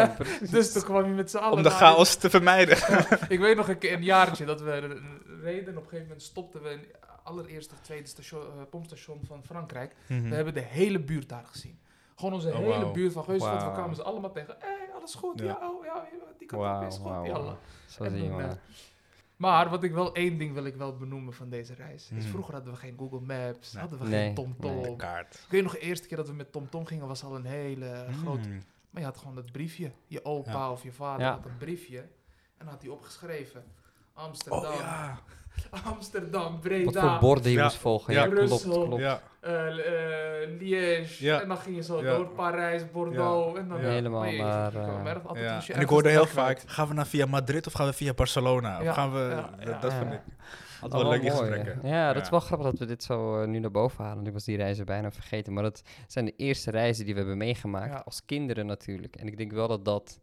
dus 0.50 0.72
toen 0.72 0.82
kwam 0.82 1.06
je 1.06 1.12
met 1.12 1.30
z'n 1.30 1.36
allen 1.36 1.56
Om 1.56 1.62
de 1.62 1.70
chaos 1.70 2.14
te 2.14 2.30
vermijden. 2.30 2.76
ik 3.28 3.38
weet 3.38 3.56
nog 3.56 3.68
een, 3.68 3.78
keer, 3.78 3.92
een 3.92 4.04
jaartje 4.04 4.44
dat 4.44 4.60
we 4.60 5.00
reden. 5.42 5.76
Op 5.76 5.82
een 5.82 5.88
gegeven 5.88 6.02
moment 6.02 6.22
stopten 6.22 6.62
we 6.62 6.78
allereerste 7.22 7.74
of 7.74 7.80
tweede 7.80 8.08
station, 8.08 8.40
uh, 8.40 8.62
pompstation 8.70 9.20
van 9.26 9.44
Frankrijk. 9.44 9.94
Mhm. 10.06 10.28
We 10.28 10.34
hebben 10.34 10.54
de 10.54 10.60
hele 10.60 11.00
buurt 11.00 11.28
daar 11.28 11.44
gezien. 11.46 11.78
Gewoon 12.16 12.34
onze 12.34 12.48
oh, 12.48 12.54
hele 12.54 12.90
buurt 12.90 13.12
van 13.12 13.24
Geusveld. 13.24 13.60
Wow. 13.60 13.68
We 13.68 13.74
kwamen 13.74 13.96
ze 13.96 14.02
allemaal 14.02 14.32
tegen. 14.32 14.56
Hé, 14.58 14.66
hey, 14.66 14.88
alles 14.94 15.14
goed? 15.14 15.40
Ja, 15.40 15.58
oh, 15.62 15.84
ja, 15.84 16.08
die 16.38 16.46
kant 16.46 16.62
wow, 16.62 16.86
is 16.86 16.96
goed. 16.96 17.04
Wow, 17.04 17.26
ja, 17.26 17.56
Zo 17.86 18.04
zie 18.04 18.22
je 18.22 18.56
maar 19.42 19.70
wat 19.70 19.82
ik 19.82 19.92
wel, 19.92 20.14
één 20.14 20.38
ding 20.38 20.54
wil 20.54 20.64
ik 20.64 20.76
wel 20.76 20.96
benoemen 20.96 21.32
van 21.32 21.48
deze 21.48 21.74
reis. 21.74 22.02
Is 22.02 22.08
hmm. 22.08 22.20
vroeger 22.20 22.54
hadden 22.54 22.72
we 22.72 22.78
geen 22.78 22.94
Google 22.98 23.20
Maps, 23.20 23.74
hadden 23.76 23.98
we 23.98 24.06
geen 24.06 24.34
TomTom. 24.34 24.80
Nee, 24.80 24.96
kaart. 24.96 25.34
Ik 25.34 25.50
weet 25.50 25.62
nog, 25.62 25.72
de 25.72 25.78
eerste 25.78 26.08
keer 26.08 26.16
dat 26.16 26.28
we 26.28 26.34
met 26.34 26.52
TomTom 26.52 26.86
gingen, 26.86 27.06
was 27.06 27.24
al 27.24 27.34
een 27.34 27.44
hele 27.44 28.04
hmm. 28.06 28.14
grote... 28.14 28.48
Maar 28.90 29.00
je 29.00 29.08
had 29.08 29.18
gewoon 29.18 29.34
dat 29.34 29.52
briefje. 29.52 29.92
Je 30.06 30.24
opa 30.24 30.70
of 30.70 30.82
je 30.82 30.92
vader 30.92 31.26
had 31.26 31.44
een 31.44 31.56
briefje. 31.56 32.08
En 32.56 32.66
had 32.66 32.82
hij 32.82 32.90
opgeschreven. 32.90 33.64
Amsterdam. 34.12 34.72
Oh, 34.72 34.74
ja. 34.74 35.18
Amsterdam, 35.84 36.60
Breda. 36.60 36.84
Wat 36.84 36.98
voor 36.98 37.18
borden 37.20 37.52
je 37.52 37.62
moest 37.62 37.76
volgen. 37.76 38.14
Ja, 38.14 38.26
klopt, 38.26 38.62
klopt. 38.62 39.00
Ja. 39.00 39.22
Uh, 39.46 39.50
uh, 39.50 40.58
Liège. 40.58 41.24
Ja. 41.24 41.40
En 41.40 41.48
dan 41.48 41.56
ging 41.56 41.76
je 41.76 41.82
zo 41.82 42.02
door 42.02 42.26
Parijs, 42.28 42.90
Bordeaux. 42.90 43.58
En 43.58 43.68
dan 43.68 43.78
Helemaal 43.78 44.32
naar... 44.32 44.74
Uh, 44.74 45.68
en 45.68 45.80
ik 45.80 45.88
hoorde 45.88 46.08
heel 46.08 46.26
vaak, 46.26 46.62
gaan 46.66 46.88
we 46.88 46.94
naar 46.94 47.06
via 47.06 47.26
Madrid 47.26 47.66
of 47.66 47.72
gaan 47.72 47.86
we 47.86 47.92
via 47.92 48.14
Barcelona? 48.14 48.80
Of 48.80 48.88
gaan 48.88 49.12
we... 49.12 49.42
Dat 49.80 49.94
vind 49.94 50.12
ik... 50.12 50.20
Dat 50.80 50.92
wel 50.92 51.08
leuke 51.08 51.30
gesprekken. 51.30 51.80
Ja, 51.82 52.12
dat 52.12 52.22
is 52.22 52.30
wel 52.30 52.40
grappig 52.40 52.66
dat 52.66 52.78
we 52.78 52.84
dit 52.84 53.02
zo 53.02 53.46
nu 53.46 53.58
naar 53.58 53.70
boven 53.70 54.04
halen. 54.04 54.26
Ik 54.26 54.32
was 54.32 54.44
die 54.44 54.56
reizen 54.56 54.86
bijna 54.86 55.12
vergeten. 55.12 55.52
Maar 55.52 55.62
dat 55.62 55.82
zijn 56.06 56.24
de 56.24 56.34
eerste 56.36 56.70
reizen 56.70 57.04
die 57.04 57.14
we 57.14 57.20
hebben 57.20 57.38
meegemaakt. 57.38 58.04
Als 58.04 58.24
kinderen 58.24 58.66
natuurlijk. 58.66 59.16
En 59.16 59.26
ik 59.26 59.36
denk 59.36 59.52
wel 59.52 59.68
dat 59.68 59.84
dat 59.84 60.20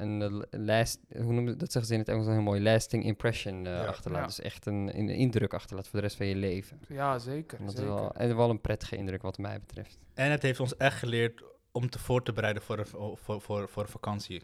een 0.00 0.44
last, 0.50 0.98
hoe 1.08 1.32
noem 1.32 1.48
je 1.48 1.56
dat 1.56 1.72
zeggen 1.72 1.86
ze 1.86 1.92
in 1.92 2.00
het 2.00 2.08
Engels 2.08 2.26
heel 2.26 2.40
mooi, 2.40 2.62
lasting 2.62 3.04
impression 3.04 3.66
uh, 3.66 3.86
achterlaat. 3.86 4.26
Dus 4.26 4.40
echt 4.40 4.66
een, 4.66 4.98
een, 4.98 5.08
indruk 5.08 5.54
achterlaat 5.54 5.88
voor 5.88 5.98
de 5.98 6.04
rest 6.04 6.16
van 6.16 6.26
je 6.26 6.36
leven. 6.36 6.80
Ja, 6.88 7.18
zeker. 7.18 7.58
dat 7.58 7.70
zeker. 7.70 7.84
Is 7.84 7.88
wel, 7.88 8.14
en 8.14 8.36
wel 8.36 8.50
een 8.50 8.60
prettige 8.60 8.96
indruk 8.96 9.22
wat 9.22 9.38
mij 9.38 9.60
betreft. 9.60 9.98
En 10.14 10.30
het 10.30 10.42
heeft 10.42 10.60
ons 10.60 10.76
echt 10.76 10.98
geleerd 10.98 11.42
om 11.72 11.90
te 11.90 11.98
voor 11.98 12.22
te 12.22 12.32
bereiden 12.32 12.62
voor 12.62 12.78
een, 12.78 12.86
voor, 12.86 13.40
voor, 13.40 13.68
voor 13.68 13.82
een 13.82 13.88
vakantie 13.88 14.42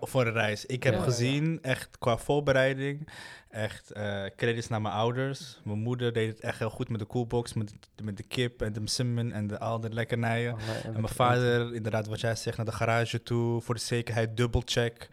voor 0.00 0.26
een 0.26 0.32
reis. 0.32 0.66
Ik 0.66 0.82
heb 0.82 0.98
gezien, 0.98 1.58
echt 1.62 1.98
qua 1.98 2.16
voorbereiding, 2.16 3.08
echt 3.50 3.92
uh, 3.96 4.24
credits 4.36 4.68
naar 4.68 4.82
mijn 4.82 4.94
ouders. 4.94 5.60
Mijn 5.64 5.78
moeder 5.78 6.12
deed 6.12 6.28
het 6.28 6.40
echt 6.40 6.58
heel 6.58 6.70
goed 6.70 6.88
met 6.88 7.00
de 7.00 7.06
coolbox, 7.06 7.52
met, 7.52 7.74
met 8.02 8.16
de 8.16 8.22
kip 8.22 8.62
en 8.62 8.72
de 8.72 8.80
simmen 8.84 9.32
en 9.32 9.46
de, 9.46 9.58
al 9.58 9.80
de 9.80 9.90
lekkernijen. 9.90 10.54
Oh, 10.54 10.60
en 10.84 10.92
mijn 10.92 11.08
vader, 11.08 11.74
inderdaad, 11.74 12.06
wat 12.06 12.20
jij 12.20 12.36
zegt, 12.36 12.56
naar 12.56 12.66
de 12.66 12.72
garage 12.72 13.22
toe, 13.22 13.60
voor 13.60 13.74
de 13.74 13.80
zekerheid, 13.80 14.36
dubbelcheck. 14.36 15.08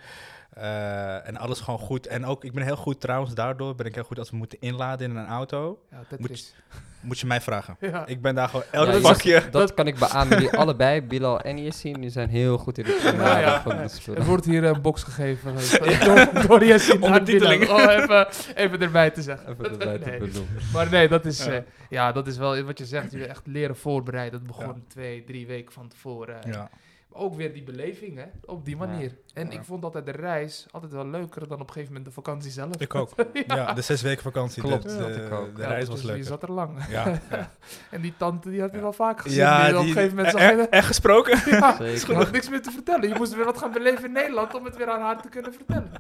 Uh, 0.58 1.28
en 1.28 1.38
alles 1.38 1.60
gewoon 1.60 1.80
goed. 1.80 2.08
En 2.08 2.26
ook, 2.26 2.44
ik 2.44 2.54
ben 2.54 2.64
heel 2.64 2.76
goed 2.76 3.02
trouwens, 3.02 3.34
daardoor 3.34 3.76
ben 3.76 3.86
ik 3.86 3.96
heel 3.96 4.04
goed 4.04 4.20
als 4.20 4.30
we 4.30 4.38
moeten 4.38 4.58
inladen 4.62 5.10
in 5.10 5.16
een 5.16 5.28
auto. 5.28 5.80
Ja, 5.92 6.18
moet, 6.18 6.56
moet 7.02 7.20
je 7.20 7.26
mij 7.26 7.42
vragen. 7.42 7.78
Ik 8.06 8.22
ben 8.22 8.36
daar 8.36 8.50
gewoon 8.50 8.66
elk 8.72 9.02
pakje. 9.02 9.50
Dat, 9.52 9.74
kan 9.74 9.88
ik 9.88 10.00
beamen. 10.00 10.40
Die 10.40 10.58
allebei, 10.62 11.02
Bilal 11.02 11.42
en 11.42 11.64
Yassin, 11.64 12.02
die 12.02 12.10
zijn 12.10 12.30
heel 12.30 12.58
goed 12.58 12.78
in 12.78 12.86
het 12.86 13.14
inladen 13.14 13.42
ja, 13.42 13.62
van 13.62 13.78
de 13.78 13.88
spullen. 13.88 14.22
Er 14.22 14.28
wordt 14.28 14.46
hier 14.46 14.64
een 14.64 14.82
box 14.82 15.04
gegeven 15.04 15.56
door, 16.06 16.48
door 16.48 16.66
Yassin 16.66 17.02
Ondertiteling. 17.02 17.70
Oh, 17.70 17.92
even, 17.92 18.28
even 18.56 18.82
erbij 18.82 19.10
te 19.10 19.22
zeggen. 19.22 19.52
Even 19.52 19.72
erbij 19.72 19.98
te 19.98 20.18
bedoelen. 20.20 20.48
Maar 20.74 20.90
nee, 20.90 21.08
dat 21.08 21.26
is, 21.26 21.48
uh, 21.48 21.58
ja, 21.90 22.12
dat 22.12 22.28
is 22.28 22.38
wel 22.38 22.64
wat 22.64 22.78
je 22.78 22.86
zegt. 22.86 23.12
Je 23.12 23.26
echt 23.26 23.48
leren 23.48 23.76
voorbereiden. 23.76 24.40
Dat 24.40 24.58
begon 24.58 24.84
twee, 24.88 25.24
drie 25.24 25.48
weken 25.48 25.74
van 25.74 25.88
tevoren. 25.88 26.38
Ja 26.46 26.70
ook 27.16 27.36
weer 27.36 27.54
die 27.54 27.64
beleving, 27.64 28.18
hè, 28.18 28.26
op 28.46 28.66
die 28.66 28.76
manier. 28.76 29.18
en 29.34 29.52
ik 29.52 29.64
vond 29.64 29.84
altijd 29.84 30.06
de 30.06 30.12
reis 30.12 30.66
altijd 30.72 30.92
wel 30.92 31.08
leuker 31.08 31.48
dan 31.48 31.60
op 31.60 31.68
een 31.68 31.74
gegeven 31.74 31.88
moment 31.88 32.06
de 32.06 32.12
vakantie 32.12 32.52
zelf. 32.52 32.76
Ik 32.78 32.96
ook. 32.96 33.10
ja. 33.48 33.74
de 33.74 33.82
zes 33.82 34.02
weken 34.02 34.24
vakantie. 34.24 34.62
Klopt, 34.62 34.84
de, 34.84 34.98
de, 34.98 35.52
de 35.56 35.68
reis 35.68 35.88
was 35.88 35.96
dus 35.96 36.06
leuk. 36.06 36.18
Je 36.18 36.24
zat 36.24 36.44
er 36.44 36.52
lang. 36.52 36.86
Ja, 36.90 37.22
en 37.92 38.02
die 38.02 38.14
tante, 38.18 38.50
die 38.50 38.62
had 38.62 38.72
je 38.72 38.80
wel 38.80 38.94
vaak 38.94 39.22
gezien. 39.22 39.38
Ja, 39.38 39.68
die, 39.68 39.78
op 39.78 39.82
een 39.82 39.92
gegeven 39.92 40.16
moment 40.16 40.38
zag 40.38 40.50
je... 40.50 40.68
Echt 40.70 40.88
gesproken? 40.88 41.40
Ja, 41.52 41.78
je 41.80 42.14
had 42.14 42.32
niks 42.32 42.50
meer 42.50 42.62
te 42.62 42.72
vertellen. 42.72 43.10
Je 43.10 43.16
moest 43.16 43.36
weer 43.36 43.46
wat 43.46 43.58
gaan 43.58 43.72
beleven 43.72 44.06
in 44.06 44.12
Nederland 44.12 44.56
om 44.56 44.66
het 44.66 44.78
weer 44.78 44.90
aan 44.90 45.02
haar 45.02 45.22
te 45.22 45.30
kunnen 45.30 45.54
vertellen. 45.54 45.92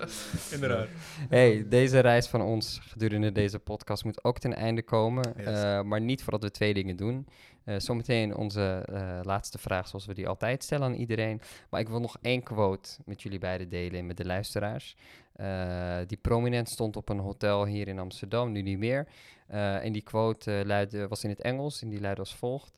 Inderdaad. 0.54 0.86
Hey, 1.28 1.66
deze 1.68 1.98
reis 1.98 2.26
van 2.26 2.40
ons 2.40 2.80
gedurende 2.82 3.32
deze 3.32 3.58
podcast 3.58 4.04
moet 4.04 4.24
ook 4.24 4.38
ten 4.38 4.54
einde 4.54 4.82
komen. 4.82 5.34
Uh, 5.38 5.82
maar 5.82 6.00
niet 6.00 6.22
voordat 6.22 6.42
we 6.42 6.50
twee 6.50 6.74
dingen 6.74 6.96
doen. 6.96 7.26
Uh, 7.64 7.78
zometeen 7.78 8.36
onze 8.36 8.86
uh, 8.90 9.20
laatste 9.22 9.58
vraag, 9.58 9.88
zoals 9.88 10.06
we 10.06 10.14
die 10.14 10.28
altijd 10.28 10.62
stellen 10.62 10.86
aan 10.86 10.94
iedereen. 10.94 11.40
Maar 11.70 11.80
ik 11.80 11.88
wil 11.88 12.00
nog 12.00 12.16
één 12.20 12.42
quote 12.42 12.90
met 13.04 13.22
jullie 13.22 13.38
beiden 13.38 13.68
delen 13.68 14.06
met 14.06 14.16
de 14.16 14.24
luisteraars. 14.24 14.96
Uh, 15.36 15.96
die 16.06 16.16
prominent 16.16 16.68
stond 16.68 16.96
op 16.96 17.08
een 17.08 17.18
hotel 17.18 17.66
hier 17.66 17.88
in 17.88 17.98
Amsterdam, 17.98 18.52
nu 18.52 18.62
niet 18.62 18.78
meer. 18.78 19.06
en 19.46 19.92
die 19.92 20.02
quote 20.02 20.62
luidde, 20.66 21.08
was 21.08 21.24
in 21.24 21.30
het 21.30 21.40
Engels 21.40 21.82
en 21.82 21.88
die 21.88 22.00
luidde 22.00 22.20
als 22.20 22.34
volgt. 22.34 22.72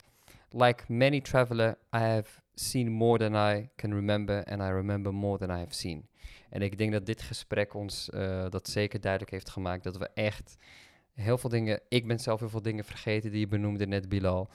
Like 0.50 0.92
many 0.92 1.20
traveler, 1.20 1.70
I 1.70 1.98
have 1.98 2.40
seen 2.54 2.90
more 2.90 3.18
than 3.18 3.56
I 3.56 3.68
can 3.76 3.92
remember 3.92 4.44
and 4.44 4.60
I 4.60 4.70
remember 4.70 5.14
more 5.14 5.38
than 5.38 5.50
I 5.50 5.58
have 5.58 5.74
seen. 5.74 6.08
En 6.50 6.62
ik 6.62 6.78
denk 6.78 6.92
dat 6.92 7.06
dit 7.06 7.22
gesprek 7.22 7.74
ons 7.74 8.10
dat 8.48 8.68
zeker 8.68 9.00
duidelijk 9.00 9.32
heeft 9.32 9.50
gemaakt 9.50 9.84
dat 9.84 9.96
we 9.96 10.10
echt 10.14 10.56
heel 11.14 11.38
veel 11.38 11.50
dingen, 11.50 11.80
ik 11.88 12.06
ben 12.06 12.18
zelf 12.18 12.40
heel 12.40 12.48
veel 12.48 12.62
dingen 12.62 12.84
vergeten 12.84 13.30
die 13.30 13.40
je 13.40 13.46
benoemde 13.46 13.86
net 13.86 14.08
Bilal. 14.08 14.48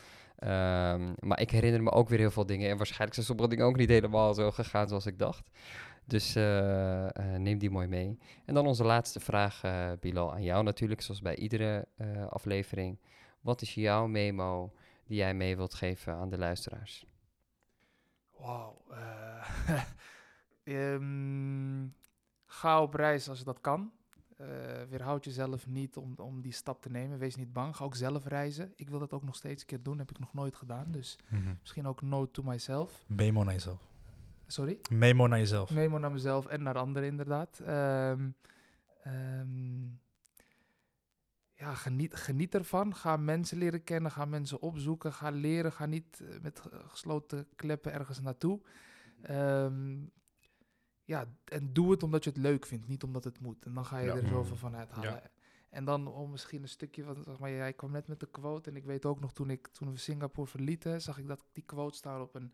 Um, 0.43 1.15
maar 1.19 1.39
ik 1.39 1.51
herinner 1.51 1.83
me 1.83 1.91
ook 1.91 2.09
weer 2.09 2.19
heel 2.19 2.31
veel 2.31 2.45
dingen. 2.45 2.69
En 2.69 2.77
waarschijnlijk 2.77 3.13
zijn 3.13 3.25
sommige 3.25 3.49
dingen 3.49 3.65
ook 3.65 3.75
niet 3.75 3.89
helemaal 3.89 4.33
zo 4.33 4.51
gegaan 4.51 4.87
zoals 4.87 5.05
ik 5.05 5.19
dacht. 5.19 5.49
Dus 6.05 6.35
uh, 6.35 7.03
uh, 7.03 7.09
neem 7.37 7.57
die 7.57 7.69
mooi 7.69 7.87
mee. 7.87 8.17
En 8.45 8.53
dan 8.53 8.67
onze 8.67 8.83
laatste 8.83 9.19
vraag, 9.19 9.63
uh, 9.63 9.91
Bilal, 9.99 10.33
aan 10.33 10.43
jou 10.43 10.63
natuurlijk, 10.63 11.01
zoals 11.01 11.21
bij 11.21 11.35
iedere 11.35 11.87
aflevering. 12.29 12.99
Wat 13.41 13.61
is 13.61 13.73
jouw 13.73 14.07
memo 14.07 14.73
die 15.05 15.17
jij 15.17 15.33
mee 15.33 15.55
wilt 15.55 15.73
geven 15.73 16.13
aan 16.13 16.29
de 16.29 16.37
luisteraars? 16.37 17.05
Wauw. 18.37 18.81
um, 20.63 21.95
ga 22.45 22.81
op 22.81 22.93
reis 22.93 23.29
als 23.29 23.39
je 23.39 23.45
dat 23.45 23.61
kan. 23.61 23.91
Uh, 24.41 24.47
weerhoud 24.89 25.25
jezelf 25.25 25.67
niet 25.67 25.97
om, 25.97 26.13
om 26.17 26.41
die 26.41 26.51
stap 26.51 26.81
te 26.81 26.89
nemen. 26.89 27.17
Wees 27.17 27.35
niet 27.35 27.53
bang. 27.53 27.75
Ga 27.75 27.83
ook 27.83 27.95
zelf 27.95 28.25
reizen. 28.25 28.73
Ik 28.75 28.89
wil 28.89 28.99
dat 28.99 29.13
ook 29.13 29.23
nog 29.23 29.35
steeds 29.35 29.61
een 29.61 29.67
keer 29.67 29.83
doen. 29.83 29.97
Heb 29.97 30.09
ik 30.09 30.19
nog 30.19 30.33
nooit 30.33 30.55
gedaan. 30.55 30.91
Dus 30.91 31.17
mhm. 31.29 31.53
misschien 31.59 31.87
ook 31.87 32.01
note 32.01 32.31
to 32.31 32.43
myself. 32.43 33.03
Memo 33.07 33.43
naar 33.43 33.53
jezelf. 33.53 33.89
Sorry? 34.47 34.79
Memo 34.89 35.27
naar 35.27 35.39
jezelf. 35.39 35.71
Memo 35.71 35.97
naar 35.97 36.11
mezelf 36.11 36.45
en 36.45 36.63
naar 36.63 36.77
anderen 36.77 37.09
inderdaad. 37.09 37.61
Um, 37.67 38.35
um, 39.07 39.99
ja, 41.55 41.73
geniet, 41.73 42.15
geniet 42.15 42.55
ervan. 42.55 42.95
Ga 42.95 43.17
mensen 43.17 43.57
leren 43.57 43.83
kennen. 43.83 44.11
Ga 44.11 44.25
mensen 44.25 44.61
opzoeken. 44.61 45.13
Ga 45.13 45.29
leren. 45.29 45.71
Ga 45.71 45.85
niet 45.85 46.19
uh, 46.21 46.39
met 46.41 46.61
gesloten 46.87 47.47
kleppen 47.55 47.93
ergens 47.93 48.21
naartoe. 48.21 48.61
Um, 49.29 50.11
ja, 51.11 51.25
en 51.45 51.73
doe 51.73 51.91
het 51.91 52.03
omdat 52.03 52.23
je 52.23 52.29
het 52.29 52.39
leuk 52.39 52.65
vindt, 52.65 52.87
niet 52.87 53.03
omdat 53.03 53.23
het 53.23 53.39
moet. 53.39 53.65
En 53.65 53.73
dan 53.73 53.85
ga 53.85 53.97
je 53.97 54.11
er 54.11 54.27
zoveel 54.27 54.55
van 54.55 54.75
uithalen. 54.75 55.21
En 55.69 55.85
dan 55.85 56.07
om 56.07 56.31
misschien 56.31 56.61
een 56.61 56.69
stukje 56.69 57.03
van, 57.03 57.23
zeg 57.23 57.39
maar, 57.39 57.51
jij 57.51 57.73
kwam 57.73 57.91
net 57.91 58.07
met 58.07 58.19
de 58.19 58.25
quote. 58.25 58.69
En 58.69 58.75
ik 58.75 58.83
weet 58.83 59.05
ook 59.05 59.19
nog 59.19 59.33
toen, 59.33 59.49
ik, 59.49 59.67
toen 59.67 59.91
we 59.91 59.97
Singapore 59.97 60.47
verlieten, 60.47 61.01
zag 61.01 61.17
ik 61.17 61.27
dat 61.27 61.45
die 61.51 61.63
quote 61.63 61.95
staan 61.95 62.21
op 62.21 62.35
een, 62.35 62.53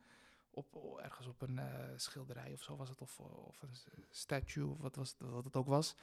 op, 0.49 0.97
ergens 1.03 1.27
op 1.27 1.41
een 1.41 1.57
uh, 1.57 1.65
schilderij 1.95 2.53
of 2.53 2.61
zo 2.61 2.75
was 2.75 2.89
het. 2.89 3.01
Of, 3.01 3.19
of 3.19 3.61
een 3.61 3.75
statue, 4.09 4.69
of 4.69 4.81
wat, 4.81 4.95
was 4.95 5.09
het, 5.09 5.29
wat 5.29 5.45
het 5.45 5.55
ook 5.55 5.67
was. 5.67 5.95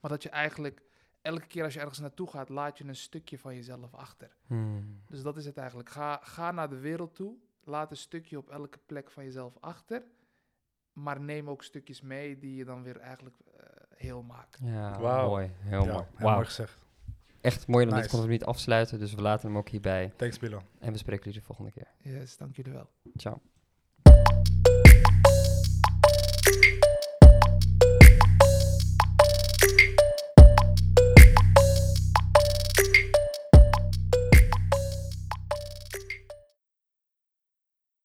Maar 0.00 0.10
dat 0.10 0.22
je 0.22 0.28
eigenlijk 0.28 0.82
elke 1.22 1.46
keer 1.46 1.64
als 1.64 1.74
je 1.74 1.80
ergens 1.80 1.98
naartoe 1.98 2.28
gaat, 2.28 2.48
laat 2.48 2.78
je 2.78 2.84
een 2.84 2.96
stukje 2.96 3.38
van 3.38 3.54
jezelf 3.54 3.94
achter. 3.94 4.36
Hmm. 4.46 5.02
Dus 5.08 5.22
dat 5.22 5.36
is 5.36 5.44
het 5.44 5.56
eigenlijk. 5.56 5.88
Ga, 5.88 6.20
ga 6.22 6.50
naar 6.50 6.68
de 6.68 6.78
wereld 6.78 7.14
toe. 7.14 7.36
Laat 7.64 7.90
een 7.90 7.96
stukje 7.96 8.38
op 8.38 8.50
elke 8.50 8.78
plek 8.86 9.10
van 9.10 9.24
jezelf 9.24 9.56
achter. 9.60 10.04
Maar 10.92 11.20
neem 11.20 11.48
ook 11.48 11.62
stukjes 11.62 12.00
mee 12.00 12.38
die 12.38 12.56
je 12.56 12.64
dan 12.64 12.82
weer 12.82 12.96
eigenlijk 12.96 13.36
uh, 13.46 13.62
heel 13.96 14.22
maken. 14.22 14.66
Ja, 14.66 14.98
mooi. 15.26 15.50
Heel 15.58 15.84
mooi. 15.84 16.04
Heel 16.14 16.30
mooi 16.30 16.44
gezegd. 16.44 16.84
Echt 17.40 17.66
mooi, 17.66 17.84
dan 17.86 17.94
nice. 17.94 18.08
dit 18.10 18.20
we 18.20 18.26
niet 18.26 18.44
afsluiten, 18.44 18.98
dus 18.98 19.14
we 19.14 19.22
laten 19.22 19.48
hem 19.48 19.58
ook 19.58 19.68
hierbij. 19.68 20.12
Thanks, 20.16 20.38
Bilo. 20.38 20.62
En 20.78 20.92
we 20.92 20.98
spreken 20.98 21.24
jullie 21.24 21.40
de 21.40 21.46
volgende 21.46 21.70
keer. 21.70 21.86
Yes, 21.98 22.36
dank 22.36 22.56
jullie 22.56 22.72
wel. 22.72 22.88
Ciao. 23.16 23.40